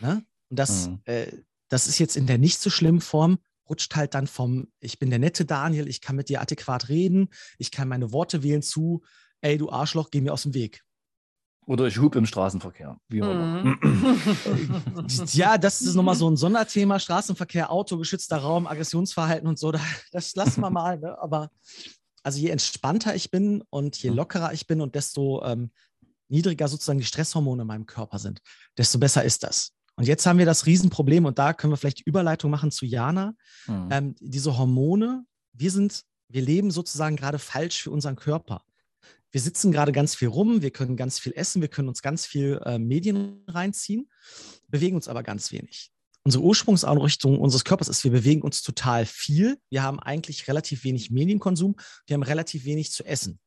ne? 0.00 0.24
Und 0.50 0.58
das, 0.58 0.88
mhm. 0.88 1.00
äh, 1.04 1.26
das 1.68 1.86
ist 1.86 1.98
jetzt 1.98 2.16
in 2.16 2.26
der 2.26 2.38
nicht 2.38 2.60
so 2.60 2.70
schlimmen 2.70 3.00
Form, 3.00 3.38
rutscht 3.68 3.96
halt 3.96 4.14
dann 4.14 4.26
vom, 4.26 4.68
ich 4.80 4.98
bin 4.98 5.10
der 5.10 5.18
nette 5.18 5.44
Daniel, 5.44 5.88
ich 5.88 6.00
kann 6.00 6.16
mit 6.16 6.28
dir 6.28 6.40
adäquat 6.40 6.88
reden, 6.88 7.28
ich 7.58 7.70
kann 7.70 7.88
meine 7.88 8.12
Worte 8.12 8.42
wählen 8.42 8.62
zu, 8.62 9.02
ey, 9.40 9.58
du 9.58 9.70
Arschloch, 9.70 10.10
geh 10.10 10.20
mir 10.20 10.32
aus 10.32 10.42
dem 10.42 10.54
Weg. 10.54 10.83
Oder 11.66 11.86
ich 11.86 11.98
hub 11.98 12.14
im 12.16 12.26
Straßenverkehr. 12.26 12.98
Wie 13.08 13.22
auch 13.22 13.30
immer. 13.30 13.64
Mhm. 13.64 13.78
ja, 15.32 15.56
das 15.56 15.80
ist 15.80 15.94
nochmal 15.94 16.14
so 16.14 16.28
ein 16.28 16.36
Sonderthema: 16.36 16.98
Straßenverkehr, 16.98 17.70
Auto, 17.70 17.96
geschützter 17.96 18.38
Raum, 18.38 18.66
Aggressionsverhalten 18.66 19.48
und 19.48 19.58
so. 19.58 19.72
Das 20.12 20.34
lassen 20.34 20.60
wir 20.60 20.70
mal. 20.70 20.98
Ne? 20.98 21.18
Aber 21.18 21.50
also 22.22 22.38
je 22.38 22.50
entspannter 22.50 23.14
ich 23.14 23.30
bin 23.30 23.62
und 23.70 23.96
je 24.02 24.10
lockerer 24.10 24.52
ich 24.52 24.66
bin 24.66 24.80
und 24.80 24.94
desto 24.94 25.44
ähm, 25.44 25.70
niedriger 26.28 26.68
sozusagen 26.68 26.98
die 26.98 27.04
Stresshormone 27.04 27.62
in 27.62 27.68
meinem 27.68 27.86
Körper 27.86 28.18
sind, 28.18 28.40
desto 28.76 28.98
besser 28.98 29.24
ist 29.24 29.42
das. 29.42 29.72
Und 29.96 30.08
jetzt 30.08 30.26
haben 30.26 30.38
wir 30.38 30.46
das 30.46 30.66
Riesenproblem, 30.66 31.24
und 31.24 31.38
da 31.38 31.52
können 31.52 31.72
wir 31.72 31.76
vielleicht 31.76 32.00
die 32.00 32.08
Überleitung 32.08 32.50
machen 32.50 32.72
zu 32.72 32.84
Jana. 32.84 33.34
Mhm. 33.66 33.88
Ähm, 33.90 34.14
diese 34.20 34.58
Hormone, 34.58 35.24
wir 35.52 35.70
sind, 35.70 36.02
wir 36.28 36.42
leben 36.42 36.70
sozusagen 36.70 37.16
gerade 37.16 37.38
falsch 37.38 37.82
für 37.82 37.90
unseren 37.90 38.16
Körper 38.16 38.64
wir 39.34 39.40
sitzen 39.40 39.72
gerade 39.72 39.90
ganz 39.90 40.14
viel 40.14 40.28
rum, 40.28 40.62
wir 40.62 40.70
können 40.70 40.96
ganz 40.96 41.18
viel 41.18 41.32
essen, 41.34 41.60
wir 41.60 41.68
können 41.68 41.88
uns 41.88 42.02
ganz 42.02 42.24
viel 42.24 42.60
äh, 42.64 42.78
Medien 42.78 43.42
reinziehen, 43.48 44.08
bewegen 44.68 44.94
uns 44.94 45.08
aber 45.08 45.24
ganz 45.24 45.50
wenig. 45.50 45.90
Unsere 46.22 46.44
Ursprungsanrichtung 46.44 47.40
unseres 47.40 47.64
Körpers 47.64 47.88
ist, 47.88 48.04
wir 48.04 48.12
bewegen 48.12 48.42
uns 48.42 48.62
total 48.62 49.04
viel. 49.06 49.58
Wir 49.70 49.82
haben 49.82 49.98
eigentlich 49.98 50.46
relativ 50.46 50.84
wenig 50.84 51.10
Medienkonsum, 51.10 51.74
wir 52.06 52.14
haben 52.14 52.22
relativ 52.22 52.64
wenig 52.64 52.92
zu 52.92 53.04
essen. 53.04 53.40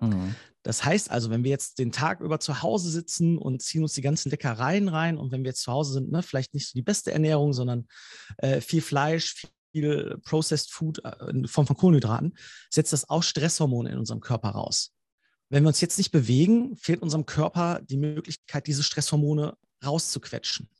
Mhm. 0.00 0.36
Das 0.62 0.84
heißt 0.84 1.10
also, 1.10 1.30
wenn 1.30 1.42
wir 1.42 1.50
jetzt 1.50 1.80
den 1.80 1.90
Tag 1.90 2.20
über 2.20 2.38
zu 2.38 2.62
Hause 2.62 2.88
sitzen 2.88 3.38
und 3.38 3.60
ziehen 3.60 3.82
uns 3.82 3.94
die 3.94 4.02
ganzen 4.02 4.30
Leckereien 4.30 4.86
rein 4.86 5.18
und 5.18 5.32
wenn 5.32 5.42
wir 5.42 5.48
jetzt 5.50 5.62
zu 5.62 5.72
Hause 5.72 5.94
sind, 5.94 6.12
ne, 6.12 6.22
vielleicht 6.22 6.54
nicht 6.54 6.68
so 6.68 6.74
die 6.76 6.82
beste 6.82 7.10
Ernährung, 7.10 7.52
sondern 7.52 7.88
äh, 8.36 8.60
viel 8.60 8.80
Fleisch, 8.80 9.48
viel 9.72 10.18
Processed 10.24 10.70
Food 10.70 11.04
äh, 11.04 11.30
in 11.30 11.48
Form 11.48 11.66
von 11.66 11.76
Kohlenhydraten, 11.76 12.36
setzt 12.70 12.92
das 12.92 13.08
auch 13.08 13.22
Stresshormone 13.22 13.90
in 13.90 13.98
unserem 13.98 14.20
Körper 14.20 14.50
raus. 14.50 14.92
Wenn 15.48 15.64
wir 15.64 15.68
uns 15.68 15.80
jetzt 15.80 15.98
nicht 15.98 16.12
bewegen, 16.12 16.76
fehlt 16.76 17.02
unserem 17.02 17.26
Körper 17.26 17.80
die 17.82 17.98
Möglichkeit, 17.98 18.66
diese 18.66 18.82
Stresshormone 18.82 19.56
rauszuquetschen. 19.84 20.70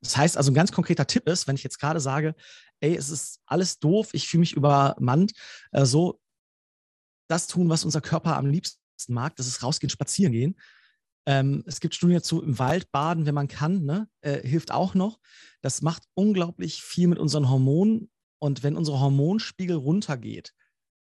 Das 0.00 0.16
heißt 0.16 0.36
also, 0.36 0.50
ein 0.50 0.54
ganz 0.54 0.72
konkreter 0.72 1.06
Tipp 1.06 1.28
ist, 1.28 1.46
wenn 1.46 1.56
ich 1.56 1.64
jetzt 1.64 1.78
gerade 1.78 2.00
sage, 2.00 2.34
ey, 2.80 2.94
es 2.94 3.10
ist 3.10 3.40
alles 3.46 3.78
doof, 3.78 4.10
ich 4.12 4.28
fühle 4.28 4.40
mich 4.40 4.52
übermannt, 4.52 5.32
äh, 5.72 5.84
so 5.84 6.20
das 7.28 7.46
tun, 7.46 7.68
was 7.68 7.84
unser 7.84 8.00
Körper 8.00 8.36
am 8.36 8.46
liebsten 8.46 8.80
mag, 9.08 9.34
das 9.36 9.48
ist 9.48 9.62
rausgehen, 9.62 9.90
spazieren 9.90 10.32
gehen. 10.32 10.56
Ähm, 11.26 11.64
es 11.66 11.80
gibt 11.80 11.94
Studien 11.94 12.18
dazu, 12.18 12.40
im 12.40 12.58
Wald 12.58 12.92
baden, 12.92 13.26
wenn 13.26 13.34
man 13.34 13.48
kann, 13.48 13.84
ne, 13.84 14.08
äh, 14.20 14.46
hilft 14.46 14.70
auch 14.70 14.94
noch. 14.94 15.18
Das 15.60 15.82
macht 15.82 16.04
unglaublich 16.14 16.82
viel 16.82 17.08
mit 17.08 17.18
unseren 17.18 17.50
Hormonen 17.50 18.10
und 18.38 18.62
wenn 18.62 18.76
unser 18.76 19.00
Hormonspiegel 19.00 19.76
runtergeht, 19.76 20.52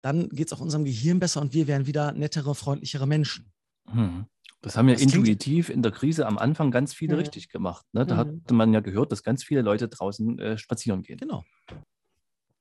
dann 0.02 0.30
geht 0.30 0.48
es 0.48 0.54
auch 0.54 0.62
unserem 0.62 0.86
Gehirn 0.86 1.20
besser 1.20 1.42
und 1.42 1.54
wir 1.54 1.68
werden 1.68 1.88
wieder 1.88 2.12
nettere, 2.12 2.56
freundlichere 2.56 3.08
Menschen. 3.08 3.52
Hm. 3.90 4.26
Das 4.62 4.76
haben 4.76 4.88
ja 4.88 4.96
das 4.96 5.04
intuitiv 5.04 5.70
in 5.70 5.82
der 5.82 5.92
Krise 5.92 6.26
am 6.26 6.38
Anfang 6.38 6.72
ganz 6.72 6.94
viele 6.94 7.14
mhm. 7.14 7.20
richtig 7.20 7.50
gemacht. 7.50 7.86
Ne? 7.94 8.06
Da 8.06 8.16
mhm. 8.16 8.20
hatte 8.42 8.54
man 8.54 8.74
ja 8.74 8.80
gehört, 8.80 9.12
dass 9.12 9.24
ganz 9.24 9.44
viele 9.44 9.62
Leute 9.62 9.88
draußen 9.88 10.40
äh, 10.40 10.58
spazieren 10.58 11.04
gehen. 11.04 11.18
Genau. 11.18 11.46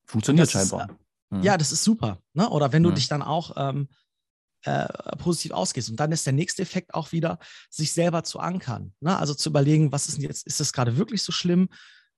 Funktioniert 0.05 0.51
scheinbar. 0.51 0.91
Ist, 0.91 0.97
mhm. 1.31 1.43
Ja, 1.43 1.57
das 1.57 1.73
ist 1.73 1.85
super. 1.85 2.21
Ne? 2.35 2.49
Oder 2.51 2.73
wenn 2.73 2.83
du 2.83 2.91
dich 2.91 3.09
dann 3.09 3.23
auch 3.23 3.57
ähm, 3.57 3.89
äh, 4.67 4.87
positiv 5.19 5.53
ausgehst. 5.53 5.91
Und 5.91 6.01
dann 6.01 6.13
ist 6.13 6.27
der 6.27 6.33
nächste 6.33 6.63
Effekt 6.63 6.93
auch 6.93 7.13
wieder, 7.13 7.39
sich 7.71 7.93
selber 7.93 8.25
zu 8.25 8.41
ankern. 8.41 8.93
Ne? 9.01 9.17
Also 9.17 9.33
zu 9.33 9.49
überlegen, 9.49 9.93
was 9.93 10.09
ist 10.09 10.19
denn 10.19 10.25
jetzt, 10.25 10.47
ist 10.47 10.61
das 10.61 10.73
gerade 10.73 10.97
wirklich 10.97 11.23
so 11.23 11.33
schlimm? 11.33 11.69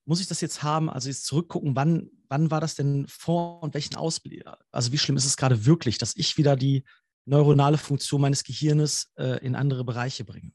Muss 0.08 0.20
ich 0.20 0.26
das 0.26 0.40
jetzt 0.40 0.62
haben? 0.62 0.88
Also 0.88 1.10
jetzt 1.10 1.26
zurückgucken, 1.26 1.76
wann, 1.76 2.10
wann 2.28 2.50
war 2.50 2.62
das 2.62 2.74
denn 2.74 3.06
vor 3.08 3.62
und 3.62 3.74
welchen 3.74 3.94
Ausblick? 3.94 4.42
Also 4.72 4.90
wie 4.90 4.96
schlimm 4.96 5.18
ist 5.18 5.26
es 5.26 5.36
gerade 5.36 5.66
wirklich, 5.66 5.98
dass 5.98 6.16
ich 6.16 6.38
wieder 6.38 6.56
die 6.56 6.84
neuronale 7.26 7.76
Funktion 7.76 8.22
meines 8.22 8.42
Gehirnes 8.42 9.12
äh, 9.18 9.44
in 9.44 9.54
andere 9.54 9.84
Bereiche 9.84 10.24
bringe? 10.24 10.52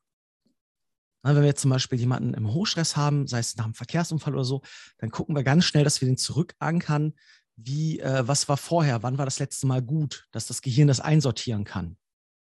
Na, 1.22 1.36
wenn 1.36 1.44
wir 1.44 1.50
jetzt 1.50 1.62
zum 1.62 1.70
Beispiel 1.70 2.00
jemanden 2.00 2.34
im 2.34 2.52
Hochstress 2.52 2.98
haben, 2.98 3.28
sei 3.28 3.38
es 3.38 3.56
nach 3.56 3.66
einem 3.66 3.76
Verkehrsunfall 3.76 4.34
oder 4.34 4.44
so, 4.44 4.64
dann 4.98 5.12
gucken 5.12 5.36
wir 5.36 5.44
ganz 5.44 5.66
schnell, 5.66 5.84
dass 5.84 6.02
wir 6.02 6.08
den 6.08 6.18
zurückankern 6.18 7.14
wie, 7.56 8.00
äh, 8.00 8.28
was 8.28 8.50
war 8.50 8.58
vorher, 8.58 9.04
wann 9.04 9.20
war 9.20 9.26
das 9.26 9.38
letzte 9.38 9.68
Mal 9.68 9.84
gut, 9.84 10.28
dass 10.32 10.48
das 10.48 10.64
Gehirn 10.64 10.88
das 10.88 11.00
einsortieren 11.00 11.64
kann. 11.64 11.98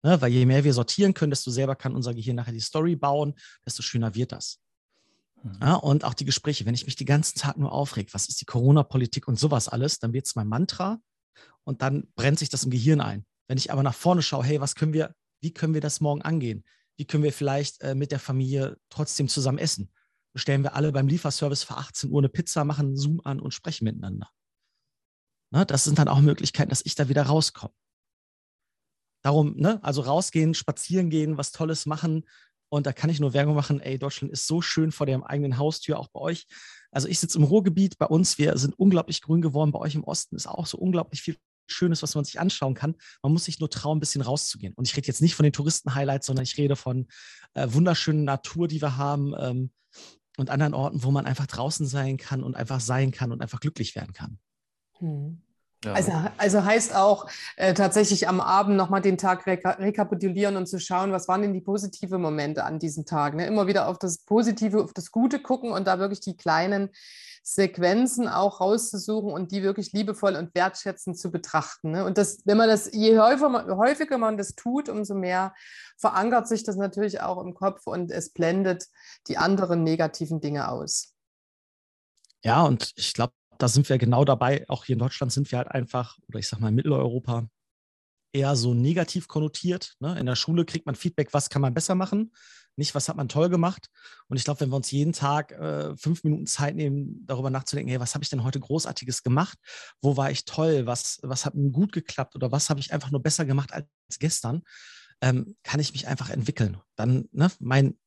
Ne? 0.04 0.20
Weil 0.20 0.34
je 0.34 0.46
mehr 0.46 0.66
wir 0.66 0.74
sortieren 0.74 1.14
können, 1.14 1.30
desto 1.30 1.52
selber 1.52 1.78
kann 1.78 1.96
unser 1.96 2.14
Gehirn 2.14 2.36
nachher 2.36 2.52
die 2.52 2.60
Story 2.60 2.98
bauen, 2.98 3.34
desto 3.66 3.82
schöner 3.82 4.14
wird 4.14 4.34
das. 4.34 4.60
Mhm. 5.44 5.60
Ja, 5.62 5.76
und 5.76 6.04
auch 6.04 6.14
die 6.14 6.26
Gespräche, 6.26 6.66
wenn 6.66 6.74
ich 6.74 6.86
mich 6.86 6.96
den 6.96 7.08
ganzen 7.08 7.38
Tag 7.38 7.58
nur 7.58 7.72
aufreg, 7.72 8.14
was 8.14 8.28
ist 8.28 8.42
die 8.42 8.46
Corona-Politik 8.46 9.28
und 9.28 9.40
sowas 9.40 9.68
alles, 9.68 10.00
dann 10.00 10.14
wird 10.14 10.26
es 10.26 10.36
mein 10.36 10.48
Mantra 10.48 11.00
und 11.64 11.82
dann 11.82 12.08
brennt 12.16 12.40
sich 12.40 12.50
das 12.50 12.64
im 12.64 12.72
Gehirn 12.72 13.02
ein. 13.02 13.26
Wenn 13.48 13.58
ich 13.58 13.72
aber 13.72 13.84
nach 13.84 13.96
vorne 13.96 14.22
schaue, 14.22 14.44
hey, 14.44 14.60
was 14.62 14.76
können 14.76 14.94
wir, 14.94 15.14
wie 15.42 15.54
können 15.54 15.74
wir 15.74 15.82
das 15.82 16.02
morgen 16.02 16.22
angehen? 16.22 16.64
Wie 16.98 17.06
können 17.06 17.24
wir 17.24 17.34
vielleicht 17.34 17.82
äh, 17.82 17.96
mit 17.96 18.12
der 18.12 18.20
Familie 18.20 18.78
trotzdem 18.90 19.30
zusammen 19.30 19.60
essen? 19.60 19.92
Bestellen 20.34 20.64
wir 20.64 20.76
alle 20.76 20.92
beim 20.92 21.08
Lieferservice 21.08 21.64
für 21.64 21.78
18 21.78 22.12
Uhr 22.12 22.20
eine 22.20 22.30
Pizza, 22.30 22.64
machen 22.64 22.96
Zoom 22.96 23.22
an 23.24 23.40
und 23.40 23.54
sprechen 23.54 23.86
miteinander. 23.86 24.30
Ne, 25.52 25.66
das 25.66 25.86
sind 25.86 25.98
dann 25.98 26.10
auch 26.10 26.20
Möglichkeiten, 26.20 26.70
dass 26.70 26.86
ich 26.86 26.96
da 26.96 27.08
wieder 27.08 27.24
rauskomme. 27.24 27.74
Darum, 29.24 29.56
ne, 29.56 29.84
also 29.84 30.02
rausgehen, 30.02 30.54
spazieren 30.54 31.10
gehen, 31.10 31.38
was 31.38 31.52
Tolles 31.52 31.86
machen. 31.86 32.26
Und 32.70 32.86
da 32.86 32.94
kann 32.94 33.10
ich 33.10 33.20
nur 33.20 33.34
Werbung 33.34 33.56
machen, 33.56 33.80
ey, 33.80 33.98
Deutschland 33.98 34.32
ist 34.32 34.48
so 34.48 34.62
schön 34.62 34.92
vor 34.92 35.06
der 35.06 35.22
eigenen 35.30 35.58
Haustür, 35.58 36.00
auch 36.00 36.10
bei 36.10 36.20
euch. 36.20 36.48
Also 36.92 37.08
ich 37.08 37.20
sitze 37.20 37.38
im 37.38 37.44
Ruhrgebiet, 37.44 37.98
bei 37.98 38.06
uns, 38.06 38.38
wir 38.38 38.58
sind 38.58 38.78
unglaublich 38.78 39.22
grün 39.22 39.42
geworden, 39.42 39.72
bei 39.72 39.80
euch 39.80 39.96
im 39.96 40.04
Osten 40.04 40.36
ist 40.36 40.48
auch 40.48 40.66
so 40.66 40.78
unglaublich 40.78 41.22
viel 41.22 41.38
Schönes, 41.70 42.02
was 42.02 42.16
man 42.16 42.26
sich 42.26 42.40
anschauen 42.40 42.74
kann. 42.74 42.96
Man 43.22 43.34
muss 43.34 43.46
sich 43.46 43.60
nur 43.60 43.70
trauen, 43.70 43.98
ein 43.98 44.00
bisschen 44.00 44.22
rauszugehen. 44.22 44.74
Und 44.74 44.88
ich 44.88 44.96
rede 44.96 45.08
jetzt 45.08 45.22
nicht 45.22 45.36
von 45.36 45.44
den 45.44 45.54
Touristen-Highlights, 45.54 46.26
sondern 46.26 46.44
ich 46.44 46.58
rede 46.58 46.76
von 46.76 47.08
äh, 47.54 47.68
wunderschönen 47.70 48.24
Natur, 48.24 48.68
die 48.68 48.82
wir 48.82 48.98
haben 48.98 49.34
ähm, 49.38 49.72
und 50.38 50.50
anderen 50.50 50.74
Orten, 50.74 51.04
wo 51.04 51.12
man 51.12 51.26
einfach 51.26 51.48
draußen 51.48 51.86
sein 51.86 52.18
kann 52.18 52.44
und 52.44 52.56
einfach 52.56 52.80
sein 52.80 53.12
kann 53.12 53.32
und 53.32 53.42
einfach 53.42 53.60
glücklich 53.60 53.96
werden 53.96 54.14
kann. 54.14 54.40
Hm. 55.00 55.42
Ja. 55.86 55.94
Also, 55.94 56.12
also 56.38 56.66
heißt 56.66 56.96
auch 56.96 57.30
äh, 57.56 57.74
tatsächlich 57.74 58.28
am 58.28 58.42
Abend 58.42 58.78
nochmal 58.78 59.02
den 59.02 59.18
Tag 59.18 59.46
reka 59.46 59.72
rekapitulieren 59.72 60.58
und 60.58 60.68
zu 60.68 60.80
schauen, 60.80 61.12
was 61.12 61.28
waren 61.28 61.44
denn 61.44 61.54
die 61.54 61.62
positiven 61.62 62.22
Momente 62.22 62.64
an 62.64 62.80
diesem 62.80 63.06
Tag. 63.06 63.36
Ne? 63.36 63.46
Immer 63.46 63.68
wieder 63.68 63.88
auf 63.88 64.00
das 64.00 64.18
Positive, 64.20 64.84
auf 64.84 64.94
das 64.94 65.12
Gute 65.12 65.40
gucken 65.40 65.72
und 65.72 65.86
da 65.86 66.00
wirklich 66.00 66.20
die 66.20 66.36
kleinen 66.36 66.90
Sequenzen 67.44 68.28
auch 68.28 68.60
rauszusuchen 68.60 69.32
und 69.32 69.52
die 69.52 69.64
wirklich 69.64 69.94
liebevoll 69.94 70.36
und 70.36 70.54
wertschätzend 70.54 71.18
zu 71.18 71.32
betrachten. 71.32 71.92
Ne? 71.92 72.04
Und 72.04 72.18
das, 72.18 72.40
wenn 72.44 72.58
man 72.58 72.68
das, 72.68 72.92
je 72.92 73.18
häufiger, 73.20 73.78
häufiger 73.78 74.18
man 74.18 74.36
das 74.36 74.56
tut, 74.56 74.90
umso 74.90 75.14
mehr 75.14 75.54
verankert 75.96 76.48
sich 76.48 76.64
das 76.64 76.76
natürlich 76.76 77.22
auch 77.22 77.42
im 77.42 77.54
Kopf 77.54 77.88
und 77.88 78.12
es 78.12 78.34
blendet 78.34 78.88
die 79.28 79.38
anderen 79.38 79.84
negativen 79.84 80.42
Dinge 80.42 80.70
aus. 80.70 81.14
Ja, 82.44 82.64
und 82.64 82.92
ich 82.98 83.14
glaube, 83.14 83.34
da 83.58 83.68
sind 83.68 83.90
wir 83.90 83.98
genau 83.98 84.26
dabei. 84.26 84.66
Auch 84.68 84.86
hier 84.86 84.94
in 84.94 85.00
Deutschland 85.00 85.32
sind 85.32 85.52
wir 85.52 85.58
halt 85.58 85.70
einfach, 85.70 86.18
oder 86.28 86.40
ich 86.40 86.48
sag 86.48 86.60
mal 86.60 86.72
Mitteleuropa, 86.72 87.48
eher 88.34 88.56
so 88.56 88.74
negativ 88.74 89.28
konnotiert. 89.28 89.96
Ne? 90.00 90.18
In 90.20 90.26
der 90.26 90.36
Schule 90.36 90.66
kriegt 90.66 90.86
man 90.86 90.96
Feedback, 90.96 91.34
was 91.34 91.50
kann 91.50 91.62
man 91.62 91.74
besser 91.74 91.96
machen, 91.96 92.34
nicht 92.76 92.94
was 92.94 93.10
hat 93.10 93.18
man 93.18 93.30
toll 93.30 93.50
gemacht. 93.50 93.90
Und 94.28 94.38
ich 94.38 94.44
glaube, 94.44 94.60
wenn 94.60 94.70
wir 94.70 94.76
uns 94.76 94.92
jeden 94.92 95.14
Tag 95.14 95.52
äh, 95.52 95.96
fünf 95.98 96.24
Minuten 96.24 96.46
Zeit 96.46 96.76
nehmen, 96.76 97.26
darüber 97.26 97.50
nachzudenken, 97.50 97.90
hey, 97.90 98.00
was 98.00 98.14
habe 98.14 98.24
ich 98.24 98.30
denn 98.30 98.44
heute 98.44 98.60
Großartiges 98.60 99.24
gemacht? 99.24 99.58
Wo 100.02 100.18
war 100.18 100.30
ich 100.30 100.46
toll? 100.46 100.86
Was, 100.86 101.20
was 101.24 101.46
hat 101.46 101.56
mir 101.56 101.72
gut 101.72 101.92
geklappt? 101.92 102.36
Oder 102.36 102.52
was 102.52 102.70
habe 102.70 102.80
ich 102.80 102.94
einfach 102.94 103.12
nur 103.12 103.22
besser 103.22 103.46
gemacht 103.46 103.74
als 103.74 103.88
gestern? 104.20 104.62
Ähm, 105.22 105.56
kann 105.64 105.80
ich 105.80 105.94
mich 105.94 106.08
einfach 106.08 106.30
entwickeln. 106.30 106.78
Dann, 106.96 107.28
ne, 107.32 107.50
mein, 107.60 107.98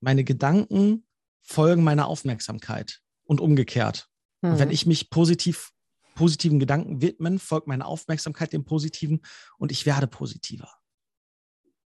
meine 0.00 0.22
Gedanken 0.22 1.04
folgen 1.42 1.82
meiner 1.82 2.06
Aufmerksamkeit 2.06 3.00
und 3.24 3.40
umgekehrt. 3.40 4.08
Mhm. 4.42 4.50
Und 4.50 4.58
wenn 4.58 4.68
hm. 4.68 4.74
ich 4.74 4.86
mich 4.86 5.10
positiv, 5.10 5.72
positiven 6.14 6.58
Gedanken 6.58 7.02
widmen, 7.02 7.38
folgt 7.38 7.66
meine 7.66 7.84
Aufmerksamkeit 7.84 8.52
dem 8.52 8.64
Positiven 8.64 9.20
und 9.58 9.72
ich 9.72 9.86
werde 9.86 10.06
positiver. 10.06 10.72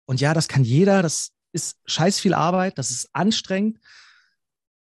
Und 0.06 0.20
ja, 0.20 0.34
das 0.34 0.48
kann 0.48 0.64
jeder, 0.64 1.02
das 1.02 1.32
ist 1.52 1.78
scheiß 1.86 2.20
viel 2.20 2.34
Arbeit, 2.34 2.78
das 2.78 2.90
ist 2.90 3.14
anstrengend. 3.14 3.78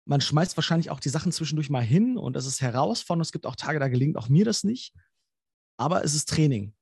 Man 0.04 0.20
schmeißt 0.20 0.56
wahrscheinlich 0.56 0.90
auch 0.90 1.00
die 1.00 1.10
Sachen 1.10 1.32
zwischendurch 1.32 1.70
mal 1.70 1.82
hin 1.82 2.16
und 2.16 2.34
das 2.34 2.46
ist 2.46 2.60
herausfordernd. 2.60 3.26
Es 3.26 3.32
gibt 3.32 3.46
auch 3.46 3.56
Tage, 3.56 3.78
da 3.78 3.88
gelingt 3.88 4.16
auch 4.16 4.28
mir 4.28 4.44
das 4.44 4.64
nicht. 4.64 4.94
Aber 5.76 6.04
es 6.04 6.14
ist 6.14 6.28
Training. 6.28 6.74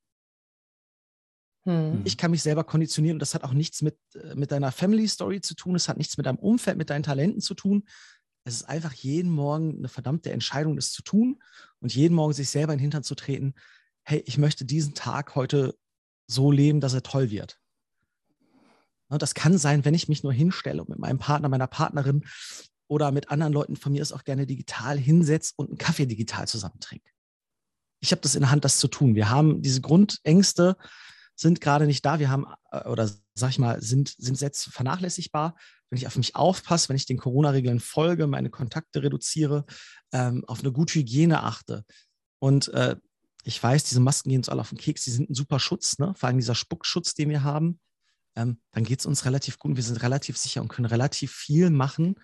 Hm. 1.65 2.03
Ich 2.05 2.17
kann 2.17 2.31
mich 2.31 2.43
selber 2.43 2.65
konditionieren 2.65 3.17
und 3.17 3.21
das 3.21 3.35
hat 3.35 3.45
auch 3.45 3.53
nichts 3.53 3.83
mit, 3.83 3.99
äh, 4.15 4.35
mit 4.35 4.51
deiner 4.51 4.73
Family 4.73 5.07
Story 5.07 5.41
zu 5.41 5.55
tun. 5.55 5.75
Es 5.75 5.89
hat 5.89 5.99
nichts 5.99 6.17
mit 6.17 6.27
deinem 6.27 6.39
Umfeld, 6.39 6.79
mit 6.79 6.89
deinen 6.89 7.03
Talenten 7.03 7.41
zu 7.41 7.55
tun. 7.55 7.85
Es 8.45 8.55
ist 8.55 8.65
einfach 8.65 8.93
jeden 8.93 9.31
Morgen 9.31 9.79
eine 9.79 9.89
verdammte 9.89 10.33
Entscheidung, 10.33 10.77
das 10.77 10.93
zu 10.93 11.03
tun 11.03 11.43
und 11.81 11.95
jeden 11.95 12.15
Morgen 12.15 12.33
sich 12.33 12.49
selber 12.49 12.73
in 12.73 12.79
den 12.79 12.85
Hintern 12.85 13.05
zu 13.05 13.15
treten. 13.15 13.55
Hey, 14.03 14.23
ich 14.27 14.39
möchte 14.39 14.65
diesen 14.65 14.95
Tag 14.95 15.35
heute 15.35 15.77
so 16.27 16.51
leben, 16.51 16.81
dass 16.81 16.95
er 16.95 17.03
toll 17.03 17.31
wird. 17.31 17.61
Ne, 19.11 19.19
das 19.19 19.35
kann 19.35 19.59
sein, 19.59 19.85
wenn 19.85 19.95
ich 19.95 20.09
mich 20.09 20.23
nur 20.23 20.33
hinstelle 20.33 20.81
und 20.81 20.89
mit 20.89 20.99
meinem 20.99 21.19
Partner, 21.19 21.49
meiner 21.49 21.67
Partnerin 21.67 22.25
oder 22.89 23.13
mit 23.13 23.31
anderen 23.31 23.53
Leuten 23.53 23.77
von 23.77 23.93
mir 23.93 24.03
ist 24.03 24.13
auch 24.13 24.25
gerne 24.25 24.47
digital 24.47 24.99
hinsetze 24.99 25.53
und 25.57 25.69
einen 25.69 25.79
Kaffee 25.79 26.07
digital 26.07 26.49
zusammen 26.49 26.81
trinke. 26.81 27.11
Ich 28.01 28.13
habe 28.13 28.23
das 28.23 28.35
in 28.35 28.41
der 28.41 28.51
Hand, 28.51 28.65
das 28.65 28.79
zu 28.79 28.89
tun. 28.89 29.15
Wir 29.15 29.29
haben 29.29 29.61
diese 29.61 29.81
Grundängste, 29.81 30.77
sind 31.37 31.61
gerade 31.61 31.87
nicht 31.87 32.05
da. 32.05 32.19
Wir 32.19 32.31
haben, 32.31 32.47
äh, 32.71 32.89
oder 32.89 33.11
sag 33.35 33.51
ich 33.51 33.59
mal, 33.59 33.81
sind, 33.83 34.15
sind 34.17 34.41
jetzt 34.41 34.65
vernachlässigbar. 34.73 35.57
Wenn 35.91 35.99
ich 35.99 36.07
auf 36.07 36.17
mich 36.17 36.37
aufpasse, 36.37 36.89
wenn 36.89 36.97
ich 36.97 37.07
den 37.07 37.19
Corona-Regeln 37.19 37.81
folge, 37.81 38.27
meine 38.27 38.51
Kontakte 38.51 39.03
reduziere, 39.03 39.65
ähm, 40.13 40.45
auf 40.47 40.61
eine 40.61 40.73
gute 40.73 40.95
Hygiene 40.95 41.43
achte. 41.43 41.85
Und 42.39 42.69
äh, 42.69 42.97
ich 43.45 43.63
weiß, 43.63 43.85
diese 43.85 44.01
Masken 44.01 44.31
gehen 44.31 44.41
uns 44.41 44.49
alle 44.49 44.61
auf 44.61 44.69
den 44.69 44.79
Keks, 44.79 45.05
die 45.05 45.11
sind 45.11 45.31
ein 45.31 45.35
super 45.35 45.59
Schutz, 45.59 45.99
ne? 45.99 46.15
vor 46.17 46.29
allem 46.29 46.39
dieser 46.39 46.55
Spuckschutz, 46.55 47.15
den 47.15 47.31
wir 47.31 47.43
haben. 47.43 47.81
Ähm, 48.37 48.61
dann 48.73 48.85
geht 48.85 49.01
es 49.01 49.07
uns 49.07 49.25
relativ 49.25 49.59
gut 49.59 49.71
und 49.71 49.77
wir 49.77 49.83
sind 49.83 50.03
relativ 50.03 50.37
sicher 50.39 50.61
und 50.61 50.69
können 50.69 50.87
relativ 50.87 51.33
viel 51.33 51.71
machen, 51.71 52.15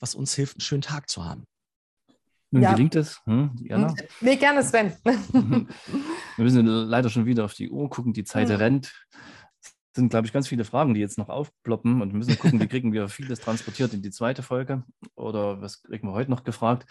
was 0.00 0.14
uns 0.14 0.34
hilft, 0.34 0.56
einen 0.56 0.62
schönen 0.62 0.82
Tag 0.82 1.10
zu 1.10 1.24
haben. 1.24 1.44
Nun 2.50 2.62
ja. 2.62 2.72
gelingt 2.72 2.94
es. 2.96 3.20
Hm, 3.24 3.50
Diana? 3.54 3.94
Nee, 4.20 4.36
gerne, 4.36 4.62
Sven. 4.62 4.94
Wir 5.04 6.44
müssen 6.44 6.66
leider 6.66 7.08
schon 7.08 7.24
wieder 7.24 7.46
auf 7.46 7.54
die 7.54 7.70
Uhr 7.70 7.88
gucken, 7.88 8.12
die 8.12 8.24
Zeit 8.24 8.48
mhm. 8.48 8.56
rennt. 8.56 9.06
Sind, 9.94 10.08
glaube 10.08 10.26
ich, 10.26 10.32
ganz 10.32 10.48
viele 10.48 10.64
Fragen, 10.64 10.94
die 10.94 11.00
jetzt 11.00 11.18
noch 11.18 11.28
aufploppen 11.28 12.00
und 12.00 12.14
müssen 12.14 12.38
gucken, 12.38 12.60
wie 12.60 12.68
kriegen 12.68 12.92
wir 12.92 13.08
vieles 13.08 13.40
transportiert 13.40 13.92
in 13.92 14.02
die 14.02 14.10
zweite 14.10 14.42
Folge 14.42 14.84
oder 15.14 15.60
was 15.60 15.82
kriegen 15.82 16.08
wir 16.08 16.14
heute 16.14 16.30
noch 16.30 16.44
gefragt. 16.44 16.90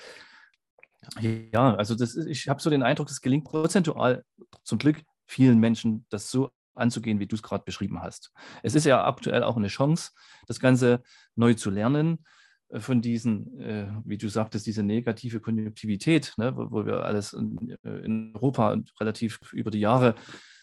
Ja, 1.20 1.76
also 1.76 1.96
das 1.96 2.16
ist, 2.16 2.28
ich 2.28 2.48
habe 2.48 2.62
so 2.62 2.70
den 2.70 2.84
Eindruck, 2.84 3.10
es 3.10 3.22
gelingt 3.22 3.46
prozentual 3.46 4.24
zum 4.64 4.78
Glück 4.78 5.02
vielen 5.26 5.60
Menschen, 5.60 6.06
das 6.10 6.30
so 6.30 6.52
anzugehen, 6.76 7.20
wie 7.20 7.28
du 7.28 7.36
es 7.36 7.44
gerade 7.44 7.64
beschrieben 7.64 8.02
hast. 8.02 8.32
Es 8.64 8.76
ist 8.76 8.86
ja 8.86 9.06
aktuell 9.06 9.44
auch 9.44 9.58
eine 9.58 9.68
Chance, 9.68 10.12
das 10.48 10.60
Ganze 10.60 11.02
neu 11.36 11.54
zu 11.54 11.70
lernen 11.70 12.26
äh, 12.70 12.80
von 12.80 13.02
diesen, 13.02 13.60
äh, 13.60 13.92
wie 14.06 14.18
du 14.18 14.30
sagtest, 14.30 14.66
diese 14.68 14.84
negative 14.84 15.40
Konjunktivität, 15.40 16.34
ne, 16.38 16.56
wo, 16.56 16.72
wo, 16.72 16.86
wir 16.86 17.04
alles 17.04 17.34
in, 17.34 17.76
äh, 17.84 18.06
in, 18.06 18.34
Europa 18.36 18.78
relativ 19.00 19.40
über 19.54 19.72
die 19.72 19.80
Jahre, 19.80 20.16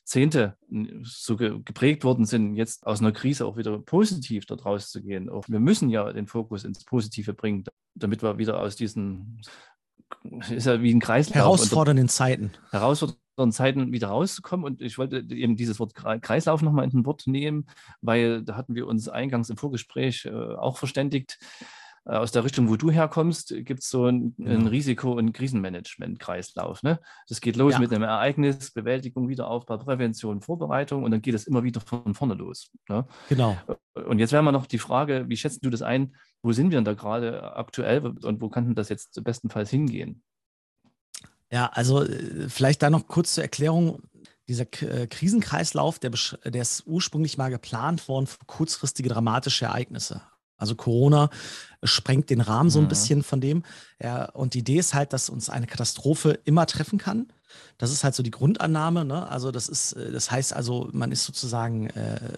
Zehnte 0.08 0.56
so 1.02 1.36
ge 1.36 1.60
geprägt 1.62 2.02
worden 2.02 2.24
sind, 2.24 2.56
jetzt 2.56 2.86
aus 2.86 3.00
einer 3.00 3.12
Krise 3.12 3.44
auch 3.44 3.58
wieder 3.58 3.78
positiv 3.78 4.46
dort 4.46 4.64
rauszugehen. 4.64 5.28
Auch 5.28 5.44
wir 5.48 5.60
müssen 5.60 5.90
ja 5.90 6.10
den 6.12 6.26
Fokus 6.26 6.64
ins 6.64 6.84
Positive 6.84 7.34
bringen, 7.34 7.64
damit 7.94 8.22
wir 8.22 8.38
wieder 8.38 8.58
aus 8.58 8.74
diesen, 8.74 9.42
ist 10.48 10.66
ja 10.66 10.80
wie 10.80 10.94
ein 10.94 11.00
Kreislauf. 11.00 11.36
Herausfordernden 11.36 12.08
Zeiten. 12.08 12.52
Herausfordernden 12.70 13.52
Zeiten 13.52 13.92
wieder 13.92 14.08
rauszukommen. 14.08 14.64
Und 14.64 14.80
ich 14.80 14.96
wollte 14.96 15.18
eben 15.30 15.56
dieses 15.56 15.78
Wort 15.78 15.94
Kreislauf 15.94 16.62
nochmal 16.62 16.84
in 16.84 16.90
den 16.90 17.04
Wort 17.04 17.26
nehmen, 17.26 17.66
weil 18.00 18.42
da 18.42 18.56
hatten 18.56 18.74
wir 18.74 18.86
uns 18.86 19.10
eingangs 19.10 19.50
im 19.50 19.58
Vorgespräch 19.58 20.24
äh, 20.24 20.30
auch 20.30 20.78
verständigt 20.78 21.38
aus 22.04 22.32
der 22.32 22.44
Richtung, 22.44 22.68
wo 22.68 22.76
du 22.76 22.90
herkommst, 22.90 23.54
gibt 23.64 23.80
es 23.80 23.90
so 23.90 24.06
einen 24.06 24.34
ein 24.38 24.66
Risiko- 24.66 25.12
und 25.12 25.32
Krisenmanagement-Kreislauf. 25.32 26.82
Ne? 26.82 27.00
Das 27.28 27.40
geht 27.40 27.56
los 27.56 27.74
ja. 27.74 27.78
mit 27.78 27.92
einem 27.92 28.04
Ereignis, 28.04 28.70
Bewältigung, 28.70 29.28
Wiederaufbau, 29.28 29.76
Prävention, 29.78 30.40
Vorbereitung 30.40 31.04
und 31.04 31.10
dann 31.10 31.22
geht 31.22 31.34
es 31.34 31.46
immer 31.46 31.64
wieder 31.64 31.80
von 31.80 32.14
vorne 32.14 32.34
los. 32.34 32.70
Ne? 32.88 33.06
Genau. 33.28 33.56
Äh, 33.94 34.00
und 34.00 34.18
jetzt 34.18 34.32
wäre 34.32 34.42
mal 34.42 34.52
noch 34.52 34.66
die 34.66 34.78
Frage, 34.78 35.26
wie 35.28 35.36
schätzt 35.36 35.64
du 35.64 35.70
das 35.70 35.82
ein? 35.82 36.16
Wo 36.42 36.52
sind 36.52 36.70
wir 36.70 36.78
denn 36.78 36.84
da 36.84 36.94
gerade 36.94 37.56
aktuell 37.56 38.06
und 38.06 38.40
wo 38.40 38.48
kann 38.48 38.74
das 38.74 38.88
jetzt 38.88 39.22
bestenfalls 39.22 39.70
hingehen? 39.70 40.22
Ja, 41.50 41.66
also 41.66 42.04
äh, 42.04 42.48
vielleicht 42.48 42.82
da 42.82 42.90
noch 42.90 43.06
kurz 43.06 43.34
zur 43.34 43.44
Erklärung. 43.44 44.02
Dieser 44.48 44.64
Krisenkreislauf, 44.64 45.98
der, 45.98 46.12
der 46.46 46.62
ist 46.62 46.86
ursprünglich 46.86 47.36
mal 47.36 47.50
geplant 47.50 48.08
worden 48.08 48.26
für 48.26 48.38
kurzfristige 48.46 49.10
dramatische 49.10 49.66
Ereignisse. 49.66 50.22
Also 50.58 50.74
Corona 50.74 51.30
sprengt 51.82 52.28
den 52.30 52.40
Rahmen 52.40 52.70
so 52.70 52.80
ein 52.80 52.84
mhm. 52.84 52.88
bisschen 52.88 53.22
von 53.22 53.40
dem. 53.40 53.62
Ja, 54.02 54.26
und 54.26 54.54
die 54.54 54.58
Idee 54.58 54.78
ist 54.78 54.94
halt, 54.94 55.12
dass 55.12 55.30
uns 55.30 55.48
eine 55.48 55.66
Katastrophe 55.66 56.38
immer 56.44 56.66
treffen 56.66 56.98
kann. 56.98 57.32
Das 57.78 57.92
ist 57.92 58.04
halt 58.04 58.14
so 58.14 58.22
die 58.22 58.30
Grundannahme. 58.30 59.04
Ne? 59.04 59.28
Also 59.28 59.50
das 59.50 59.68
ist, 59.68 59.92
äh, 59.92 60.12
das 60.12 60.30
heißt 60.30 60.52
also, 60.52 60.90
man 60.92 61.12
ist 61.12 61.24
sozusagen 61.24 61.88
äh, 61.90 62.36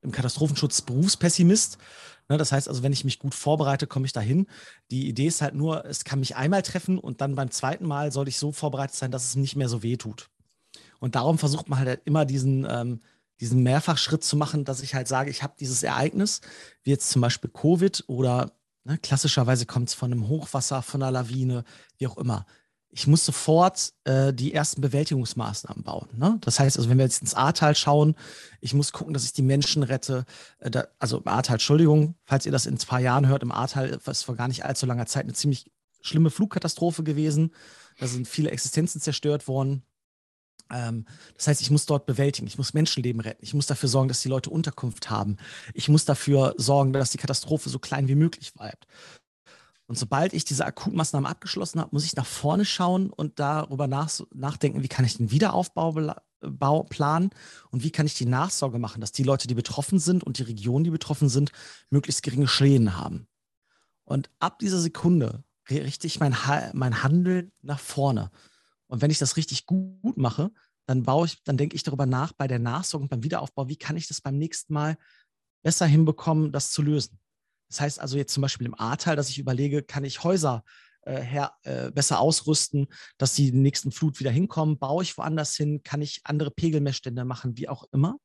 im 0.00 0.10
Katastrophenschutz 0.10 0.82
Berufspessimist. 0.82 1.78
Ne, 2.28 2.36
das 2.36 2.52
heißt 2.52 2.68
also, 2.68 2.82
wenn 2.82 2.92
ich 2.92 3.04
mich 3.04 3.18
gut 3.18 3.34
vorbereite, 3.34 3.86
komme 3.86 4.06
ich 4.06 4.12
dahin. 4.12 4.46
Die 4.90 5.08
Idee 5.08 5.26
ist 5.26 5.40
halt 5.40 5.54
nur, 5.54 5.84
es 5.86 6.04
kann 6.04 6.20
mich 6.20 6.36
einmal 6.36 6.62
treffen 6.62 6.98
und 6.98 7.20
dann 7.20 7.34
beim 7.34 7.50
zweiten 7.50 7.86
Mal 7.86 8.12
soll 8.12 8.28
ich 8.28 8.38
so 8.38 8.52
vorbereitet 8.52 8.96
sein, 8.96 9.10
dass 9.10 9.24
es 9.24 9.36
nicht 9.36 9.56
mehr 9.56 9.68
so 9.68 9.82
weh 9.82 9.96
tut. 9.96 10.28
Und 11.00 11.14
darum 11.14 11.38
versucht 11.38 11.68
man 11.68 11.78
halt 11.78 12.02
immer 12.04 12.26
diesen, 12.26 12.66
ähm, 12.68 13.00
diesen 13.40 13.62
Mehrfachschritt 13.62 14.24
zu 14.24 14.36
machen, 14.36 14.64
dass 14.64 14.82
ich 14.82 14.94
halt 14.94 15.08
sage, 15.08 15.30
ich 15.30 15.42
habe 15.42 15.54
dieses 15.58 15.82
Ereignis, 15.82 16.40
wie 16.82 16.90
jetzt 16.90 17.10
zum 17.10 17.22
Beispiel 17.22 17.50
Covid 17.50 18.04
oder 18.06 18.52
ne, 18.84 18.98
klassischerweise 18.98 19.66
kommt 19.66 19.88
es 19.88 19.94
von 19.94 20.12
einem 20.12 20.28
Hochwasser, 20.28 20.82
von 20.82 21.02
einer 21.02 21.12
Lawine, 21.12 21.64
wie 21.98 22.06
auch 22.06 22.18
immer 22.18 22.46
ich 22.90 23.06
muss 23.06 23.24
sofort 23.24 23.92
äh, 24.04 24.32
die 24.32 24.54
ersten 24.54 24.80
Bewältigungsmaßnahmen 24.80 25.84
bauen. 25.84 26.08
Ne? 26.16 26.38
Das 26.40 26.58
heißt, 26.58 26.76
also 26.78 26.88
wenn 26.88 26.98
wir 26.98 27.04
jetzt 27.04 27.20
ins 27.20 27.34
Ahrtal 27.34 27.74
schauen, 27.74 28.14
ich 28.60 28.72
muss 28.74 28.92
gucken, 28.92 29.12
dass 29.12 29.24
ich 29.24 29.32
die 29.32 29.42
Menschen 29.42 29.82
rette. 29.82 30.24
Äh, 30.58 30.70
da, 30.70 30.88
also 30.98 31.18
im 31.18 31.28
Ahrtal, 31.28 31.54
Entschuldigung, 31.54 32.14
falls 32.24 32.46
ihr 32.46 32.52
das 32.52 32.66
in 32.66 32.78
zwei 32.78 33.02
Jahren 33.02 33.28
hört, 33.28 33.42
im 33.42 33.52
Ahrtal 33.52 34.00
ist 34.04 34.22
vor 34.24 34.36
gar 34.36 34.48
nicht 34.48 34.64
allzu 34.64 34.86
langer 34.86 35.06
Zeit 35.06 35.24
eine 35.24 35.34
ziemlich 35.34 35.70
schlimme 36.00 36.30
Flugkatastrophe 36.30 37.02
gewesen. 37.02 37.52
Da 37.98 38.06
sind 38.06 38.26
viele 38.26 38.50
Existenzen 38.50 39.00
zerstört 39.00 39.48
worden. 39.48 39.82
Ähm, 40.70 41.06
das 41.36 41.48
heißt, 41.48 41.60
ich 41.60 41.70
muss 41.70 41.86
dort 41.86 42.06
bewältigen, 42.06 42.46
ich 42.46 42.58
muss 42.58 42.74
Menschenleben 42.74 43.20
retten, 43.20 43.44
ich 43.44 43.54
muss 43.54 43.66
dafür 43.66 43.88
sorgen, 43.88 44.08
dass 44.08 44.20
die 44.20 44.28
Leute 44.28 44.50
Unterkunft 44.50 45.10
haben, 45.10 45.36
ich 45.74 45.88
muss 45.88 46.04
dafür 46.04 46.54
sorgen, 46.56 46.92
dass 46.92 47.10
die 47.10 47.18
Katastrophe 47.18 47.68
so 47.68 47.78
klein 47.78 48.08
wie 48.08 48.14
möglich 48.14 48.52
bleibt. 48.52 48.86
Und 49.86 49.98
sobald 49.98 50.34
ich 50.34 50.44
diese 50.44 50.66
Akutmaßnahmen 50.66 51.28
abgeschlossen 51.28 51.80
habe, 51.80 51.90
muss 51.92 52.04
ich 52.04 52.14
nach 52.14 52.26
vorne 52.26 52.66
schauen 52.66 53.08
und 53.08 53.38
darüber 53.38 53.86
nach, 53.86 54.10
nachdenken, 54.34 54.82
wie 54.82 54.88
kann 54.88 55.06
ich 55.06 55.16
den 55.16 55.30
Wiederaufbau 55.30 56.82
planen 56.82 57.30
und 57.70 57.82
wie 57.82 57.90
kann 57.90 58.04
ich 58.04 58.12
die 58.12 58.26
Nachsorge 58.26 58.78
machen, 58.78 59.00
dass 59.00 59.12
die 59.12 59.22
Leute, 59.22 59.48
die 59.48 59.54
betroffen 59.54 59.98
sind 59.98 60.22
und 60.22 60.36
die 60.36 60.42
Regionen, 60.42 60.84
die 60.84 60.90
betroffen 60.90 61.30
sind, 61.30 61.52
möglichst 61.88 62.22
geringe 62.22 62.48
Schäden 62.48 62.98
haben. 62.98 63.28
Und 64.04 64.28
ab 64.40 64.58
dieser 64.58 64.78
Sekunde 64.78 65.42
richte 65.70 66.06
ich 66.06 66.20
mein, 66.20 66.36
mein 66.74 67.02
Handeln 67.02 67.52
nach 67.62 67.80
vorne. 67.80 68.30
Und 68.88 69.02
wenn 69.02 69.10
ich 69.10 69.18
das 69.18 69.36
richtig 69.36 69.66
gut 69.66 70.16
mache, 70.16 70.50
dann 70.86 71.02
baue 71.02 71.26
ich, 71.26 71.42
dann 71.44 71.56
denke 71.56 71.76
ich 71.76 71.82
darüber 71.82 72.06
nach 72.06 72.32
bei 72.32 72.48
der 72.48 72.58
Nachsorge 72.58 73.04
und 73.04 73.10
beim 73.10 73.22
Wiederaufbau, 73.22 73.68
wie 73.68 73.76
kann 73.76 73.96
ich 73.96 74.08
das 74.08 74.20
beim 74.20 74.38
nächsten 74.38 74.72
Mal 74.72 74.96
besser 75.62 75.86
hinbekommen, 75.86 76.50
das 76.50 76.70
zu 76.70 76.82
lösen. 76.82 77.20
Das 77.68 77.80
heißt 77.80 78.00
also 78.00 78.16
jetzt 78.16 78.32
zum 78.32 78.40
Beispiel 78.40 78.66
im 78.66 78.78
Ahrtal, 78.78 79.14
dass 79.14 79.28
ich 79.28 79.38
überlege, 79.38 79.82
kann 79.82 80.04
ich 80.04 80.24
Häuser 80.24 80.64
äh, 81.02 81.20
her, 81.20 81.52
äh, 81.62 81.90
besser 81.90 82.20
ausrüsten, 82.20 82.88
dass 83.18 83.34
die 83.34 83.52
nächsten 83.52 83.92
Flut 83.92 84.18
wieder 84.18 84.30
hinkommen? 84.30 84.78
Baue 84.78 85.02
ich 85.02 85.16
woanders 85.18 85.54
hin? 85.54 85.82
Kann 85.82 86.00
ich 86.00 86.20
andere 86.24 86.50
Pegelmessstände 86.50 87.24
machen, 87.26 87.56
wie 87.58 87.68
auch 87.68 87.84
immer? 87.92 88.16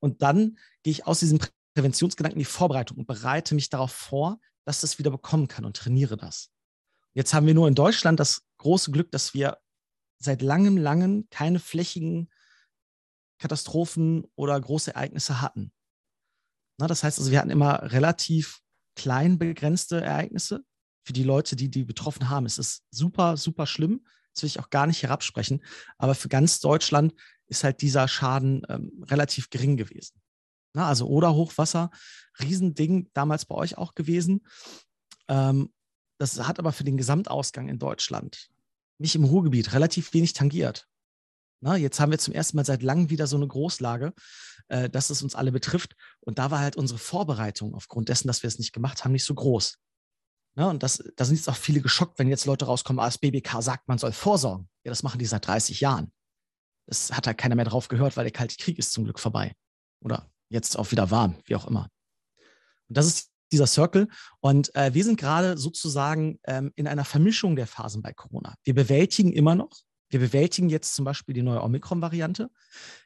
Und 0.00 0.22
dann 0.22 0.58
gehe 0.82 0.90
ich 0.90 1.06
aus 1.06 1.20
diesem 1.20 1.38
Präventionsgedanken 1.74 2.38
in 2.38 2.44
die 2.44 2.50
Vorbereitung 2.50 2.98
und 2.98 3.06
bereite 3.06 3.54
mich 3.54 3.70
darauf 3.70 3.92
vor, 3.92 4.40
dass 4.64 4.80
das 4.80 4.98
wieder 4.98 5.10
bekommen 5.10 5.48
kann 5.48 5.64
und 5.64 5.76
trainiere 5.76 6.16
das. 6.16 6.50
Jetzt 7.14 7.34
haben 7.34 7.46
wir 7.46 7.54
nur 7.54 7.68
in 7.68 7.74
Deutschland 7.74 8.18
das 8.18 8.42
große 8.58 8.90
Glück, 8.90 9.10
dass 9.10 9.34
wir 9.34 9.58
seit 10.22 10.42
langem, 10.42 10.76
langem 10.76 11.26
keine 11.30 11.58
flächigen 11.58 12.30
Katastrophen 13.38 14.24
oder 14.36 14.60
große 14.60 14.94
Ereignisse 14.94 15.40
hatten. 15.40 15.72
Na, 16.78 16.86
das 16.86 17.02
heißt 17.02 17.18
also, 17.18 17.30
wir 17.30 17.40
hatten 17.40 17.50
immer 17.50 17.92
relativ 17.92 18.60
klein 18.94 19.38
begrenzte 19.38 20.00
Ereignisse. 20.00 20.64
Für 21.04 21.12
die 21.12 21.24
Leute, 21.24 21.56
die 21.56 21.68
die 21.68 21.84
betroffen 21.84 22.28
haben, 22.28 22.46
ist 22.46 22.58
es 22.58 22.84
super, 22.90 23.36
super 23.36 23.66
schlimm. 23.66 24.06
Das 24.32 24.42
will 24.42 24.48
ich 24.48 24.60
auch 24.60 24.70
gar 24.70 24.86
nicht 24.86 25.02
herabsprechen. 25.02 25.62
Aber 25.98 26.14
für 26.14 26.28
ganz 26.28 26.60
Deutschland 26.60 27.14
ist 27.48 27.64
halt 27.64 27.82
dieser 27.82 28.06
Schaden 28.06 28.62
ähm, 28.68 29.04
relativ 29.08 29.50
gering 29.50 29.76
gewesen. 29.76 30.20
Na, 30.74 30.86
also 30.88 31.06
oder 31.06 31.34
Hochwasser, 31.34 31.90
Riesending 32.40 33.10
damals 33.12 33.44
bei 33.44 33.56
euch 33.56 33.76
auch 33.76 33.94
gewesen. 33.94 34.46
Ähm, 35.28 35.72
das 36.18 36.38
hat 36.46 36.60
aber 36.60 36.72
für 36.72 36.84
den 36.84 36.96
Gesamtausgang 36.96 37.68
in 37.68 37.78
Deutschland 37.78 38.51
mich 39.02 39.14
im 39.14 39.24
Ruhrgebiet 39.24 39.72
relativ 39.74 40.14
wenig 40.14 40.32
tangiert. 40.32 40.88
Na, 41.60 41.76
jetzt 41.76 42.00
haben 42.00 42.10
wir 42.10 42.18
zum 42.18 42.34
ersten 42.34 42.56
Mal 42.56 42.64
seit 42.64 42.82
langem 42.82 43.10
wieder 43.10 43.26
so 43.26 43.36
eine 43.36 43.46
Großlage, 43.46 44.12
äh, 44.68 44.88
dass 44.90 45.10
es 45.10 45.22
uns 45.22 45.34
alle 45.34 45.52
betrifft. 45.52 45.94
Und 46.20 46.38
da 46.38 46.50
war 46.50 46.58
halt 46.58 46.76
unsere 46.76 46.98
Vorbereitung 46.98 47.74
aufgrund 47.74 48.08
dessen, 48.08 48.26
dass 48.26 48.42
wir 48.42 48.48
es 48.48 48.58
nicht 48.58 48.72
gemacht 48.72 49.04
haben, 49.04 49.12
nicht 49.12 49.24
so 49.24 49.34
groß. 49.34 49.78
Na, 50.54 50.70
und 50.70 50.82
das, 50.82 51.02
da 51.16 51.24
sind 51.24 51.36
jetzt 51.36 51.48
auch 51.48 51.56
viele 51.56 51.80
geschockt, 51.80 52.18
wenn 52.18 52.28
jetzt 52.28 52.46
Leute 52.46 52.64
rauskommen, 52.64 53.00
als 53.00 53.18
BBK 53.18 53.62
sagt, 53.62 53.88
man 53.88 53.98
soll 53.98 54.12
vorsorgen. 54.12 54.68
Ja, 54.84 54.90
das 54.90 55.02
machen 55.02 55.18
die 55.18 55.26
seit 55.26 55.46
30 55.46 55.80
Jahren. 55.80 56.12
Das 56.86 57.12
hat 57.12 57.26
halt 57.26 57.38
keiner 57.38 57.54
mehr 57.54 57.64
drauf 57.64 57.88
gehört, 57.88 58.16
weil 58.16 58.24
der 58.24 58.32
Kalte 58.32 58.56
Krieg 58.56 58.78
ist 58.78 58.92
zum 58.92 59.04
Glück 59.04 59.20
vorbei. 59.20 59.54
Oder 60.00 60.30
jetzt 60.48 60.76
auch 60.76 60.90
wieder 60.90 61.10
warm, 61.10 61.38
wie 61.44 61.54
auch 61.54 61.66
immer. 61.66 61.88
Und 62.88 62.98
das 62.98 63.06
ist 63.06 63.31
dieser 63.52 63.66
Circle. 63.66 64.08
Und 64.40 64.74
äh, 64.74 64.94
wir 64.94 65.04
sind 65.04 65.18
gerade 65.20 65.56
sozusagen 65.58 66.40
ähm, 66.44 66.72
in 66.74 66.88
einer 66.88 67.04
Vermischung 67.04 67.54
der 67.54 67.66
Phasen 67.66 68.02
bei 68.02 68.12
Corona. 68.12 68.54
Wir 68.64 68.74
bewältigen 68.74 69.32
immer 69.32 69.54
noch 69.54 69.70
wir 70.12 70.20
bewältigen 70.20 70.68
jetzt 70.68 70.94
zum 70.94 71.06
Beispiel 71.06 71.34
die 71.34 71.42
neue 71.42 71.62
Omikron-Variante. 71.62 72.50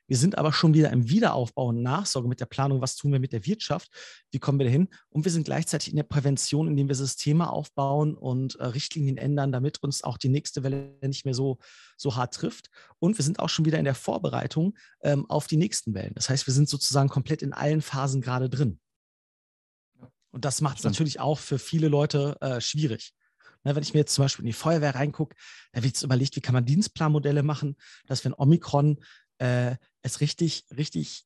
Wir 0.08 0.16
sind 0.16 0.38
aber 0.38 0.52
schon 0.52 0.74
wieder 0.74 0.90
im 0.90 1.08
Wiederaufbau 1.08 1.68
und 1.68 1.80
Nachsorge 1.80 2.28
mit 2.28 2.40
der 2.40 2.46
Planung, 2.46 2.80
was 2.80 2.96
tun 2.96 3.12
wir 3.12 3.20
mit 3.20 3.32
der 3.32 3.46
Wirtschaft, 3.46 3.88
wie 4.32 4.40
kommen 4.40 4.58
wir 4.58 4.66
dahin. 4.66 4.88
Und 5.08 5.24
wir 5.24 5.30
sind 5.30 5.44
gleichzeitig 5.44 5.90
in 5.90 5.96
der 5.96 6.02
Prävention, 6.02 6.66
indem 6.66 6.88
wir 6.88 6.96
Systeme 6.96 7.48
aufbauen 7.48 8.16
und 8.16 8.56
äh, 8.56 8.66
Richtlinien 8.66 9.18
ändern, 9.18 9.52
damit 9.52 9.84
uns 9.84 10.02
auch 10.02 10.18
die 10.18 10.28
nächste 10.28 10.64
Welle 10.64 10.98
nicht 11.00 11.24
mehr 11.24 11.34
so, 11.34 11.58
so 11.96 12.16
hart 12.16 12.34
trifft. 12.34 12.70
Und 12.98 13.18
wir 13.18 13.24
sind 13.24 13.38
auch 13.38 13.50
schon 13.50 13.66
wieder 13.66 13.78
in 13.78 13.84
der 13.84 13.94
Vorbereitung 13.94 14.76
ähm, 15.02 15.30
auf 15.30 15.46
die 15.46 15.58
nächsten 15.58 15.94
Wellen. 15.94 16.14
Das 16.16 16.28
heißt, 16.28 16.48
wir 16.48 16.54
sind 16.54 16.68
sozusagen 16.68 17.08
komplett 17.08 17.40
in 17.40 17.52
allen 17.52 17.82
Phasen 17.82 18.20
gerade 18.20 18.50
drin. 18.50 18.80
Und 20.36 20.44
das 20.44 20.60
macht 20.60 20.76
es 20.76 20.84
natürlich 20.84 21.18
auch 21.18 21.38
für 21.38 21.58
viele 21.58 21.88
Leute 21.88 22.36
äh, 22.42 22.60
schwierig. 22.60 23.14
Ne, 23.64 23.74
wenn 23.74 23.82
ich 23.82 23.94
mir 23.94 24.00
jetzt 24.00 24.12
zum 24.12 24.22
Beispiel 24.22 24.42
in 24.42 24.48
die 24.48 24.52
Feuerwehr 24.52 24.94
reingucke, 24.94 25.34
da 25.72 25.82
wird 25.82 25.94
jetzt 25.94 26.02
überlegt, 26.02 26.36
wie 26.36 26.42
kann 26.42 26.52
man 26.52 26.66
Dienstplanmodelle 26.66 27.42
machen, 27.42 27.74
dass 28.06 28.22
wenn 28.22 28.34
Omikron 28.34 28.98
äh, 29.38 29.76
es 30.02 30.20
richtig, 30.20 30.66
richtig 30.76 31.24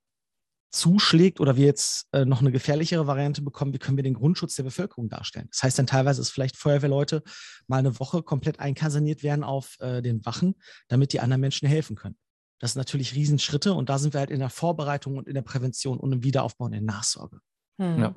zuschlägt 0.71 1.41
oder 1.41 1.57
wir 1.57 1.67
jetzt 1.67 2.07
äh, 2.13 2.25
noch 2.25 2.41
eine 2.41 2.53
gefährlichere 2.53 3.09
Variante 3.09 3.43
bekommen, 3.43 3.73
wie 3.73 3.81
können 3.81 3.99
wir 3.99 4.05
den 4.05 4.15
Grundschutz 4.15 4.55
der 4.55 4.63
Bevölkerung 4.63 5.09
darstellen? 5.09 5.49
Das 5.51 5.65
heißt 5.65 5.81
dann 5.81 5.89
teilweise, 5.89 6.21
dass 6.21 6.31
vielleicht 6.31 6.57
Feuerwehrleute 6.57 7.25
mal 7.67 7.79
eine 7.79 7.99
Woche 7.99 8.23
komplett 8.23 8.61
einkaserniert 8.61 9.25
werden 9.25 9.43
auf 9.43 9.77
äh, 9.81 10.03
den 10.03 10.25
Wachen, 10.25 10.55
damit 10.87 11.13
die 11.13 11.19
anderen 11.19 11.41
Menschen 11.41 11.67
helfen 11.67 11.97
können. 11.97 12.17
Das 12.61 12.75
sind 12.75 12.79
natürlich 12.79 13.17
Riesenschritte 13.17 13.75
und 13.75 13.89
da 13.89 13.99
sind 13.99 14.15
wir 14.15 14.21
halt 14.21 14.31
in 14.31 14.39
der 14.39 14.51
Vorbereitung 14.51 15.17
und 15.17 15.27
in 15.27 15.35
der 15.35 15.43
Prävention 15.43 15.99
und 15.99 16.13
im 16.13 16.23
Wiederaufbau 16.23 16.67
und 16.67 16.75
in 16.75 16.87
der 16.87 16.95
Nachsorge. 16.95 17.41
Hm. 17.81 17.99
Ja. 17.99 18.15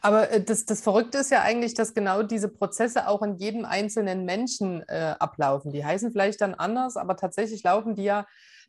Aber 0.00 0.30
äh, 0.30 0.42
das, 0.42 0.64
das 0.64 0.80
Verrückte 0.80 1.18
ist 1.18 1.30
ja 1.30 1.42
eigentlich, 1.42 1.74
dass 1.74 1.94
genau 1.94 2.22
diese 2.22 2.48
Prozesse 2.48 3.08
auch 3.08 3.22
in 3.22 3.36
jedem 3.36 3.64
einzelnen 3.64 4.24
Menschen 4.24 4.82
äh, 4.88 5.14
ablaufen. 5.18 5.72
Die 5.72 5.84
heißen 5.84 6.12
vielleicht 6.12 6.40
dann 6.40 6.54
anders, 6.54 6.96
aber 6.96 7.16
tatsächlich 7.16 7.62
laufen 7.62 7.94
die 7.94 8.04
ja 8.04 8.26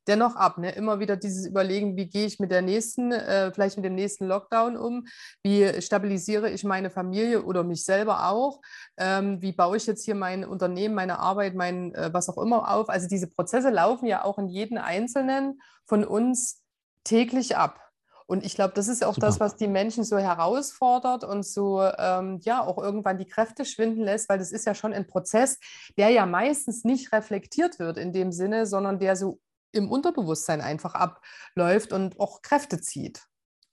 dennoch 0.08 0.36
ab. 0.36 0.58
Ne? 0.58 0.72
Immer 0.72 1.00
wieder 1.00 1.16
dieses 1.16 1.46
Überlegen, 1.46 1.96
wie 1.96 2.08
gehe 2.08 2.26
ich 2.26 2.40
mit 2.40 2.52
der 2.52 2.62
nächsten, 2.62 3.12
äh, 3.12 3.52
vielleicht 3.54 3.78
mit 3.78 3.86
dem 3.86 3.96
nächsten 3.96 4.26
Lockdown 4.26 4.78
um? 4.78 5.06
Wie 5.44 5.82
stabilisiere 5.82 6.50
ich 6.50 6.64
meine 6.64 6.90
Familie 6.90 7.44
oder 7.44 7.64
mich 7.64 7.86
selber 7.86 8.30
auch? 8.30 8.62
Ähm, 8.98 9.42
wie 9.42 9.52
baue 9.52 9.78
ich 9.78 9.86
jetzt 9.86 10.06
hier 10.06 10.16
mein 10.16 10.44
Unternehmen, 10.44 10.96
meine 10.96 11.20
Arbeit, 11.20 11.56
mein 11.56 11.94
äh, 11.94 12.14
was 12.14 12.30
auch 12.30 12.42
immer 12.42 12.72
auf? 12.74 12.90
Also 12.90 13.08
diese 13.08 13.28
Prozesse 13.28 13.70
laufen 13.70 14.06
ja 14.06 14.24
auch 14.24 14.38
in 14.38 14.48
jedem 14.48 14.78
Einzelnen 14.78 15.60
von 15.86 16.04
uns 16.04 16.62
täglich 17.04 17.58
ab. 17.58 17.91
Und 18.32 18.46
ich 18.46 18.56
glaube, 18.56 18.74
das 18.74 18.88
ist 18.88 19.04
auch 19.04 19.16
Super. 19.16 19.28
das, 19.28 19.42
was 19.42 19.58
die 19.58 19.68
Menschen 19.68 20.06
so 20.06 20.18
herausfordert 20.18 21.26
und 21.26 21.46
so 21.46 21.82
ähm, 21.82 22.40
ja 22.44 22.66
auch 22.66 22.78
irgendwann 22.78 23.18
die 23.18 23.26
Kräfte 23.26 23.66
schwinden 23.66 24.06
lässt, 24.06 24.30
weil 24.30 24.38
das 24.38 24.54
ist 24.54 24.66
ja 24.66 24.74
schon 24.74 24.94
ein 24.94 25.06
Prozess, 25.06 25.60
der 25.98 26.12
ja 26.12 26.26
meistens 26.26 26.86
nicht 26.86 27.12
reflektiert 27.12 27.78
wird 27.78 27.98
in 27.98 28.14
dem 28.14 28.32
Sinne, 28.32 28.68
sondern 28.68 29.00
der 29.00 29.18
so 29.18 29.42
im 29.74 29.92
Unterbewusstsein 29.92 30.62
einfach 30.62 30.96
abläuft 30.96 31.92
und 31.92 32.22
auch 32.22 32.42
Kräfte 32.42 32.80
zieht. 32.80 33.28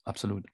Absolut. 0.04 0.44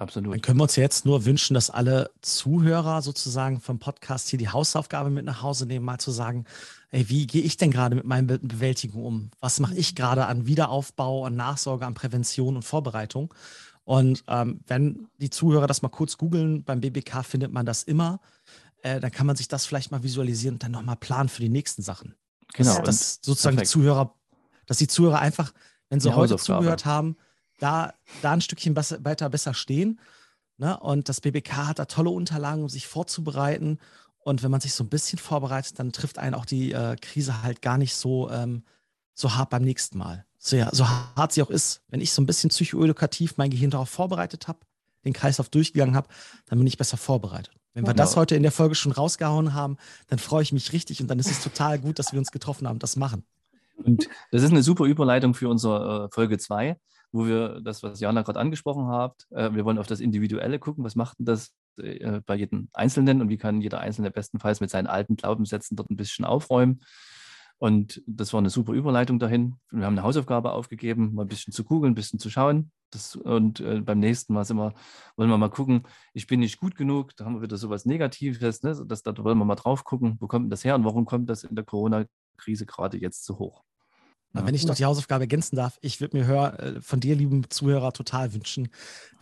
Absolut. 0.00 0.32
Dann 0.32 0.40
können 0.40 0.58
wir 0.58 0.62
uns 0.62 0.76
jetzt 0.76 1.04
nur 1.04 1.26
wünschen, 1.26 1.52
dass 1.52 1.68
alle 1.68 2.10
Zuhörer 2.22 3.02
sozusagen 3.02 3.60
vom 3.60 3.78
Podcast 3.78 4.30
hier 4.30 4.38
die 4.38 4.48
Hausaufgabe 4.48 5.10
mit 5.10 5.26
nach 5.26 5.42
Hause 5.42 5.66
nehmen, 5.66 5.84
mal 5.84 5.98
zu 5.98 6.10
sagen, 6.10 6.46
ey, 6.90 7.10
wie 7.10 7.26
gehe 7.26 7.42
ich 7.42 7.58
denn 7.58 7.70
gerade 7.70 7.94
mit 7.94 8.06
meinen 8.06 8.26
Be 8.26 8.38
Bewältigung 8.38 9.04
um? 9.04 9.30
Was 9.40 9.60
mache 9.60 9.74
ich 9.74 9.94
gerade 9.94 10.24
an 10.24 10.46
Wiederaufbau, 10.46 11.26
an 11.26 11.36
Nachsorge, 11.36 11.84
an 11.84 11.92
Prävention 11.92 12.56
und 12.56 12.62
Vorbereitung? 12.62 13.34
Und 13.84 14.24
ähm, 14.26 14.60
wenn 14.66 15.08
die 15.18 15.28
Zuhörer 15.28 15.66
das 15.66 15.82
mal 15.82 15.90
kurz 15.90 16.16
googeln, 16.16 16.64
beim 16.64 16.80
BBK 16.80 17.22
findet 17.22 17.52
man 17.52 17.66
das 17.66 17.82
immer, 17.82 18.20
äh, 18.80 19.00
dann 19.00 19.10
kann 19.10 19.26
man 19.26 19.36
sich 19.36 19.48
das 19.48 19.66
vielleicht 19.66 19.90
mal 19.90 20.02
visualisieren 20.02 20.54
und 20.54 20.62
dann 20.62 20.72
nochmal 20.72 20.96
planen 20.96 21.28
für 21.28 21.42
die 21.42 21.50
nächsten 21.50 21.82
Sachen. 21.82 22.14
Genau. 22.54 22.76
Dass, 22.76 22.84
dass 22.84 23.18
sozusagen 23.22 23.56
perfekt. 23.56 23.74
die 23.74 23.78
Zuhörer, 23.78 24.14
dass 24.64 24.78
die 24.78 24.88
Zuhörer 24.88 25.18
einfach, 25.18 25.52
wenn 25.90 26.00
sie 26.00 26.14
heute 26.14 26.38
zugehört 26.38 26.86
haben, 26.86 27.18
da, 27.60 27.94
da 28.22 28.32
ein 28.32 28.40
Stückchen 28.40 28.74
besser, 28.74 29.04
weiter 29.04 29.30
besser 29.30 29.54
stehen. 29.54 30.00
Ne? 30.56 30.78
Und 30.80 31.08
das 31.08 31.20
BBK 31.20 31.68
hat 31.68 31.78
da 31.78 31.84
tolle 31.84 32.10
Unterlagen, 32.10 32.62
um 32.62 32.68
sich 32.68 32.86
vorzubereiten. 32.86 33.78
Und 34.18 34.42
wenn 34.42 34.50
man 34.50 34.60
sich 34.60 34.74
so 34.74 34.84
ein 34.84 34.88
bisschen 34.88 35.18
vorbereitet, 35.18 35.78
dann 35.78 35.92
trifft 35.92 36.18
einen 36.18 36.34
auch 36.34 36.44
die 36.44 36.72
äh, 36.72 36.96
Krise 36.96 37.42
halt 37.42 37.62
gar 37.62 37.78
nicht 37.78 37.94
so, 37.94 38.30
ähm, 38.30 38.64
so 39.14 39.34
hart 39.34 39.50
beim 39.50 39.62
nächsten 39.62 39.96
Mal. 39.98 40.26
So, 40.38 40.56
ja, 40.56 40.68
so 40.72 40.88
hart 40.88 41.32
sie 41.32 41.42
auch 41.42 41.50
ist, 41.50 41.82
wenn 41.88 42.00
ich 42.00 42.12
so 42.12 42.20
ein 42.22 42.26
bisschen 42.26 42.50
psychoedukativ 42.50 43.36
mein 43.36 43.50
Gehirn 43.50 43.70
darauf 43.70 43.90
vorbereitet 43.90 44.48
habe, 44.48 44.60
den 45.04 45.12
Kreislauf 45.12 45.48
durchgegangen 45.48 45.94
habe, 45.94 46.08
dann 46.46 46.58
bin 46.58 46.66
ich 46.66 46.78
besser 46.78 46.96
vorbereitet. 46.96 47.54
Wenn 47.72 47.84
wir 47.84 47.92
Genau. 47.92 48.02
das 48.02 48.16
heute 48.16 48.34
in 48.34 48.42
der 48.42 48.52
Folge 48.52 48.74
schon 48.74 48.92
rausgehauen 48.92 49.54
haben, 49.54 49.76
dann 50.08 50.18
freue 50.18 50.42
ich 50.42 50.52
mich 50.52 50.72
richtig 50.72 51.00
und 51.00 51.08
dann 51.08 51.18
ist 51.18 51.30
es 51.30 51.42
total 51.42 51.78
gut, 51.78 51.98
dass 51.98 52.12
wir 52.12 52.18
uns 52.18 52.32
getroffen 52.32 52.66
haben, 52.66 52.76
und 52.76 52.82
das 52.82 52.96
machen. 52.96 53.24
Und 53.76 54.08
das 54.32 54.42
ist 54.42 54.50
eine 54.50 54.62
super 54.62 54.84
Überleitung 54.84 55.34
für 55.34 55.48
unsere 55.48 56.06
äh, 56.06 56.14
Folge 56.14 56.38
2, 56.38 56.78
wo 57.12 57.26
wir 57.26 57.60
das, 57.60 57.82
was 57.82 58.00
Jana 58.00 58.22
gerade 58.22 58.40
angesprochen 58.40 58.86
hat, 58.88 59.26
äh, 59.30 59.52
wir 59.52 59.64
wollen 59.64 59.78
auf 59.78 59.86
das 59.86 60.00
Individuelle 60.00 60.58
gucken, 60.58 60.84
was 60.84 60.94
macht 60.94 61.18
denn 61.18 61.26
das 61.26 61.52
äh, 61.78 62.20
bei 62.24 62.36
jedem 62.36 62.68
Einzelnen 62.72 63.20
und 63.20 63.28
wie 63.28 63.38
kann 63.38 63.60
jeder 63.60 63.80
Einzelne 63.80 64.10
bestenfalls 64.10 64.60
mit 64.60 64.70
seinen 64.70 64.86
alten 64.86 65.16
Glaubenssätzen 65.16 65.76
dort 65.76 65.90
ein 65.90 65.96
bisschen 65.96 66.24
aufräumen. 66.24 66.80
Und 67.58 68.02
das 68.06 68.32
war 68.32 68.38
eine 68.38 68.48
super 68.48 68.72
Überleitung 68.72 69.18
dahin. 69.18 69.56
Wir 69.70 69.84
haben 69.84 69.92
eine 69.92 70.02
Hausaufgabe 70.02 70.52
aufgegeben, 70.52 71.14
mal 71.14 71.22
ein 71.22 71.28
bisschen 71.28 71.52
zu 71.52 71.62
googeln, 71.62 71.92
ein 71.92 71.94
bisschen 71.94 72.18
zu 72.18 72.30
schauen. 72.30 72.72
Das, 72.90 73.16
und 73.16 73.60
äh, 73.60 73.82
beim 73.82 73.98
nächsten 73.98 74.32
Mal 74.32 74.44
sind 74.44 74.56
wir, 74.56 74.72
wollen 75.16 75.28
wir 75.28 75.36
mal 75.36 75.50
gucken, 75.50 75.82
ich 76.14 76.26
bin 76.26 76.40
nicht 76.40 76.58
gut 76.58 76.74
genug, 76.74 77.14
da 77.16 77.26
haben 77.26 77.34
wir 77.34 77.42
wieder 77.42 77.58
sowas 77.58 77.84
Negatives, 77.84 78.62
ne? 78.62 78.82
das, 78.86 79.02
da 79.02 79.16
wollen 79.18 79.38
wir 79.38 79.44
mal 79.44 79.56
drauf 79.56 79.84
gucken, 79.84 80.16
wo 80.20 80.26
kommt 80.26 80.50
das 80.50 80.64
her 80.64 80.74
und 80.74 80.84
warum 80.84 81.04
kommt 81.04 81.28
das 81.28 81.44
in 81.44 81.54
der 81.54 81.64
Corona-Krise 81.64 82.64
gerade 82.64 82.98
jetzt 82.98 83.24
so 83.24 83.38
hoch? 83.38 83.62
Ja. 84.34 84.46
Wenn 84.46 84.54
ich 84.54 84.64
noch 84.64 84.76
die 84.76 84.84
Hausaufgabe 84.84 85.24
ergänzen 85.24 85.56
darf, 85.56 85.78
ich 85.80 86.00
würde 86.00 86.16
mir 86.16 86.26
hör, 86.26 86.60
äh, 86.60 86.80
von 86.80 87.00
dir, 87.00 87.16
lieben 87.16 87.50
Zuhörer, 87.50 87.92
total 87.92 88.32
wünschen, 88.32 88.68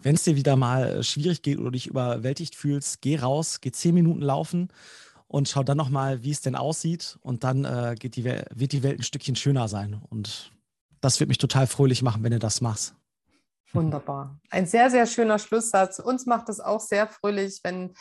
wenn 0.03 0.15
es 0.15 0.25
dir 0.25 0.37
wieder 0.37 0.57
mal 0.57 0.99
äh, 0.99 1.03
schwierig 1.03 1.43
geht 1.43 1.59
oder 1.59 1.71
dich 1.71 1.87
überwältigt 1.87 2.55
fühlst, 2.55 3.01
geh 3.01 3.17
raus, 3.17 3.61
geh 3.61 3.73
zehn 3.73 3.95
Minuten 3.95 4.21
laufen 4.21 4.69
und 5.27 5.49
schau 5.49 5.63
dann 5.63 5.77
nochmal, 5.77 6.23
wie 6.23 6.31
es 6.31 6.41
denn 6.41 6.57
aussieht. 6.57 7.19
Und 7.23 7.45
dann 7.45 7.65
äh, 7.65 7.95
die, 7.95 8.25
wird 8.25 8.73
die 8.73 8.83
Welt 8.83 9.01
ein 9.01 9.03
Stückchen 9.03 9.37
schöner 9.37 9.69
sein. 9.69 10.01
Und 10.11 10.53
das 11.01 11.21
wird 11.21 11.29
mich 11.29 11.39
total 11.39 11.67
fröhlich 11.67 12.03
machen, 12.03 12.23
wenn 12.23 12.33
du 12.33 12.39
das 12.39 12.61
machst. 12.61 12.95
Wunderbar. 13.73 14.41
Ein 14.51 14.67
sehr, 14.67 14.91
sehr 14.91 15.07
schöner 15.07 15.39
Schlusssatz. 15.39 15.99
Uns 15.99 16.25
macht 16.25 16.49
es 16.49 16.61
auch 16.61 16.81
sehr 16.81 17.07
fröhlich, 17.07 17.61
wenn, 17.63 17.95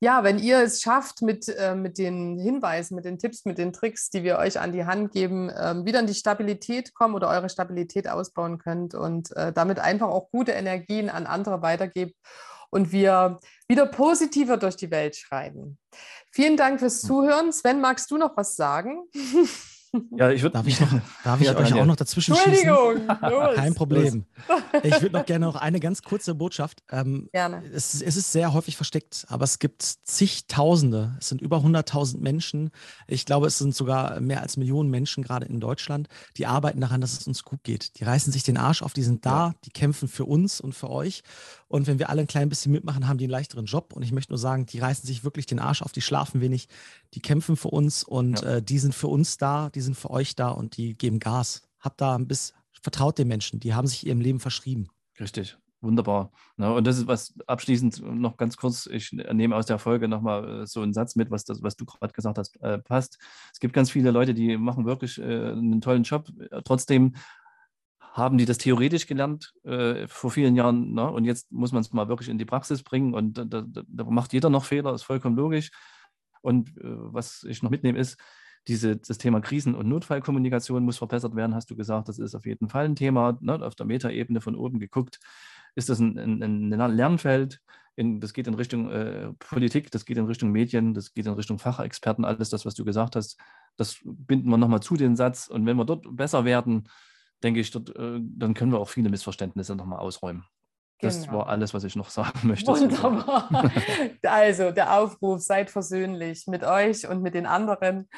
ja, 0.00 0.24
wenn 0.24 0.38
ihr 0.38 0.60
es 0.60 0.82
schafft, 0.82 1.22
mit, 1.22 1.48
äh, 1.48 1.74
mit 1.74 1.98
den 1.98 2.38
Hinweisen, 2.38 2.96
mit 2.96 3.06
den 3.06 3.18
Tipps, 3.18 3.44
mit 3.44 3.56
den 3.56 3.72
Tricks, 3.72 4.10
die 4.10 4.22
wir 4.22 4.38
euch 4.38 4.60
an 4.60 4.72
die 4.72 4.84
Hand 4.84 5.12
geben, 5.12 5.50
ähm, 5.58 5.86
wieder 5.86 6.00
in 6.00 6.06
die 6.06 6.14
Stabilität 6.14 6.94
kommen 6.94 7.14
oder 7.14 7.28
eure 7.28 7.48
Stabilität 7.48 8.08
ausbauen 8.08 8.58
könnt 8.58 8.94
und 8.94 9.34
äh, 9.36 9.52
damit 9.52 9.78
einfach 9.78 10.08
auch 10.08 10.30
gute 10.30 10.52
Energien 10.52 11.08
an 11.08 11.26
andere 11.26 11.62
weitergebt 11.62 12.16
und 12.70 12.92
wir 12.92 13.38
wieder 13.68 13.86
positiver 13.86 14.58
durch 14.58 14.76
die 14.76 14.90
Welt 14.90 15.16
schreiten. 15.16 15.78
Vielen 16.30 16.58
Dank 16.58 16.80
fürs 16.80 17.00
Zuhören. 17.00 17.52
Sven, 17.52 17.80
magst 17.80 18.10
du 18.10 18.18
noch 18.18 18.36
was 18.36 18.56
sagen? 18.56 19.04
Ja, 20.16 20.30
ich 20.30 20.42
würde. 20.42 20.54
Darf 20.54 20.66
ich, 20.66 20.80
noch, 20.80 20.88
darf 21.24 21.40
ich 21.40 21.46
Ja, 21.46 21.56
euch 21.56 21.72
auch 21.74 21.86
noch 21.86 21.96
dazwischen 21.96 22.34
schießen? 22.34 22.52
Entschuldigung. 22.68 23.06
los. 23.30 23.54
Kein 23.54 23.74
Problem. 23.74 24.24
Ich 24.82 25.00
würde 25.00 25.16
noch 25.16 25.24
gerne 25.26 25.46
noch 25.46 25.56
eine 25.56 25.80
ganz 25.80 26.02
kurze 26.02 26.34
Botschaft. 26.34 26.82
Ähm, 26.90 27.28
Gerne. 27.32 27.62
es, 27.72 27.94
ist- 27.94 28.02
es 28.02 28.16
ist 28.16 28.30
sehr 28.32 28.52
häufig 28.52 28.76
versteckt, 28.76 29.24
aber 29.28 29.44
es 29.44 29.58
gibt 29.58 29.82
zigtausende, 30.04 31.16
es 31.18 31.28
sind 31.28 31.40
über 31.40 31.58
100.000 31.58 32.18
Menschen, 32.20 32.70
ich 33.06 33.24
glaube, 33.24 33.46
es 33.46 33.58
sind 33.58 33.74
sogar 33.74 34.20
mehr 34.20 34.42
als 34.42 34.56
Millionen 34.56 34.90
Menschen 34.90 35.22
gerade 35.24 35.46
in 35.46 35.60
Deutschland, 35.60 36.08
die 36.36 36.46
arbeiten 36.46 36.80
daran, 36.80 37.00
dass 37.00 37.12
es 37.18 37.26
uns 37.26 37.42
gut 37.44 37.62
geht. 37.64 37.98
Die 37.98 38.04
reißen 38.04 38.32
sich 38.32 38.42
den 38.42 38.56
Arsch 38.58 38.82
auf, 38.82 38.92
die 38.92 39.02
sind 39.02 39.24
da, 39.24 39.54
die 39.64 39.70
kämpfen 39.70 40.08
für 40.08 40.24
uns 40.26 40.60
und 40.60 40.74
für 40.74 40.90
euch. 40.90 41.22
Und 41.68 41.86
wenn 41.86 41.98
wir 41.98 42.10
alle 42.10 42.20
ein 42.20 42.26
klein 42.28 42.48
bisschen 42.48 42.70
mitmachen, 42.72 43.08
haben 43.08 43.18
die 43.18 43.24
einen 43.24 43.30
leichteren 43.32 43.64
Job. 43.66 43.92
Und 43.92 44.02
ich 44.02 44.12
möchte 44.12 44.32
nur 44.32 44.38
sagen, 44.38 44.66
die 44.66 44.78
reißen 44.78 45.04
sich 45.06 45.24
wirklich 45.24 45.46
den 45.46 45.58
Arsch 45.58 45.82
auf, 45.82 45.90
die 45.92 46.00
schlafen 46.02 46.40
wenig, 46.40 46.68
die 47.14 47.20
kämpfen 47.20 47.56
für 47.56 47.68
uns 47.68 48.04
und 48.04 48.42
Ja. 48.42 48.56
äh, 48.56 48.62
die 48.62 48.78
sind 48.78 48.94
für 48.94 49.08
uns 49.08 49.36
da, 49.38 49.70
die 49.76 49.82
sind 49.82 49.96
für 49.96 50.10
euch 50.10 50.34
da 50.34 50.48
und 50.48 50.76
die 50.76 50.94
geben 50.94 51.20
Gas. 51.20 51.62
Habt 51.78 52.00
da 52.00 52.16
ein 52.16 52.26
bisschen, 52.26 52.56
vertraut 52.82 53.18
den 53.18 53.28
Menschen, 53.28 53.60
die 53.60 53.74
haben 53.74 53.86
sich 53.86 54.06
ihrem 54.06 54.20
Leben 54.20 54.40
verschrieben. 54.40 54.88
Richtig, 55.20 55.56
wunderbar. 55.82 56.32
Und 56.56 56.86
das 56.86 56.98
ist 56.98 57.06
was 57.06 57.34
abschließend 57.46 58.02
noch 58.02 58.38
ganz 58.38 58.56
kurz, 58.56 58.86
ich 58.86 59.12
nehme 59.12 59.54
aus 59.54 59.66
der 59.66 59.78
Folge 59.78 60.08
nochmal 60.08 60.62
äh, 60.62 60.66
so 60.66 60.80
einen 60.80 60.94
Satz 60.94 61.14
mit, 61.14 61.30
was, 61.30 61.44
das, 61.44 61.62
was 61.62 61.76
du 61.76 61.84
gerade 61.84 62.12
gesagt 62.12 62.38
hast, 62.38 62.60
äh, 62.62 62.78
passt. 62.78 63.18
Es 63.52 63.60
gibt 63.60 63.74
ganz 63.74 63.90
viele 63.90 64.10
Leute, 64.10 64.32
die 64.32 64.56
machen 64.56 64.86
wirklich 64.86 65.18
äh, 65.18 65.22
einen 65.52 65.80
tollen 65.82 66.02
Job. 66.02 66.28
Trotzdem 66.64 67.14
haben 68.00 68.38
die 68.38 68.46
das 68.46 68.56
theoretisch 68.56 69.06
gelernt 69.06 69.52
äh, 69.64 70.08
vor 70.08 70.30
vielen 70.30 70.56
Jahren 70.56 70.94
ne? 70.94 71.10
und 71.10 71.26
jetzt 71.26 71.52
muss 71.52 71.72
man 71.72 71.82
es 71.82 71.92
mal 71.92 72.08
wirklich 72.08 72.30
in 72.30 72.38
die 72.38 72.46
Praxis 72.46 72.82
bringen 72.82 73.12
und 73.12 73.34
da, 73.36 73.44
da, 73.44 73.62
da 73.86 74.04
macht 74.04 74.32
jeder 74.32 74.48
noch 74.48 74.64
Fehler, 74.64 74.94
ist 74.94 75.02
vollkommen 75.02 75.36
logisch. 75.36 75.70
Und 76.40 76.70
was 76.80 77.42
ich 77.42 77.64
noch 77.64 77.70
mitnehme 77.70 77.98
ist, 77.98 78.16
diese, 78.68 78.96
das 78.96 79.18
Thema 79.18 79.40
Krisen- 79.40 79.74
und 79.74 79.88
Notfallkommunikation 79.88 80.84
muss 80.84 80.98
verbessert 80.98 81.36
werden, 81.36 81.54
hast 81.54 81.70
du 81.70 81.76
gesagt. 81.76 82.08
Das 82.08 82.18
ist 82.18 82.34
auf 82.34 82.46
jeden 82.46 82.68
Fall 82.68 82.86
ein 82.86 82.96
Thema. 82.96 83.38
Ne? 83.40 83.60
Auf 83.62 83.74
der 83.74 83.86
Metaebene 83.86 84.40
von 84.40 84.56
oben 84.56 84.80
geguckt, 84.80 85.20
ist 85.74 85.88
das 85.88 86.00
ein, 86.00 86.18
ein, 86.18 86.72
ein 86.72 86.96
Lernfeld. 86.96 87.60
In, 87.94 88.20
das 88.20 88.32
geht 88.32 88.46
in 88.46 88.54
Richtung 88.54 88.90
äh, 88.90 89.32
Politik, 89.38 89.90
das 89.90 90.04
geht 90.04 90.18
in 90.18 90.26
Richtung 90.26 90.50
Medien, 90.50 90.92
das 90.92 91.14
geht 91.14 91.26
in 91.26 91.32
Richtung 91.32 91.58
Fachexperten, 91.58 92.24
alles 92.24 92.50
das, 92.50 92.66
was 92.66 92.74
du 92.74 92.84
gesagt 92.84 93.16
hast. 93.16 93.38
Das 93.76 93.98
binden 94.04 94.50
wir 94.50 94.58
nochmal 94.58 94.80
zu 94.82 94.96
den 94.96 95.16
Satz. 95.16 95.48
Und 95.48 95.64
wenn 95.64 95.76
wir 95.76 95.84
dort 95.84 96.04
besser 96.14 96.44
werden, 96.44 96.88
denke 97.42 97.60
ich, 97.60 97.70
dort, 97.70 97.94
äh, 97.96 98.20
dann 98.20 98.54
können 98.54 98.72
wir 98.72 98.80
auch 98.80 98.88
viele 98.88 99.08
Missverständnisse 99.08 99.76
nochmal 99.76 100.00
ausräumen. 100.00 100.44
Das 101.00 101.22
Genau. 101.22 101.38
war 101.38 101.48
alles, 101.48 101.74
was 101.74 101.84
ich 101.84 101.94
noch 101.96 102.08
sagen 102.10 102.38
möchte. 102.48 102.70
Wunderbar. 102.72 103.70
Also 104.22 104.70
der 104.70 104.98
Aufruf, 104.98 105.40
seid 105.42 105.70
versöhnlich 105.70 106.46
mit 106.46 106.64
euch 106.64 107.06
und 107.08 107.22
mit 107.22 107.34
den 107.34 107.46
anderen. 107.46 108.08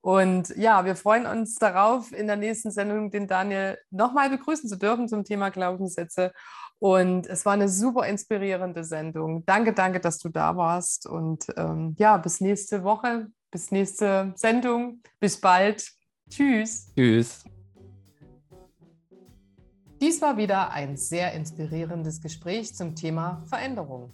Und 0.00 0.48
ja, 0.56 0.84
wir 0.84 0.96
freuen 0.96 1.26
uns 1.26 1.56
darauf, 1.56 2.12
in 2.12 2.26
der 2.26 2.36
nächsten 2.36 2.70
Sendung 2.70 3.10
den 3.10 3.26
Daniel 3.26 3.78
nochmal 3.90 4.28
begrüßen 4.30 4.68
zu 4.68 4.76
dürfen 4.76 5.08
zum 5.08 5.24
Thema 5.24 5.50
Glaubenssätze. 5.50 6.32
Und 6.78 7.28
es 7.28 7.44
war 7.44 7.52
eine 7.52 7.68
super 7.68 8.06
inspirierende 8.06 8.82
Sendung. 8.82 9.44
Danke, 9.46 9.72
danke, 9.72 10.00
dass 10.00 10.18
du 10.18 10.28
da 10.30 10.56
warst. 10.56 11.06
Und 11.06 11.46
ähm, 11.56 11.94
ja, 11.98 12.16
bis 12.16 12.40
nächste 12.40 12.82
Woche, 12.82 13.28
bis 13.52 13.70
nächste 13.70 14.32
Sendung. 14.34 15.00
Bis 15.20 15.40
bald. 15.40 15.86
Tschüss. 16.28 16.90
Tschüss. 16.96 17.44
Dies 20.02 20.20
war 20.20 20.36
wieder 20.36 20.72
ein 20.72 20.96
sehr 20.96 21.32
inspirierendes 21.32 22.20
Gespräch 22.20 22.74
zum 22.74 22.96
Thema 22.96 23.44
Veränderung. 23.46 24.10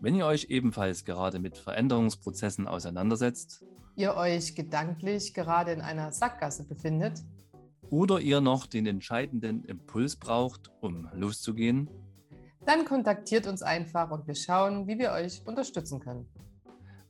Wenn 0.00 0.14
ihr 0.14 0.26
euch 0.26 0.48
ebenfalls 0.50 1.06
gerade 1.06 1.38
mit 1.38 1.56
Veränderungsprozessen 1.56 2.68
auseinandersetzt 2.68 3.64
Ihr 3.96 4.16
euch 4.16 4.54
gedanklich 4.54 5.32
gerade 5.32 5.72
in 5.72 5.80
einer 5.80 6.12
Sackgasse 6.12 6.68
befindet, 6.68 7.22
oder 7.88 8.20
ihr 8.20 8.42
noch 8.42 8.66
den 8.66 8.84
entscheidenden 8.84 9.64
Impuls 9.64 10.16
braucht, 10.16 10.70
um 10.82 11.08
loszugehen, 11.14 11.88
dann 12.66 12.84
kontaktiert 12.84 13.46
uns 13.46 13.62
einfach 13.62 14.10
und 14.10 14.26
wir 14.26 14.34
schauen, 14.34 14.86
wie 14.88 14.98
wir 14.98 15.12
euch 15.12 15.40
unterstützen 15.46 16.00
können. 16.00 16.26